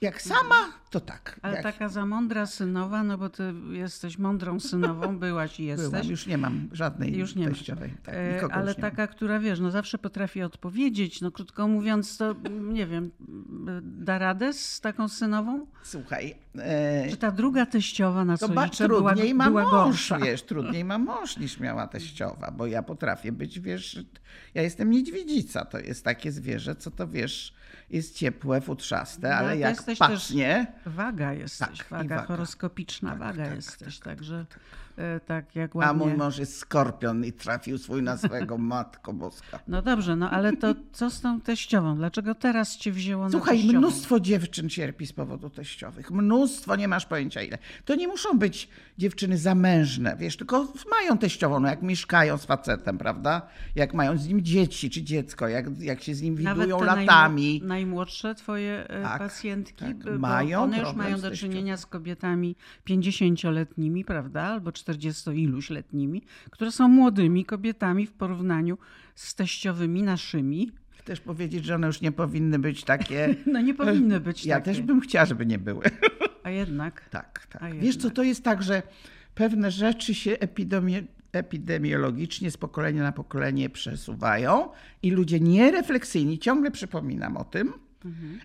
jak 0.00 0.22
sama, 0.22 0.54
to 0.90 1.00
tak. 1.00 1.40
ale 1.42 1.54
jak 1.54 1.62
taka 1.62 1.88
za 1.88 2.06
mądra 2.06 2.46
synowa, 2.46 3.02
no 3.02 3.18
bo 3.18 3.28
ty 3.28 3.52
jesteś 3.72 4.18
mądrą 4.18 4.60
synową, 4.60 5.18
byłaś 5.18 5.60
i 5.60 5.64
jesteś. 5.72 5.90
byłam, 5.90 6.06
już 6.06 6.26
nie 6.26 6.38
mam 6.38 6.68
żadnej 6.72 7.16
Już 7.18 7.34
nie 7.34 7.48
teściowej. 7.48 7.94
Tak, 8.02 8.14
E, 8.14 8.40
Ale 8.52 8.74
nie 8.74 8.82
mam. 8.82 8.90
taka, 8.90 9.06
która 9.06 9.38
wiesz, 9.38 9.60
no 9.60 9.70
zawsze 9.70 9.98
potrafi 9.98 10.42
odpowiedzieć. 10.42 11.20
No 11.20 11.30
krótko 11.30 11.68
mówiąc, 11.68 12.16
to 12.16 12.34
nie 12.72 12.86
wiem, 12.86 13.10
da 13.82 14.18
radę 14.18 14.52
z 14.52 14.80
taką 14.80 15.08
synową? 15.08 15.66
Słuchaj, 15.82 16.34
e, 16.58 17.10
Czy 17.10 17.16
ta 17.16 17.30
druga 17.30 17.66
teściowa, 17.66 18.24
na 18.24 18.36
co 18.38 18.48
To 18.48 18.64
liczę, 18.64 18.88
była, 18.88 19.10
trudniej 19.14 19.34
ma 19.34 19.44
była 19.48 19.62
mąż, 19.62 19.72
gorsza? 19.72 20.18
wiesz, 20.18 20.42
trudniej 20.42 20.84
ma 20.84 20.98
mąż 20.98 21.36
niż 21.36 21.60
miała 21.60 21.86
teściowa, 21.86 22.50
bo 22.50 22.66
ja 22.66 22.82
potrafię 22.82 23.32
być, 23.32 23.60
wiesz, 23.60 23.98
ja 24.54 24.62
jestem 24.62 24.90
niedźwiedzica, 24.90 25.64
to 25.64 25.78
jest 25.78 26.04
takie 26.04 26.32
zwierzę, 26.32 26.74
co 26.76 26.90
to, 26.90 27.08
wiesz, 27.08 27.54
jest 27.90 28.14
ciepłe, 28.16 28.60
futrzaste, 28.60 29.28
No, 29.28 29.34
ale 29.34 29.58
jak 29.58 29.76
jesteś 29.76 29.98
pacznie, 29.98 30.66
Waga 30.86 31.32
jesteś, 31.32 31.78
Tak, 31.78 31.88
waga, 31.90 32.16
waga. 32.16 32.26
horoskopiczna 32.26 33.10
Tak, 33.10 33.18
waga 33.18 33.44
tak, 33.44 33.56
jesteś, 33.56 33.98
tak, 33.98 34.04
także 34.04 34.46
e, 34.89 34.89
tak 35.26 35.56
jak 35.56 35.76
A 35.76 35.78
ładnie... 35.78 36.06
mój 36.06 36.14
mąż 36.14 36.38
jest 36.38 36.56
skorpion 36.58 37.24
i 37.24 37.32
trafił 37.32 37.78
swój 37.78 38.02
na 38.02 38.16
swego 38.16 38.58
matko 38.72 39.12
boska. 39.12 39.60
No 39.68 39.82
dobrze, 39.82 40.16
no 40.16 40.30
ale 40.30 40.56
to 40.56 40.74
co 40.92 41.10
z 41.10 41.20
tą 41.20 41.40
teściową? 41.40 41.96
Dlaczego 41.96 42.34
teraz 42.34 42.76
cię 42.76 42.92
wzięło 42.92 43.24
na 43.24 43.30
Słuchaj, 43.30 43.64
mnóstwo 43.64 44.20
dziewczyn 44.20 44.68
cierpi 44.68 45.06
z 45.06 45.12
powodu 45.12 45.50
teściowych. 45.50 46.10
Mnóstwo, 46.10 46.76
nie 46.76 46.88
masz 46.88 47.06
pojęcia 47.06 47.42
ile. 47.42 47.58
To 47.84 47.94
nie 47.94 48.08
muszą 48.08 48.38
być 48.38 48.68
dziewczyny 48.98 49.38
zamężne, 49.38 50.16
wiesz, 50.18 50.36
tylko 50.36 50.72
mają 50.90 51.18
teściową, 51.18 51.60
no 51.60 51.68
jak 51.68 51.82
mieszkają 51.82 52.38
z 52.38 52.44
facetem, 52.44 52.98
prawda? 52.98 53.42
Jak 53.74 53.94
mają 53.94 54.18
z 54.18 54.28
nim 54.28 54.42
dzieci 54.42 54.90
czy 54.90 55.02
dziecko, 55.02 55.48
jak, 55.48 55.80
jak 55.80 56.02
się 56.02 56.14
z 56.14 56.22
nim 56.22 56.42
Nawet 56.42 56.68
widują 56.68 56.84
latami. 56.84 57.60
najmł- 57.60 57.66
najmłodsze 57.66 58.34
twoje 58.34 58.88
e, 58.88 59.02
Tak, 59.02 59.18
pacjentki, 59.18 59.84
tak. 59.84 59.96
bo 60.04 60.18
Mają 60.18 60.62
one 60.62 60.78
już 60.78 60.92
mają 60.94 61.20
do 61.20 61.30
czynienia 61.30 61.76
z 61.76 61.86
kobietami 61.86 62.56
50-letnimi, 62.88 64.04
prawda, 64.04 64.42
albo 64.42 64.72
40-iluś 64.94 65.70
letnimi, 65.70 66.22
które 66.50 66.72
są 66.72 66.88
młodymi 66.88 67.44
kobietami 67.44 68.06
w 68.06 68.12
porównaniu 68.12 68.78
z 69.14 69.34
teściowymi 69.34 70.02
naszymi. 70.02 70.72
Chcesz 70.90 71.20
powiedzieć, 71.20 71.64
że 71.64 71.74
one 71.74 71.86
już 71.86 72.00
nie 72.00 72.12
powinny 72.12 72.58
być 72.58 72.84
takie. 72.84 73.34
No 73.52 73.60
nie 73.60 73.74
powinny 73.74 74.20
być 74.20 74.46
Ja 74.46 74.54
takie. 74.56 74.64
też 74.64 74.80
bym 74.82 75.00
chciała, 75.00 75.26
żeby 75.26 75.46
nie 75.46 75.58
były. 75.58 75.84
A 76.42 76.50
jednak. 76.50 77.08
Tak, 77.10 77.46
tak. 77.50 77.62
A 77.62 77.70
Wiesz 77.70 77.96
co, 77.96 78.00
jednak. 78.00 78.14
to 78.14 78.22
jest 78.22 78.44
tak, 78.44 78.62
że 78.62 78.82
pewne 79.34 79.70
rzeczy 79.70 80.14
się 80.14 80.30
epidemie, 80.30 81.02
epidemiologicznie 81.32 82.50
z 82.50 82.56
pokolenia 82.56 83.02
na 83.02 83.12
pokolenie 83.12 83.70
przesuwają 83.70 84.68
i 85.02 85.10
ludzie 85.10 85.40
nierefleksyjni, 85.40 86.38
ciągle 86.38 86.70
przypominam 86.70 87.36
o 87.36 87.44
tym, 87.44 87.72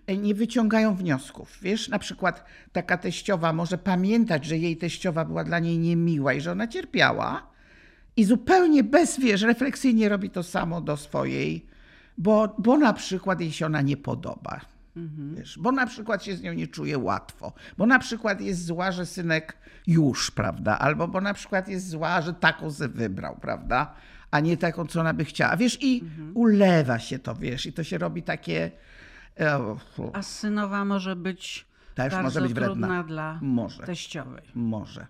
e, 0.07 0.17
nie 0.17 0.35
wyciągają 0.35 0.95
wniosków. 0.95 1.59
Wiesz, 1.61 1.89
na 1.89 1.99
przykład 1.99 2.45
taka 2.71 2.97
teściowa 2.97 3.53
może 3.53 3.77
pamiętać, 3.77 4.45
że 4.45 4.57
jej 4.57 4.77
teściowa 4.77 5.25
była 5.25 5.43
dla 5.43 5.59
niej 5.59 5.77
niemiła 5.77 6.33
i 6.33 6.41
że 6.41 6.51
ona 6.51 6.67
cierpiała 6.67 7.47
i 8.17 8.25
zupełnie 8.25 8.83
bez, 8.83 9.19
wiesz, 9.19 9.41
refleksyjnie 9.41 10.09
robi 10.09 10.29
to 10.29 10.43
samo 10.43 10.81
do 10.81 10.97
swojej, 10.97 11.65
bo, 12.17 12.55
bo 12.57 12.77
na 12.77 12.93
przykład 12.93 13.41
jej 13.41 13.51
się 13.51 13.65
ona 13.65 13.81
nie 13.81 13.97
podoba. 13.97 14.61
Wiesz, 15.35 15.59
bo 15.59 15.71
na 15.71 15.87
przykład 15.87 16.23
się 16.23 16.35
z 16.35 16.41
nią 16.41 16.53
nie 16.53 16.67
czuje 16.67 16.97
łatwo, 16.97 17.53
bo 17.77 17.85
na 17.85 17.99
przykład 17.99 18.41
jest 18.41 18.65
zła, 18.65 18.91
że 18.91 19.05
synek 19.05 19.57
już, 19.87 20.31
prawda? 20.31 20.79
Albo 20.79 21.07
bo 21.07 21.21
na 21.21 21.33
przykład 21.33 21.67
jest 21.67 21.89
zła, 21.89 22.21
że 22.21 22.33
taką 22.33 22.71
se 22.71 22.87
wybrał, 22.87 23.37
prawda? 23.41 23.93
A 24.31 24.39
nie 24.39 24.57
taką, 24.57 24.87
co 24.87 24.99
ona 24.99 25.13
by 25.13 25.25
chciała. 25.25 25.57
Wiesz, 25.57 25.77
i 25.81 26.03
ulewa 26.33 26.99
się 26.99 27.19
to, 27.19 27.35
wiesz, 27.35 27.65
i 27.65 27.73
to 27.73 27.83
się 27.83 27.97
robi 27.97 28.23
takie. 28.23 28.71
E, 29.39 29.75
A 30.13 30.21
synowa 30.21 30.85
może 30.85 31.15
być 31.15 31.65
Też 31.95 32.11
bardzo 32.13 32.23
może 32.23 32.41
być 32.41 32.53
wredna. 32.53 32.73
trudna 32.73 33.03
dla 33.03 33.39
Może. 33.41 33.83
teściowej. 33.83 34.43
Może, 34.55 35.07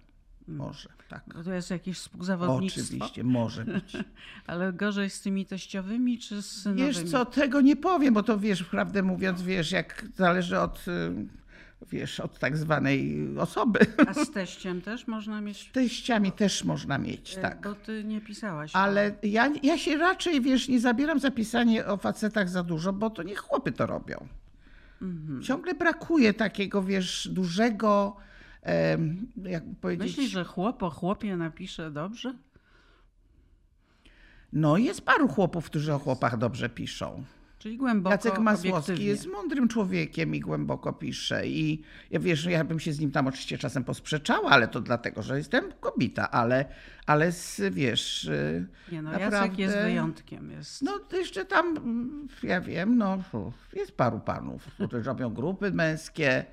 może, 0.47 0.89
tak. 1.09 1.23
Bo 1.35 1.43
to 1.43 1.53
jest 1.53 1.71
jakieś 1.71 1.97
współzawodnictwo. 1.97 2.81
Oczywiście, 2.81 3.23
może 3.23 3.65
być. 3.65 3.97
Ale 4.47 4.73
gorzej 4.73 5.09
z 5.09 5.21
tymi 5.21 5.45
teściowymi 5.45 6.19
czy 6.19 6.41
z 6.41 6.51
synowymi? 6.51 6.87
Wiesz 6.87 7.03
co, 7.03 7.25
tego 7.25 7.61
nie 7.61 7.75
powiem, 7.75 8.13
bo 8.13 8.23
to 8.23 8.39
wiesz, 8.39 8.63
prawdę 8.63 9.03
mówiąc, 9.03 9.41
wiesz, 9.41 9.71
jak 9.71 10.05
zależy 10.15 10.59
od, 10.59 10.85
y, 10.87 11.27
wiesz, 11.91 12.19
od 12.19 12.39
tak 12.39 12.57
zwanej 12.57 13.27
osoby. 13.37 13.79
A 14.07 14.13
z 14.13 14.31
teściem 14.31 14.81
też 14.81 15.07
można 15.07 15.41
mieć? 15.41 15.69
Teściami 15.71 16.31
też 16.31 16.63
można 16.63 16.97
mieć, 16.97 17.37
E, 17.37 17.41
tak. 17.41 17.61
Bo 17.61 17.75
ty 17.75 18.03
nie 18.03 18.21
pisałaś. 18.21 18.71
Ale 18.75 19.15
ja, 19.23 19.53
ja 19.63 19.77
się 19.77 19.97
raczej, 19.97 20.41
wiesz, 20.41 20.67
nie 20.67 20.79
zabieram 20.79 21.19
za 21.19 21.31
pisanie 21.31 21.85
o 21.85 21.97
facetach 21.97 22.49
za 22.49 22.63
dużo, 22.63 22.93
bo 22.93 23.09
to 23.09 23.23
niech 23.23 23.39
chłopy 23.39 23.71
to 23.71 23.85
robią. 23.85 24.27
Mhm. 25.01 25.41
Ciągle 25.41 25.73
brakuje 25.73 26.33
takiego, 26.33 26.83
wiesz, 26.83 27.29
dużego, 27.31 28.17
jakby 29.43 29.75
powiedzieć... 29.75 30.07
Myślisz, 30.07 30.31
że 30.31 30.43
chłop 30.43 30.83
o 30.83 30.89
chłopie 30.89 31.37
napisze 31.37 31.91
dobrze? 31.91 32.33
No 34.53 34.77
jest 34.77 35.01
paru 35.01 35.27
chłopów, 35.27 35.65
którzy 35.65 35.93
o 35.93 35.99
chłopach 35.99 36.37
dobrze 36.37 36.69
piszą. 36.69 37.23
Czyli 37.65 37.77
głęboko, 37.77 38.13
Jacek 38.13 38.39
Masłowski 38.39 38.71
obiektywnie. 38.71 39.05
jest 39.05 39.27
mądrym 39.27 39.67
człowiekiem 39.67 40.35
i 40.35 40.39
głęboko 40.39 40.93
pisze. 40.93 41.47
I 41.47 41.81
ja 42.11 42.19
wiesz, 42.19 42.45
ja 42.45 42.63
bym 42.63 42.79
się 42.79 42.93
z 42.93 42.99
nim 42.99 43.11
tam 43.11 43.27
oczywiście 43.27 43.57
czasem 43.57 43.83
posprzeczała, 43.83 44.49
ale 44.49 44.67
to 44.67 44.81
dlatego, 44.81 45.23
że 45.23 45.37
jestem 45.37 45.71
kobieta, 45.79 46.31
ale, 46.31 46.65
ale 47.05 47.31
wiesz, 47.71 48.23
y, 48.23 48.67
Nie 48.91 49.01
no, 49.01 49.11
naprawdę... 49.11 49.37
Jacek 49.37 49.59
jest 49.59 49.77
wyjątkiem. 49.77 50.51
Jest. 50.51 50.81
No 50.81 50.99
to 50.99 51.17
jeszcze 51.17 51.45
tam, 51.45 51.77
mm, 51.77 52.27
ja 52.43 52.61
wiem, 52.61 52.97
no 52.97 53.23
jest 53.73 53.91
paru 53.91 54.19
panów, 54.19 54.67
którzy 54.73 55.03
robią 55.03 55.33
grupy 55.33 55.71
męskie. 55.71 56.45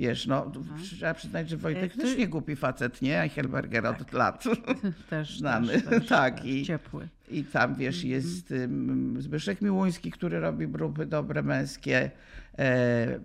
Wiesz, 0.00 0.26
no 0.26 0.52
trzeba 0.82 1.14
przyznać, 1.14 1.48
że 1.50 1.56
Wojtek 1.56 1.82
Mhm. 1.82 2.00
E, 2.00 2.02
ty- 2.02 2.08
też 2.08 2.18
nie 2.18 2.28
głupi 2.28 2.56
facet, 2.56 3.02
nie? 3.02 3.20
Eichelberger 3.20 3.86
od 3.86 4.12
lat. 4.12 4.44
też 5.10 5.38
znany, 5.38 5.80
Też, 5.80 6.06
tak, 6.08 6.36
też, 6.36 6.46
i- 6.46 6.64
Ciepły. 6.66 7.08
I 7.30 7.44
tam, 7.44 7.74
wiesz, 7.74 7.94
Mhm. 7.96 8.10
jest 8.12 8.50
ym, 8.52 9.16
Zbyszek 9.22 9.62
Miłuński, 9.62 10.10
który 10.10 10.40
robi 10.40 10.68
grupy 10.68 11.06
dobre 11.06 11.42
męskie. 11.42 12.10
E, 12.58 13.20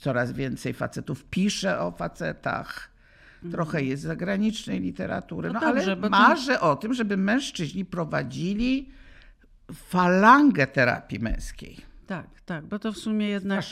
coraz 0.00 0.32
więcej 0.32 0.72
facetów 0.74 1.24
pisze 1.24 1.80
o 1.80 1.90
facetach. 1.90 2.90
Trochę 3.50 3.82
jest 3.82 4.02
zagranicznej 4.02 4.80
literatury. 4.80 5.48
Mhm. 5.48 5.64
No 5.64 5.68
No, 5.68 5.74
dobrze, 5.74 5.92
ale 5.92 6.00
bo 6.00 6.06
to- 6.10 6.10
marzę 6.10 6.60
o 6.60 6.76
tym, 6.76 6.94
żeby 6.94 7.16
mężczyźni 7.16 7.84
prowadzili 7.84 8.90
falangę 9.72 10.66
terapii 10.66 11.18
męskiej. 11.18 11.76
Tak, 12.10 12.40
tak, 12.40 12.66
bo 12.66 12.78
to 12.78 12.92
w 12.92 12.98
sumie 12.98 13.28
jednak 13.28 13.64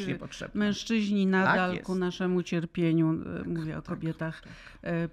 mężczyźni 0.54 1.26
nadal 1.26 1.72
jest. 1.72 1.84
ku 1.86 1.94
naszemu 1.94 2.42
cierpieniu, 2.42 3.10
e, 3.10 3.48
mówię 3.48 3.78
o 3.78 3.82
kobietach, 3.82 4.42
e, 4.84 4.88
e, 4.88 5.08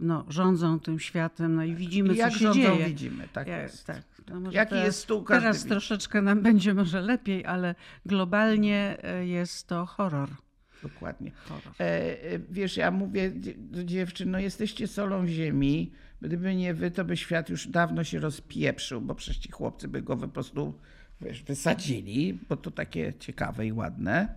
no, 0.00 0.24
rządzą 0.28 0.80
tym 0.80 0.98
światem, 0.98 1.54
no 1.54 1.64
i 1.64 1.74
widzimy, 1.74 2.14
I 2.14 2.16
jak 2.16 2.32
co 2.32 2.38
się 2.38 2.44
rządzą, 2.44 2.60
dzieje. 2.60 2.86
widzimy, 2.86 3.28
tak 3.32 3.48
Ja- 3.48 3.62
jest. 3.62 3.86
tak. 3.86 4.02
To 4.26 4.40
może 4.40 4.56
Jaki 4.56 4.70
teraz, 4.70 4.84
jest 4.84 4.98
stół, 4.98 5.22
każdy 5.22 5.42
Teraz 5.42 5.64
troszeczkę 5.64 6.22
nam 6.22 6.42
będzie 6.48 6.74
może 6.74 7.00
lepiej, 7.00 7.46
ale 7.46 7.74
globalnie 8.06 8.96
jest 9.20 9.66
to 9.66 9.86
horror. 9.86 10.28
Dokładnie. 10.82 11.30
horror. 11.48 11.74
Wiesz, 12.50 12.76
ja 12.76 12.90
mówię 12.90 13.32
do 13.56 13.84
dziewczyn, 13.84 14.30
no 14.30 14.38
jesteście 14.38 14.86
solą 14.86 15.26
ziemi. 15.26 15.92
Gdyby 16.20 16.54
nie 16.54 16.74
wy, 16.74 16.90
to 16.90 17.04
by 17.04 17.16
świat 17.16 17.48
już 17.50 17.66
dawno 17.68 18.04
się 18.04 18.20
rozpieprzył, 18.20 19.00
bo 19.00 19.14
przecież 19.14 19.38
ci 19.38 19.50
chłopcy 19.52 19.88
by 19.88 20.02
go 20.02 20.16
po 20.16 20.28
prostu 20.28 20.74
wiesz, 21.20 21.42
wysadzili, 21.42 22.38
bo 22.48 22.56
to 22.56 22.70
takie 22.70 23.12
ciekawe 23.18 23.66
i 23.66 23.72
ładne. 23.72 24.34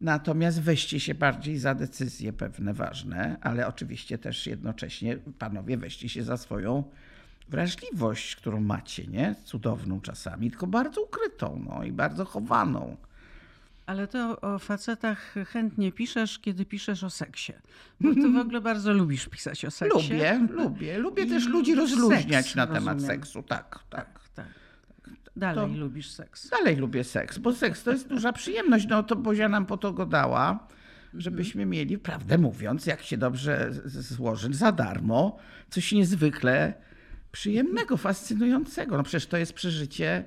Natomiast 0.00 0.60
weźcie 0.60 1.00
się 1.00 1.14
bardziej 1.14 1.58
za 1.58 1.74
decyzje 1.74 2.32
pewne 2.32 2.74
ważne, 2.74 3.36
ale 3.40 3.66
oczywiście 3.66 4.18
też 4.18 4.46
jednocześnie 4.46 5.18
panowie 5.38 5.76
weźcie 5.76 6.08
się 6.08 6.22
za 6.22 6.36
swoją 6.36 6.84
wrażliwość, 7.48 8.36
którą 8.36 8.60
macie, 8.60 9.06
nie? 9.06 9.34
Cudowną 9.44 10.00
czasami, 10.00 10.50
tylko 10.50 10.66
bardzo 10.66 11.02
ukrytą, 11.02 11.64
no 11.68 11.84
i 11.84 11.92
bardzo 11.92 12.24
chowaną. 12.24 12.96
Ale 13.86 14.06
to 14.08 14.40
o 14.40 14.58
facetach 14.58 15.34
chętnie 15.46 15.92
piszesz, 15.92 16.38
kiedy 16.38 16.64
piszesz 16.64 17.04
o 17.04 17.10
seksie. 17.10 17.52
Bo 18.00 18.14
ty 18.14 18.32
w 18.32 18.36
ogóle 18.36 18.60
bardzo 18.60 18.92
lubisz 18.92 19.28
pisać 19.28 19.64
o 19.64 19.70
seksie. 19.70 20.12
Lubię, 20.12 20.46
lubię. 20.50 20.98
Lubię 20.98 21.22
I 21.22 21.28
też 21.28 21.46
ludzi 21.46 21.74
rozluźniać 21.74 22.44
seks, 22.44 22.56
na 22.56 22.66
temat 22.66 22.94
rozumiem. 22.94 23.16
seksu. 23.16 23.42
Tak, 23.42 23.78
tak. 23.90 24.20
Tak. 24.34 24.46
Dalej 25.36 25.74
To- 25.74 25.80
lubisz 25.80 26.10
seks. 26.10 26.48
Dalej 26.50 26.76
lubię 26.76 27.04
seks, 27.04 27.38
bo 27.38 27.52
seks 27.52 27.82
to 27.82 27.92
jest 27.92 28.08
duża 28.08 28.32
przyjemność. 28.32 28.86
No 28.88 29.02
to 29.02 29.16
Bozia 29.16 29.48
nam 29.48 29.66
po 29.66 29.76
to 29.76 29.92
go 29.92 30.06
dała, 30.06 30.68
żebyśmy 31.14 31.66
mieli, 31.66 31.98
prawdę 31.98 32.38
mówiąc, 32.38 32.86
jak 32.86 33.02
się 33.02 33.16
dobrze 33.16 33.70
złoży, 33.84 34.54
za 34.54 34.72
darmo, 34.72 35.38
coś 35.70 35.92
niezwykle 35.92 36.74
przyjemnego, 37.32 37.96
fascynującego. 37.96 38.96
No 38.96 39.02
przecież 39.02 39.26
to 39.26 39.36
jest 39.36 39.52
przeżycie 39.52 40.24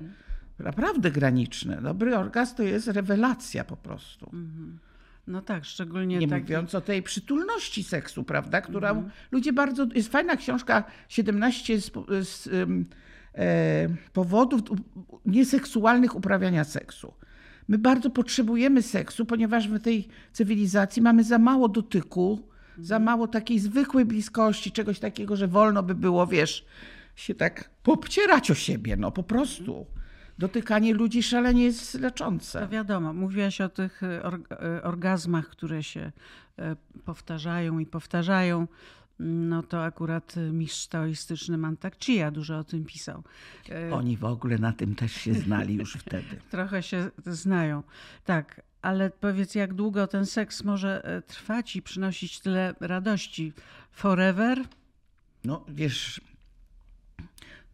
naprawdę 0.58 1.10
graniczne. 1.10 1.82
Dobry 1.82 2.16
orgazm 2.16 2.56
to 2.56 2.62
jest 2.62 2.88
rewelacja 2.88 3.64
po 3.64 3.76
prostu. 3.76 4.30
No 5.26 5.42
tak, 5.42 5.64
szczególnie 5.64 6.18
Nie 6.18 6.28
taki... 6.28 6.42
mówiąc 6.42 6.74
o 6.74 6.80
tej 6.80 7.02
przytulności 7.02 7.84
seksu, 7.84 8.24
prawda, 8.24 8.60
którą 8.60 9.08
ludzie 9.30 9.52
bardzo. 9.52 9.86
Jest 9.94 10.12
fajna 10.12 10.36
książka 10.36 10.84
17 11.08 11.80
z, 11.80 11.90
z, 12.28 12.48
powodów 14.12 14.60
u- 14.70 14.74
u- 14.74 15.20
nieseksualnych 15.26 16.16
uprawiania 16.16 16.64
seksu. 16.64 17.14
My 17.68 17.78
bardzo 17.78 18.10
potrzebujemy 18.10 18.82
seksu, 18.82 19.26
ponieważ 19.26 19.68
w 19.68 19.80
tej 19.80 20.08
cywilizacji 20.32 21.02
mamy 21.02 21.24
za 21.24 21.38
mało 21.38 21.68
dotyku, 21.68 22.48
za 22.78 22.98
mało 22.98 23.28
takiej 23.28 23.58
zwykłej 23.58 24.04
bliskości, 24.04 24.72
czegoś 24.72 24.98
takiego, 24.98 25.36
że 25.36 25.48
wolno 25.48 25.82
by 25.82 25.94
było, 25.94 26.26
wiesz, 26.26 26.66
się 27.16 27.34
tak 27.34 27.70
popcierać 27.82 28.50
o 28.50 28.54
siebie, 28.54 28.96
no 28.96 29.10
po 29.10 29.22
prostu. 29.22 29.86
Dotykanie 30.38 30.94
ludzi 30.94 31.22
szalenie 31.22 31.64
jest 31.64 31.94
leczące. 31.94 32.60
To 32.60 32.68
wiadomo, 32.68 33.12
mówiłaś 33.12 33.60
o 33.60 33.68
tych 33.68 34.02
e, 34.02 34.22
e, 34.24 34.82
orgazmach, 34.82 35.48
które 35.48 35.82
się 35.82 36.12
e, 36.58 36.76
powtarzają 37.04 37.78
i 37.78 37.86
powtarzają. 37.86 38.66
No 39.18 39.62
to 39.62 39.84
akurat 39.84 40.36
e, 40.36 40.40
mistrz 40.40 40.86
taoistyczny 40.86 41.58
Mantak 41.58 41.96
Chia 42.04 42.30
dużo 42.30 42.58
o 42.58 42.64
tym 42.64 42.84
pisał. 42.84 43.22
E, 43.70 43.94
Oni 43.94 44.16
w 44.16 44.24
ogóle 44.24 44.58
na 44.58 44.72
tym 44.72 44.94
też 44.94 45.12
się 45.12 45.34
znali 45.34 45.74
już 45.74 45.92
wtedy. 45.94 46.36
Trochę 46.50 46.82
się 46.82 47.10
znają. 47.26 47.82
Tak, 48.24 48.60
Ale 48.82 49.10
powiedz, 49.10 49.54
jak 49.54 49.74
długo 49.74 50.06
ten 50.06 50.26
seks 50.26 50.64
może 50.64 51.04
e, 51.04 51.22
trwać 51.22 51.76
i 51.76 51.82
przynosić 51.82 52.40
tyle 52.40 52.74
radości? 52.80 53.52
Forever? 53.92 54.64
No 55.44 55.64
wiesz, 55.68 56.20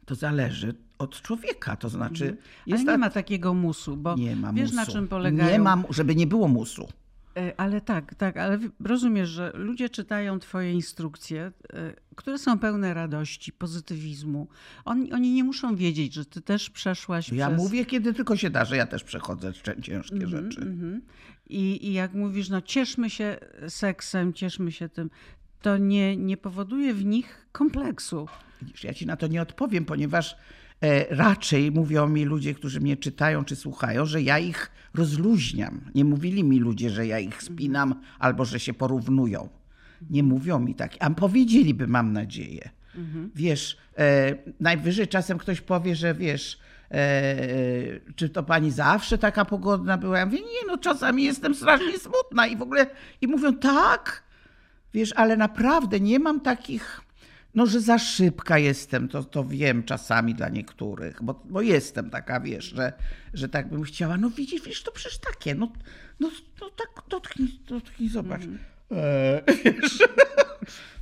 to 0.07 0.15
zależy 0.15 0.75
od 0.99 1.23
człowieka, 1.23 1.77
to 1.77 1.89
znaczy... 1.89 2.25
Mhm. 2.25 2.43
Jest 2.67 2.81
Ale 2.81 2.85
nie 2.85 2.87
ta- 2.93 2.99
ma 2.99 3.11
takiego 3.11 3.55
musu, 3.55 3.97
bo 3.97 4.15
nie 4.17 4.37
ma 4.37 4.53
wiesz 4.53 4.65
musu. 4.73 4.77
na 4.77 4.87
czym 4.87 5.09
polegają... 5.09 5.53
Nie 5.53 5.59
ma, 5.59 5.77
mu- 5.77 5.93
żeby 5.93 6.15
nie 6.15 6.27
było 6.27 6.49
musu. 6.49 6.89
E, 7.37 7.61
Ale 7.61 7.81
tak, 7.81 8.15
tak, 8.15 8.37
ale 8.37 8.59
rozumiesz, 8.81 9.29
że 9.29 9.53
ludzie 9.55 9.89
czytają 9.89 10.39
twoje 10.39 10.73
instrukcje, 10.73 11.53
e, 11.73 11.95
które 12.17 12.39
są 12.39 12.59
pełne 12.59 12.95
radości, 12.95 13.53
pozytywizmu. 13.53 14.49
Oni, 14.85 15.13
oni 15.13 15.33
nie 15.33 15.45
muszą 15.45 15.77
wiedzieć, 15.77 16.15
że 16.15 16.25
ty 16.25 16.43
też 16.43 16.71
przeszłaś 16.71 17.33
Ja 17.33 17.47
przez... 17.47 17.59
mówię, 17.59 17.85
kiedy 17.85 18.15
tylko 18.15 18.37
się 18.37 18.51
da, 18.51 18.65
że 18.65 18.77
ja 18.77 18.87
też 18.87 19.05
przechodzę 19.05 19.53
ciężkie 19.83 20.27
rzeczy. 20.27 20.61
Mhm. 20.61 21.03
I, 21.49 21.89
I 21.89 21.93
jak 21.93 22.15
mówisz, 22.15 22.49
no 22.49 22.61
cieszmy 22.61 23.11
się 23.11 23.37
seksem, 23.69 24.33
cieszmy 24.33 24.73
się 24.73 24.89
tym, 24.89 25.11
to 25.63 25.77
nie, 25.77 26.17
nie 26.17 26.37
powoduje 26.37 26.95
w 26.95 27.05
nich 27.05 27.47
kompleksu. 27.53 28.29
Ja 28.85 28.95
ci 28.95 29.07
na 29.07 29.17
to 29.17 29.27
nie 29.27 29.43
odpowiem, 29.43 29.85
ponieważ 29.85 30.37
raczej 31.11 31.71
mówią 31.71 32.09
mi 32.09 32.25
ludzie, 32.25 32.55
którzy 32.55 32.81
mnie 32.81 32.97
czytają 32.97 33.45
czy 33.45 33.57
słuchają, 33.57 34.07
że 34.07 34.23
ja 34.23 34.39
ich 34.39 34.71
rozluźniam. 34.95 35.81
Nie 35.95 36.05
mówili 36.05 36.45
mi 36.45 36.59
ludzie, 36.59 36.91
że 36.91 37.07
ja 37.07 37.19
ich 37.19 37.43
spinam 37.43 37.95
albo 38.19 38.45
że 38.45 38.61
się 38.61 38.75
porównują. 38.75 39.49
Nie 40.11 40.23
mówią 40.23 40.59
mi 40.59 40.75
tak, 40.75 40.93
a 41.01 41.11
powiedzieliby, 41.11 41.87
mam 41.87 42.13
nadzieję. 42.13 42.71
Wiesz, 43.35 43.77
e, 43.99 44.35
najwyżej 44.61 45.09
czasem 45.09 45.39
ktoś 45.39 45.61
powie, 45.61 45.97
że 45.97 46.15
wiesz, 46.15 46.59
e, 46.91 47.37
czy 48.17 48.29
to 48.29 48.43
pani 48.43 48.71
zawsze 48.71 49.19
taka 49.19 49.45
pogodna 49.45 49.99
była? 49.99 50.19
Ja 50.19 50.27
mówię, 50.27 50.41
nie, 50.41 50.67
no 50.67 50.79
czasami 50.79 51.25
jestem 51.25 51.55
strasznie 51.55 51.99
smutna 51.99 52.47
i 52.47 52.57
w 52.57 52.63
ogóle, 52.63 52.87
i 53.21 53.27
mówią, 53.27 53.57
tak, 53.57 54.23
Wiesz, 54.95 55.13
ale 55.17 55.37
naprawdę 55.37 56.01
nie 56.01 56.19
mam 56.19 56.41
takich, 56.41 57.01
no 57.55 57.67
że 57.67 57.81
za 57.81 57.99
szybka 57.99 58.59
jestem, 58.59 59.09
to, 59.09 59.25
to 59.25 59.45
wiem 59.45 59.83
czasami 59.83 60.35
dla 60.35 60.49
niektórych, 60.49 61.23
bo, 61.23 61.43
bo 61.45 61.61
jestem 61.63 62.11
taka, 62.11 62.41
wiesz, 62.41 62.65
że, 62.65 62.93
że 63.35 63.49
tak 63.49 63.69
bym 63.71 63.83
chciała, 63.83 64.17
no 64.17 64.31
widzisz, 64.31 64.63
wiesz, 64.63 64.83
to 64.83 64.93
przecież 64.93 65.19
takie, 65.19 65.55
no, 65.55 65.73
no, 66.21 66.31
no 66.61 66.71
tak, 66.71 67.05
dotknij, 67.09 67.61
dotknij, 67.69 68.09
zobacz. 68.09 68.43
Eee, 68.43 69.43
wiesz, 69.65 69.99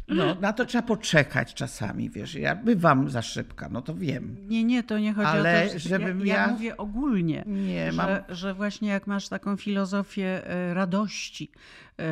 no, 0.09 0.35
na 0.41 0.53
to 0.53 0.65
trzeba 0.65 0.83
poczekać 0.83 1.55
czasami, 1.55 2.11
wiesz, 2.11 2.35
ja 2.35 2.57
bywam 2.57 3.11
za 3.11 3.23
szybka, 3.23 3.69
no 3.69 3.83
to 3.83 3.95
wiem. 3.95 4.37
Nie, 4.49 4.65
nie, 4.65 4.83
to 4.83 4.99
nie 4.99 5.13
chodzi 5.15 5.27
Ale 5.27 5.65
o 5.65 5.67
to, 5.67 5.79
że 5.79 5.89
żebym 5.89 6.27
ja, 6.27 6.35
ja 6.35 6.41
ja- 6.41 6.49
mówię 6.49 6.77
ogólnie, 6.77 7.45
Nie, 7.47 7.93
że, 7.93 7.97
mam- 7.97 8.23
że 8.37 8.55
właśnie 8.55 8.89
jak 8.89 9.07
masz 9.07 9.29
taką 9.29 9.57
filozofię 9.57 10.47
e, 10.47 10.75
radości 10.75 11.51
e, 11.99 12.03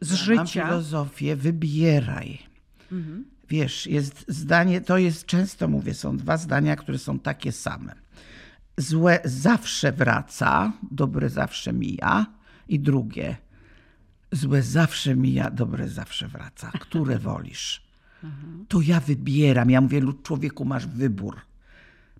z 0.00 0.28
Ja 0.28 0.34
Mam 0.36 0.46
życia, 0.46 0.64
filozofię, 0.66 1.36
wybieraj. 1.36 2.38
Wiesz, 3.48 3.86
jest 3.86 4.24
zdanie, 4.28 4.80
to 4.80 4.98
jest 4.98 5.26
często 5.26 5.68
mówię, 5.68 5.94
są 5.94 6.16
dwa 6.16 6.36
zdania, 6.36 6.76
które 6.76 6.98
są 6.98 7.18
takie 7.18 7.52
same. 7.52 7.94
Złe 8.76 9.20
zawsze 9.24 9.92
wraca, 9.92 10.72
dobre 10.90 11.30
zawsze 11.30 11.72
mija. 11.72 12.26
I 12.68 12.80
drugie, 12.80 13.36
złe 14.32 14.62
zawsze 14.62 15.16
mija, 15.16 15.50
dobre 15.50 15.88
zawsze 15.88 16.28
wraca. 16.28 16.70
Które 16.80 17.18
wolisz? 17.28 17.86
To 18.68 18.80
ja 18.80 19.00
wybieram. 19.00 19.70
Ja 19.70 19.80
mówię, 19.80 20.02
człowieku, 20.22 20.64
masz 20.64 20.86
wybór. 20.86 21.40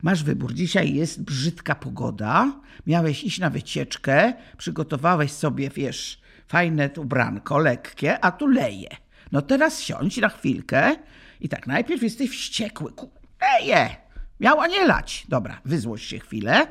Masz 0.03 0.25
wybór. 0.25 0.55
Dzisiaj 0.55 0.95
jest 0.95 1.23
brzydka 1.23 1.75
pogoda. 1.75 2.61
Miałeś 2.87 3.25
iść 3.25 3.39
na 3.39 3.51
wycieczkę, 3.51 4.33
przygotowałeś 4.57 5.33
sobie, 5.33 5.71
wiesz, 5.71 6.21
fajne 6.49 6.91
ubranko, 6.97 7.59
lekkie, 7.59 8.25
a 8.25 8.33
tu 8.33 8.47
leje. 8.47 8.89
No 9.33 9.43
teraz 9.43 9.81
siądź 9.81 10.17
na 10.17 10.29
chwilkę 10.29 10.97
i 11.41 11.49
tak 11.49 11.67
najpierw 11.67 12.03
jesteś 12.03 12.31
wściekły. 12.31 12.93
Leje! 13.41 13.97
Miała 14.41 14.67
nie 14.67 14.87
lać. 14.87 15.27
Dobra, 15.29 15.61
wyzłoś 15.65 16.03
się 16.03 16.19
chwilę. 16.19 16.67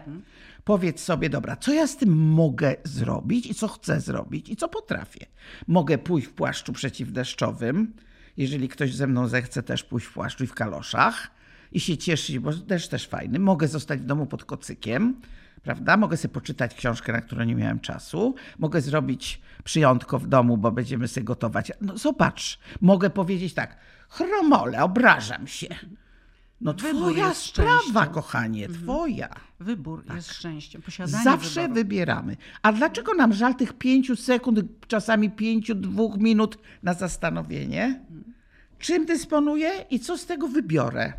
Powiedz 0.64 1.04
sobie, 1.04 1.30
dobra, 1.30 1.56
co 1.56 1.74
ja 1.74 1.88
z 1.88 1.98
tym 1.98 2.18
mogę 2.18 2.76
zrobić 2.84 3.46
i 3.46 3.56
co 3.56 3.68
chcę 3.68 4.02
zrobić 4.02 4.50
i 4.50 4.56
co 4.56 4.70
potrafię. 4.70 5.26
Mogę 5.68 5.98
pójść 5.98 6.28
w 6.28 6.34
płaszczu 6.34 6.74
przeciwdeszczowym, 6.74 7.94
jeżeli 8.38 8.70
ktoś 8.70 8.96
ze 8.96 9.08
mną 9.08 9.28
zechce 9.28 9.64
też 9.64 9.84
pójść 9.84 10.08
w 10.08 10.14
płaszczu 10.14 10.44
i 10.44 10.48
w 10.48 10.54
kaloszach 10.54 11.32
i 11.72 11.80
się 11.80 11.98
cieszyć, 11.98 12.40
bo 12.40 12.54
też 12.54 12.88
też 12.88 13.08
fajny. 13.08 13.40
Mogę 13.40 13.68
zostać 13.68 14.00
w 14.00 14.06
domu 14.06 14.26
pod 14.26 14.46
kocykiem, 14.46 15.22
prawda? 15.66 15.98
Mogę 15.98 16.18
sobie 16.18 16.34
poczytać 16.34 16.76
książkę, 16.76 17.14
na 17.14 17.22
którą 17.22 17.44
nie 17.44 17.56
miałem 17.56 17.80
czasu. 17.80 18.36
Mogę 18.60 18.82
zrobić 18.82 19.42
przyjątko 19.64 20.20
w 20.20 20.28
domu, 20.28 20.58
bo 20.58 20.72
będziemy 20.72 21.08
sobie 21.08 21.24
gotować. 21.24 21.72
No 21.82 21.98
zobacz, 21.98 22.60
mogę 22.82 23.10
powiedzieć 23.10 23.54
tak, 23.54 23.78
chromole, 24.10 24.84
obrażam 24.84 25.48
się. 25.48 25.68
No 26.62 26.74
Wybór 26.74 27.12
twoja 27.14 27.34
sprawa, 27.34 27.80
szczęściem. 27.82 28.14
kochanie, 28.14 28.68
twoja. 28.70 29.30
wybór 29.60 30.04
jest 30.16 30.34
szczęściem, 30.34 30.82
posiadanie 30.82 31.24
Zawsze 31.24 31.62
wyboru. 31.62 31.74
wybieramy. 31.76 32.38
A 32.62 32.72
dlaczego 32.74 33.14
nam 33.14 33.34
żal 33.34 33.56
tych 33.56 33.74
pięciu 33.74 34.16
sekund, 34.16 34.60
czasami 34.88 35.30
pięciu, 35.32 35.76
dwóch 35.76 36.18
minut 36.18 36.58
na 36.84 36.94
zastanowienie? 36.94 38.02
Czym 38.80 39.06
dysponuję 39.06 39.70
i 39.90 40.00
co 40.00 40.18
z 40.18 40.26
tego 40.26 40.48
wybiorę? 40.48 41.14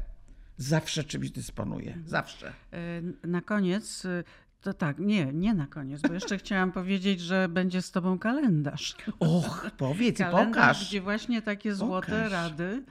Zawsze 0.57 1.05
czymś 1.05 1.31
dysponuję. 1.31 1.99
Zawsze. 2.07 2.53
E, 2.73 3.03
Na 3.29 3.41
koniec, 3.41 4.05
e, 4.05 4.25
to 4.61 4.75
tak, 4.75 4.99
nie, 4.99 5.33
nie 5.33 5.55
na 5.55 5.67
koniec, 5.67 6.01
bo 6.03 6.13
jeszcze 6.15 6.39
chciałam 6.39 6.73
powiedzieć, 6.73 7.21
że 7.21 7.49
będzie 7.49 7.83
z 7.83 7.91
tobą 7.91 8.19
kalendarz. 8.19 8.97
Och, 9.19 9.71
powiedz 9.79 10.19
Kalendarz, 10.19 10.47
pokaż. 10.49 10.89
gdzie 10.89 11.01
właśnie 11.01 11.43
takie 11.43 11.75
złote 11.75 12.07
Pokaż. 12.07 12.23
Tak. 12.23 12.33
rady, 12.33 12.85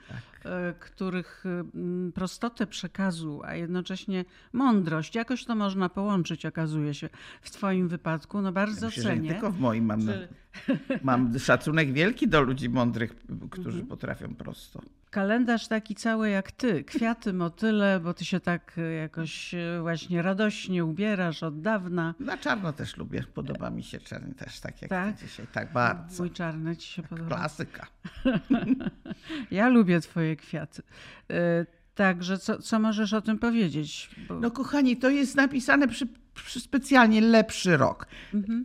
e, 0.44 0.74
których 0.80 1.44
mm, 1.74 2.12
prostotę 2.12 2.66
przekazu, 2.66 3.40
a 3.44 3.54
jednocześnie 3.54 4.24
mądrość, 4.52 5.14
jakoś 5.14 5.44
to 5.44 5.54
można 5.54 5.88
połączyć, 5.88 6.46
okazuje 6.46 6.94
się. 6.94 7.08
W 7.42 7.50
twoim 7.50 7.88
wypadku, 7.88 8.42
no 8.42 8.52
bardzo 8.52 8.86
Myślę, 8.86 9.02
że 9.02 9.10
nie 9.10 9.16
cenię. 9.16 9.30
tylko 9.32 9.50
w 9.52 9.60
moim 9.60 9.84
mam, 9.84 10.00
Czy- 10.00 10.28
mam 11.02 11.38
szacunek 11.38 11.92
wielki 11.92 12.28
do 12.28 12.40
ludzi 12.42 12.68
mądrych, 12.68 13.16
którzy 13.50 13.68
Mhm. 13.68 13.86
potrafią 13.86 14.34
prosto. 14.34 14.82
Kalendarz 15.16 15.68
taki 15.68 15.94
cały 15.94 16.30
jak 16.30 16.52
ty, 16.52 16.84
kwiaty, 16.84 17.32
motyle, 17.32 18.00
bo 18.00 18.14
ty 18.14 18.24
się 18.24 18.40
tak 18.40 18.72
e, 18.78 18.80
jakoś 18.92 19.54
e, 19.54 19.78
właśnie 19.80 20.22
radośnie 20.22 20.84
ubierasz 20.84 21.42
od 21.42 21.60
dawna. 21.60 22.14
Na 22.20 22.38
czarno 22.38 22.72
też 22.72 22.96
lubię. 22.96 23.24
Podoba 23.34 23.70
mi 23.70 23.82
się 23.82 23.98
czarny 24.00 24.34
też, 24.34 24.60
tak 24.60 24.82
jak 24.82 24.88
Tak? 24.90 25.16
ty 25.18 25.26
dzisiaj. 25.26 25.46
Tak, 25.52 25.72
bardzo. 25.72 26.22
Mój 26.22 26.30
czarny 26.30 26.76
ci 26.76 26.88
się 26.92 27.02
podoba. 27.02 27.36
Klasyka. 27.36 27.86
Ja 29.50 29.68
lubię 29.68 30.00
twoje 30.00 30.36
kwiaty. 30.36 30.82
E, 31.30 31.66
Także 31.94 32.38
co, 32.38 32.58
co 32.58 32.78
możesz 32.78 33.12
o 33.12 33.20
tym 33.20 33.38
powiedzieć? 33.38 34.10
Bo... 34.28 34.40
No 34.40 34.50
kochani, 34.50 34.96
to 34.96 35.10
jest 35.10 35.34
napisane 35.36 35.88
przy, 35.88 36.06
przy 36.34 36.60
specjalnie 36.60 37.20
lepszy 37.20 37.76
rok. 37.76 38.06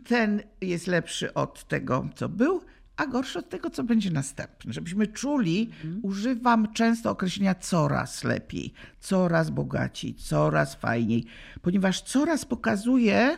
Ten 0.06 0.42
jest 0.60 0.86
lepszy 0.86 1.34
od 1.34 1.64
tego, 1.64 2.08
co 2.14 2.28
był, 2.28 2.60
a 3.02 3.06
gorszy 3.06 3.38
od 3.38 3.48
tego, 3.48 3.70
co 3.70 3.84
będzie 3.84 4.10
następny. 4.10 4.72
Żebyśmy 4.72 5.06
czuli, 5.06 5.70
używam 6.02 6.72
często 6.72 7.10
określenia 7.10 7.54
coraz 7.54 8.24
lepiej, 8.24 8.72
coraz 9.00 9.50
bogaciej, 9.50 10.14
coraz 10.14 10.74
fajniej, 10.74 11.24
ponieważ 11.62 12.00
coraz 12.00 12.44
pokazuje, 12.44 13.36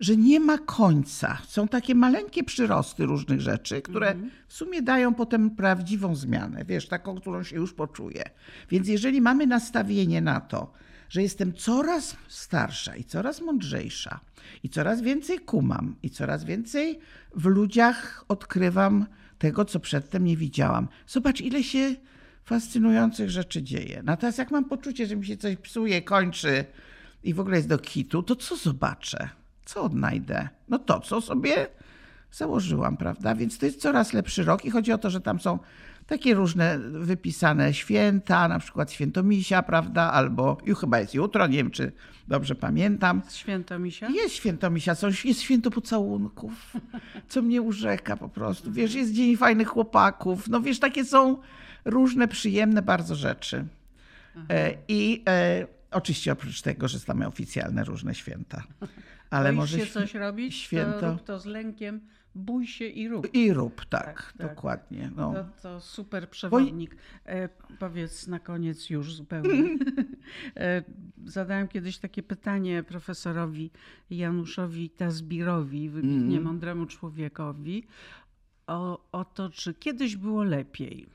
że 0.00 0.16
nie 0.16 0.40
ma 0.40 0.58
końca. 0.58 1.38
Są 1.46 1.68
takie 1.68 1.94
maleńkie 1.94 2.44
przyrosty 2.44 3.06
różnych 3.06 3.40
rzeczy, 3.40 3.82
które 3.82 4.14
w 4.48 4.54
sumie 4.54 4.82
dają 4.82 5.14
potem 5.14 5.50
prawdziwą 5.50 6.14
zmianę, 6.14 6.64
wiesz, 6.64 6.88
taką, 6.88 7.20
którą 7.20 7.42
się 7.42 7.56
już 7.56 7.72
poczuje. 7.72 8.24
Więc 8.70 8.88
jeżeli 8.88 9.20
mamy 9.20 9.46
nastawienie 9.46 10.20
na 10.20 10.40
to, 10.40 10.72
że 11.08 11.22
jestem 11.22 11.52
coraz 11.52 12.16
starsza 12.28 12.96
i 12.96 13.04
coraz 13.04 13.40
mądrzejsza 13.40 14.20
i 14.62 14.68
coraz 14.68 15.00
więcej 15.00 15.38
kumam 15.38 15.96
i 16.02 16.10
coraz 16.10 16.44
więcej 16.44 16.98
w 17.34 17.46
ludziach 17.46 18.24
odkrywam 18.28 19.06
tego, 19.38 19.64
co 19.64 19.80
przedtem 19.80 20.24
nie 20.24 20.36
widziałam. 20.36 20.88
Zobacz, 21.06 21.40
ile 21.40 21.62
się 21.62 21.94
fascynujących 22.44 23.30
rzeczy 23.30 23.62
dzieje. 23.62 24.02
Natomiast 24.04 24.38
jak 24.38 24.50
mam 24.50 24.64
poczucie, 24.64 25.06
że 25.06 25.16
mi 25.16 25.26
się 25.26 25.36
coś 25.36 25.56
psuje, 25.56 26.02
kończy 26.02 26.64
i 27.24 27.34
w 27.34 27.40
ogóle 27.40 27.56
jest 27.56 27.68
do 27.68 27.78
kitu, 27.78 28.22
to 28.22 28.36
co 28.36 28.56
zobaczę? 28.56 29.28
Co 29.64 29.82
odnajdę? 29.82 30.48
No 30.68 30.78
to, 30.78 31.00
co 31.00 31.20
sobie 31.20 31.66
założyłam, 32.32 32.96
prawda? 32.96 33.34
Więc 33.34 33.58
to 33.58 33.66
jest 33.66 33.80
coraz 33.80 34.12
lepszy 34.12 34.44
rok 34.44 34.64
i 34.64 34.70
chodzi 34.70 34.92
o 34.92 34.98
to, 34.98 35.10
że 35.10 35.20
tam 35.20 35.40
są 35.40 35.58
takie 36.06 36.34
różne 36.34 36.78
wypisane 36.78 37.74
święta, 37.74 38.48
na 38.48 38.58
przykład 38.58 38.92
święto 38.92 39.22
Misia, 39.22 39.62
prawda? 39.62 40.02
Albo 40.12 40.58
już 40.64 40.78
chyba 40.78 41.00
jest 41.00 41.14
jutro, 41.14 41.46
nie 41.46 41.56
wiem, 41.56 41.70
czy 41.70 41.92
dobrze 42.28 42.54
pamiętam. 42.54 43.22
Święto 43.30 43.78
misia? 43.78 44.08
Jest 44.08 44.34
święto 44.34 44.70
Misia, 44.70 44.94
coś, 44.94 45.24
jest 45.24 45.40
święto 45.40 45.70
pocałunków, 45.70 46.72
co 47.28 47.42
mnie 47.42 47.62
urzeka 47.62 48.16
po 48.16 48.28
prostu. 48.28 48.72
Wiesz, 48.72 48.94
jest 48.94 49.12
dzień 49.12 49.36
fajnych 49.36 49.68
chłopaków. 49.68 50.48
No 50.48 50.60
wiesz, 50.60 50.78
takie 50.78 51.04
są 51.04 51.38
różne 51.84 52.28
przyjemne 52.28 52.82
bardzo 52.82 53.14
rzeczy. 53.14 53.64
E, 54.50 54.74
I 54.88 55.22
e, 55.28 55.66
oczywiście 55.90 56.32
oprócz 56.32 56.62
tego, 56.62 56.88
że 56.88 56.98
mamy 57.08 57.26
oficjalne 57.26 57.84
różne 57.84 58.14
święta. 58.14 58.62
Ale 59.30 59.48
Boisz 59.52 59.56
może 59.56 59.78
się 59.86 59.92
coś 59.92 60.14
robić, 60.14 60.54
święto- 60.54 61.00
to 61.00 61.10
rób 61.12 61.24
to 61.24 61.38
z 61.38 61.46
lękiem, 61.46 62.00
bój 62.36 62.66
się 62.66 62.84
i 62.86 63.08
rób. 63.08 63.34
I 63.34 63.52
rób, 63.52 63.84
tak, 63.84 64.04
Tak, 64.04 64.32
tak. 64.38 64.48
dokładnie. 64.48 65.10
No. 65.16 65.32
To, 65.32 65.44
to 65.62 65.80
super 65.80 66.30
przewodnik. 66.30 66.96
E, 67.26 67.48
powiedz 67.78 68.26
na 68.26 68.40
koniec 68.40 68.90
już 68.90 69.14
zupełnie. 69.14 69.62
e, 70.56 70.82
zadałem 71.24 71.68
kiedyś 71.68 71.98
takie 71.98 72.22
pytanie 72.22 72.82
profesorowi 72.82 73.70
Januszowi 74.10 74.90
Tazbirowi, 74.90 75.88
wybitnie 75.88 76.16
Mhm. 76.36 76.42
mądremu 76.42 76.86
człowiekowi, 76.86 77.86
o, 78.66 79.08
o 79.12 79.24
to, 79.24 79.50
czy 79.50 79.74
kiedyś 79.74 80.16
było 80.16 80.44
lepiej. 80.44 81.06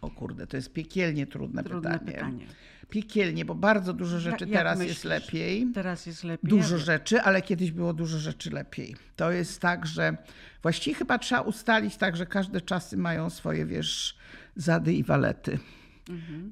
O 0.00 0.10
kurde, 0.10 0.46
to 0.46 0.56
jest 0.56 0.72
piekielnie 0.72 1.26
trudne, 1.26 1.64
Trudne 1.64 1.98
pytanie. 1.98 2.12
pytanie. 2.12 2.46
Piekielnie, 2.90 3.44
bo 3.44 3.54
bardzo 3.54 3.92
dużo 3.92 4.20
rzeczy 4.20 4.44
jak 4.44 4.58
teraz 4.58 4.78
myślisz? 4.78 4.96
jest 4.96 5.04
lepiej. 5.04 5.66
Teraz 5.74 6.06
jest 6.06 6.24
lepiej. 6.24 6.50
Dużo 6.50 6.78
rzeczy, 6.78 7.20
ale 7.20 7.42
kiedyś 7.42 7.70
było 7.70 7.92
dużo 7.92 8.18
rzeczy 8.18 8.50
lepiej. 8.50 8.96
To 9.16 9.32
jest 9.32 9.60
tak, 9.60 9.86
że 9.86 10.16
właściwie 10.62 10.96
chyba 10.96 11.18
trzeba 11.18 11.40
ustalić 11.40 11.96
tak, 11.96 12.16
że 12.16 12.26
każde 12.26 12.60
czasy 12.60 12.96
mają 12.96 13.30
swoje, 13.30 13.66
wiesz, 13.66 14.16
zady 14.56 14.94
i 14.94 15.04
walety. 15.04 15.58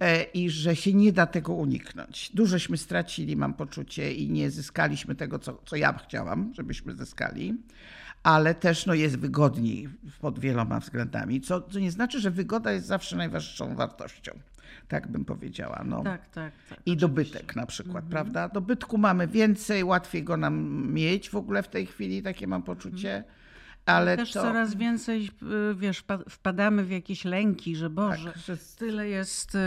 E, 0.01 0.22
I 0.22 0.51
że 0.51 0.76
się 0.76 0.93
nie 0.93 1.12
da 1.12 1.26
tego 1.26 1.53
uniknąć. 1.53 2.30
Dużośmy 2.34 2.76
stracili, 2.76 3.36
mam 3.36 3.55
poczucie, 3.55 4.12
i 4.12 4.30
nie 4.30 4.51
zyskaliśmy 4.51 5.14
tego, 5.14 5.39
co, 5.39 5.62
co 5.66 5.76
ja 5.76 5.93
chciałam, 5.93 6.53
żebyśmy 6.55 6.95
zyskali. 6.95 7.55
Ale 8.22 8.55
też 8.55 8.86
no, 8.86 8.95
jest 8.95 9.18
wygodniej 9.18 9.89
pod 10.20 10.39
wieloma 10.39 10.80
względami, 10.80 11.41
co, 11.41 11.62
co 11.62 11.78
nie 11.78 11.91
znaczy, 11.91 12.20
że 12.20 12.30
wygoda 12.30 12.72
jest 12.72 12.86
zawsze 12.86 13.16
najważniejszą 13.16 13.76
wartością. 13.76 14.32
Tak 14.89 15.09
bym 15.09 15.25
powiedziała. 15.25 15.83
No. 15.87 16.03
Tak, 16.03 16.29
tak. 16.29 16.53
tak 16.69 16.79
I 16.79 16.81
oczywiście. 16.81 16.97
dobytek 17.01 17.57
na 17.57 17.66
przykład, 17.66 18.05
prawda? 18.05 18.49
Dobytku 18.49 18.99
mamy 18.99 19.27
więcej, 19.29 19.85
łatwiej 19.85 20.25
go 20.25 20.37
nam 20.37 20.87
mieć 20.93 21.31
w 21.31 21.35
ogóle 21.37 21.62
w 21.62 21.69
tej 21.69 21.87
chwili, 21.87 22.23
takie 22.23 22.47
mam 22.47 22.62
poczucie. 22.62 23.25
Ale 23.87 24.16
Też 24.16 24.33
to, 24.33 24.43
coraz 24.43 24.75
więcej, 24.75 25.31
y, 25.71 25.75
wiesz, 25.75 26.03
pa- 26.03 26.19
wpadamy 26.29 26.85
w 26.85 26.91
jakieś 26.91 27.25
lęki, 27.25 27.77
że 27.77 27.91
Boże, 27.91 28.33
Tak, 28.33 28.43
że- 28.43 28.57
tyle 28.57 29.09
jest 29.09 29.55
y, 29.55 29.59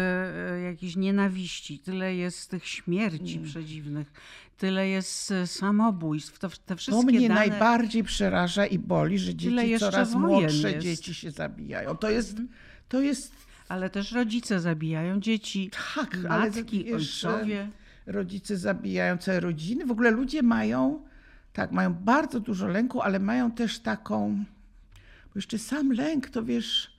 y, 0.57 0.61
jakiejś 0.61 0.95
nienawiści, 0.95 1.79
tyle 1.79 2.15
jest 2.15 2.49
tych 2.51 2.67
śmierci 2.67 3.33
Mm. 3.37 3.49
przedziwnych, 3.49 4.11
tyle 4.57 4.87
jest 4.87 5.33
samobójstw. 5.45 6.39
To, 6.39 6.49
te 6.49 6.55
to 6.65 6.75
wszystkie 6.75 7.05
mnie 7.05 7.27
dane... 7.27 7.39
najbardziej 7.39 8.03
przeraża 8.03 8.65
i 8.65 8.79
boli, 8.79 9.19
że 9.19 9.35
dzieci 9.35 9.79
coraz 9.79 10.13
młodsze 10.15 10.71
jest. 10.71 10.83
dzieci 10.83 11.13
się 11.13 11.31
zabijają. 11.31 11.97
To 11.97 12.09
jest, 12.09 12.37
to 12.89 13.01
jest 13.01 13.33
Ale 13.71 13.89
też 13.89 14.11
rodzice 14.11 14.59
zabijają 14.59 15.19
dzieci, 15.19 15.71
tak, 15.95 16.17
ale 16.29 16.49
matki, 16.49 16.83
wiesz, 16.83 17.25
ojcowie. 17.25 17.69
rodzice 18.05 18.57
zabijają 18.57 19.17
całe 19.17 19.39
rodziny. 19.39 19.85
W 19.85 19.91
ogóle 19.91 20.11
ludzie 20.11 20.43
mają, 20.43 21.03
tak, 21.53 21.71
mają 21.71 21.93
bardzo 21.93 22.39
dużo 22.39 22.67
lęku, 22.67 23.01
ale 23.01 23.19
mają 23.19 23.51
też 23.51 23.79
taką, 23.79 24.43
bo 25.25 25.31
jeszcze 25.35 25.57
sam 25.57 25.91
lęk, 25.91 26.29
to 26.29 26.43
wiesz, 26.43 26.97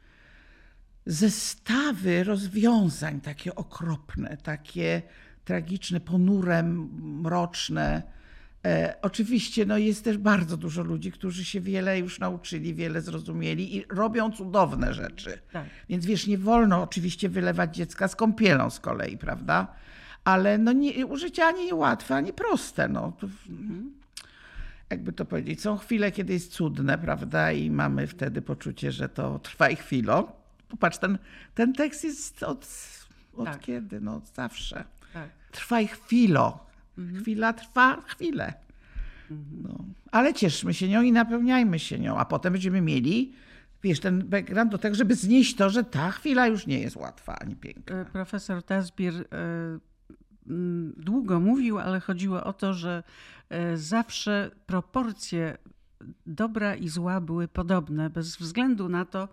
zestawy 1.06 2.24
rozwiązań 2.24 3.20
takie 3.20 3.54
okropne, 3.54 4.36
takie 4.36 5.02
tragiczne, 5.44 6.00
ponure, 6.00 6.62
mroczne. 6.62 8.02
E, 8.64 8.94
oczywiście 9.02 9.66
no, 9.66 9.78
jest 9.78 10.04
też 10.04 10.18
bardzo 10.18 10.56
dużo 10.56 10.82
ludzi, 10.82 11.12
którzy 11.12 11.44
się 11.44 11.60
wiele 11.60 11.98
już 11.98 12.18
nauczyli, 12.18 12.74
wiele 12.74 13.00
zrozumieli 13.00 13.76
i 13.76 13.84
robią 13.88 14.32
cudowne 14.32 14.94
rzeczy. 14.94 15.38
Tak. 15.52 15.66
Więc 15.88 16.06
wiesz, 16.06 16.26
nie 16.26 16.38
wolno 16.38 16.82
oczywiście 16.82 17.28
wylewać 17.28 17.76
dziecka 17.76 18.08
z 18.08 18.16
kąpielą 18.16 18.70
z 18.70 18.80
kolei, 18.80 19.18
prawda? 19.18 19.66
Ale 20.24 20.58
no 20.58 20.72
nie, 20.72 21.16
życie 21.16 21.44
ani 21.46 21.66
niełatwe, 21.66 22.14
ani 22.14 22.32
proste. 22.32 22.88
No. 22.88 23.12
To, 23.20 23.26
jakby 24.90 25.12
to 25.12 25.24
powiedzieć, 25.24 25.60
są 25.60 25.76
chwile, 25.76 26.12
kiedy 26.12 26.32
jest 26.32 26.52
cudne, 26.52 26.98
prawda? 26.98 27.52
I 27.52 27.70
mamy 27.70 28.06
wtedy 28.06 28.42
poczucie, 28.42 28.92
że 28.92 29.08
to 29.08 29.38
trwa 29.38 29.68
i 29.68 29.76
chwilę. 29.76 30.24
Popatrz, 30.68 30.98
ten, 30.98 31.18
ten 31.54 31.72
tekst 31.72 32.04
jest 32.04 32.42
od, 32.42 32.68
od 33.36 33.44
Tak. 33.44 33.60
kiedy? 33.60 34.00
No 34.00 34.16
od 34.16 34.26
zawsze. 34.34 34.84
Tak. 35.12 35.28
Trwa 35.52 35.80
i 35.80 35.86
chwilo. 35.86 36.71
Mhm. 36.98 37.22
Chwila 37.22 37.52
trwa 37.52 38.02
chwilę. 38.06 38.54
No. 39.62 39.84
Ale 40.10 40.34
cieszmy 40.34 40.74
się 40.74 40.88
nią 40.88 41.02
i 41.02 41.12
napełniajmy 41.12 41.78
się 41.78 41.98
nią, 41.98 42.18
a 42.18 42.24
potem 42.24 42.52
będziemy 42.52 42.80
mieli, 42.80 43.32
wiesz, 43.82 44.00
ten 44.00 44.28
background 44.28 44.70
do 44.70 44.78
tego, 44.78 44.96
żeby 44.96 45.14
znieść 45.14 45.56
to, 45.56 45.70
że 45.70 45.84
ta 45.84 46.10
chwila 46.10 46.46
już 46.46 46.66
nie 46.66 46.80
jest 46.80 46.96
łatwa 46.96 47.38
ani 47.38 47.56
piękna. 47.56 47.96
E, 47.96 48.04
Profesor 48.04 48.62
Tazbir 48.62 49.14
e, 49.14 49.24
długo 50.96 51.40
mówił, 51.40 51.78
ale 51.78 52.00
chodziło 52.00 52.44
o 52.44 52.52
to, 52.52 52.74
że 52.74 53.02
e, 53.48 53.76
zawsze 53.76 54.50
proporcje 54.66 55.58
dobra 56.26 56.74
i 56.74 56.88
zła 56.88 57.20
były 57.20 57.48
podobne, 57.48 58.10
bez 58.10 58.36
względu 58.36 58.88
na 58.88 59.04
to, 59.04 59.28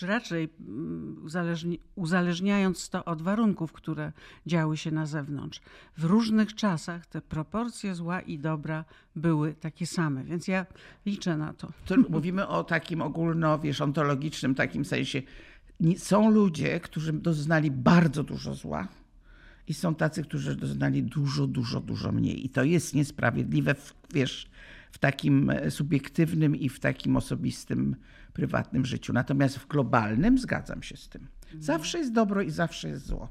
czy 0.00 0.06
raczej 0.06 0.48
mm, 0.60 1.16
uzależni- 1.24 1.78
uzależniając 1.94 2.88
to 2.88 3.04
od 3.04 3.22
warunków, 3.22 3.72
które 3.72 4.12
działy 4.46 4.76
się 4.76 4.90
na 4.90 5.06
zewnątrz. 5.06 5.60
W 5.96 6.04
różnych 6.04 6.54
czasach 6.54 7.06
te 7.06 7.20
proporcje 7.20 7.94
zła 7.94 8.20
i 8.20 8.38
dobra 8.38 8.84
były 9.16 9.54
takie 9.54 9.86
same, 9.86 10.24
więc 10.24 10.48
ja 10.48 10.66
liczę 11.06 11.36
na 11.36 11.52
to. 11.52 11.72
To 11.86 11.94
mówimy 12.08 12.48
o 12.48 12.64
takim 12.64 13.02
ogólno, 13.02 13.58
wiesz, 13.58 13.80
ontologicznym 13.80 14.54
takim 14.54 14.84
sensie. 14.84 15.22
Są 15.96 16.30
ludzie, 16.30 16.80
którzy 16.80 17.12
doznali 17.12 17.70
bardzo 17.70 18.22
dużo 18.24 18.54
zła 18.54 18.88
i 19.68 19.74
są 19.74 19.94
tacy, 19.94 20.22
którzy 20.22 20.56
doznali 20.56 21.02
dużo, 21.02 21.46
dużo, 21.46 21.80
dużo 21.80 22.12
mniej. 22.12 22.46
I 22.46 22.48
to 22.48 22.64
jest 22.64 22.94
niesprawiedliwe, 22.94 23.74
wiesz, 24.14 24.50
w 24.90 24.98
takim 24.98 25.50
e, 25.50 25.70
subiektywnym 25.70 26.56
i 26.56 26.68
w 26.68 26.80
takim 26.80 27.16
osobistym, 27.16 27.96
prywatnym 28.32 28.86
życiu. 28.86 29.12
Natomiast 29.12 29.58
w 29.58 29.66
globalnym 29.66 30.38
zgadzam 30.38 30.82
się 30.82 30.96
z 30.96 31.08
tym. 31.08 31.26
Zawsze 31.58 31.98
jest 31.98 32.12
dobro 32.12 32.42
i 32.42 32.50
zawsze 32.50 32.88
jest 32.88 33.06
zło. 33.06 33.28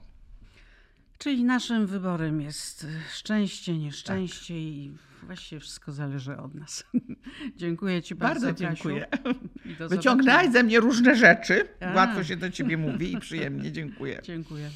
Czyli 1.18 1.44
naszym 1.44 1.88
wyborem 1.88 2.42
jest 2.42 2.84
e, 2.84 2.88
szczęście, 3.14 3.78
nieszczęście 3.78 4.60
i 4.60 4.92
właściwie 5.24 5.60
wszystko 5.60 5.92
zależy 5.92 6.38
od 6.38 6.56
nas. 6.56 6.84
dziękuję 7.56 8.02
Ci 8.02 8.16
bardzo. 8.16 8.46
Bardzo 8.46 8.60
dziękuję. 8.60 9.08
Zobaczenia. 9.80 10.52
ze 10.52 10.64
mnie 10.64 10.80
różne 10.80 11.16
rzeczy. 11.16 11.68
A. 11.80 11.94
Łatwo 11.94 12.24
się 12.24 12.38
do 12.38 12.50
ciebie 12.50 12.78
mówi 12.78 13.14
i 13.14 13.20
przyjemnie. 13.20 13.72
Dziękuję. 13.72 14.22
Dziękuję. 14.24 14.70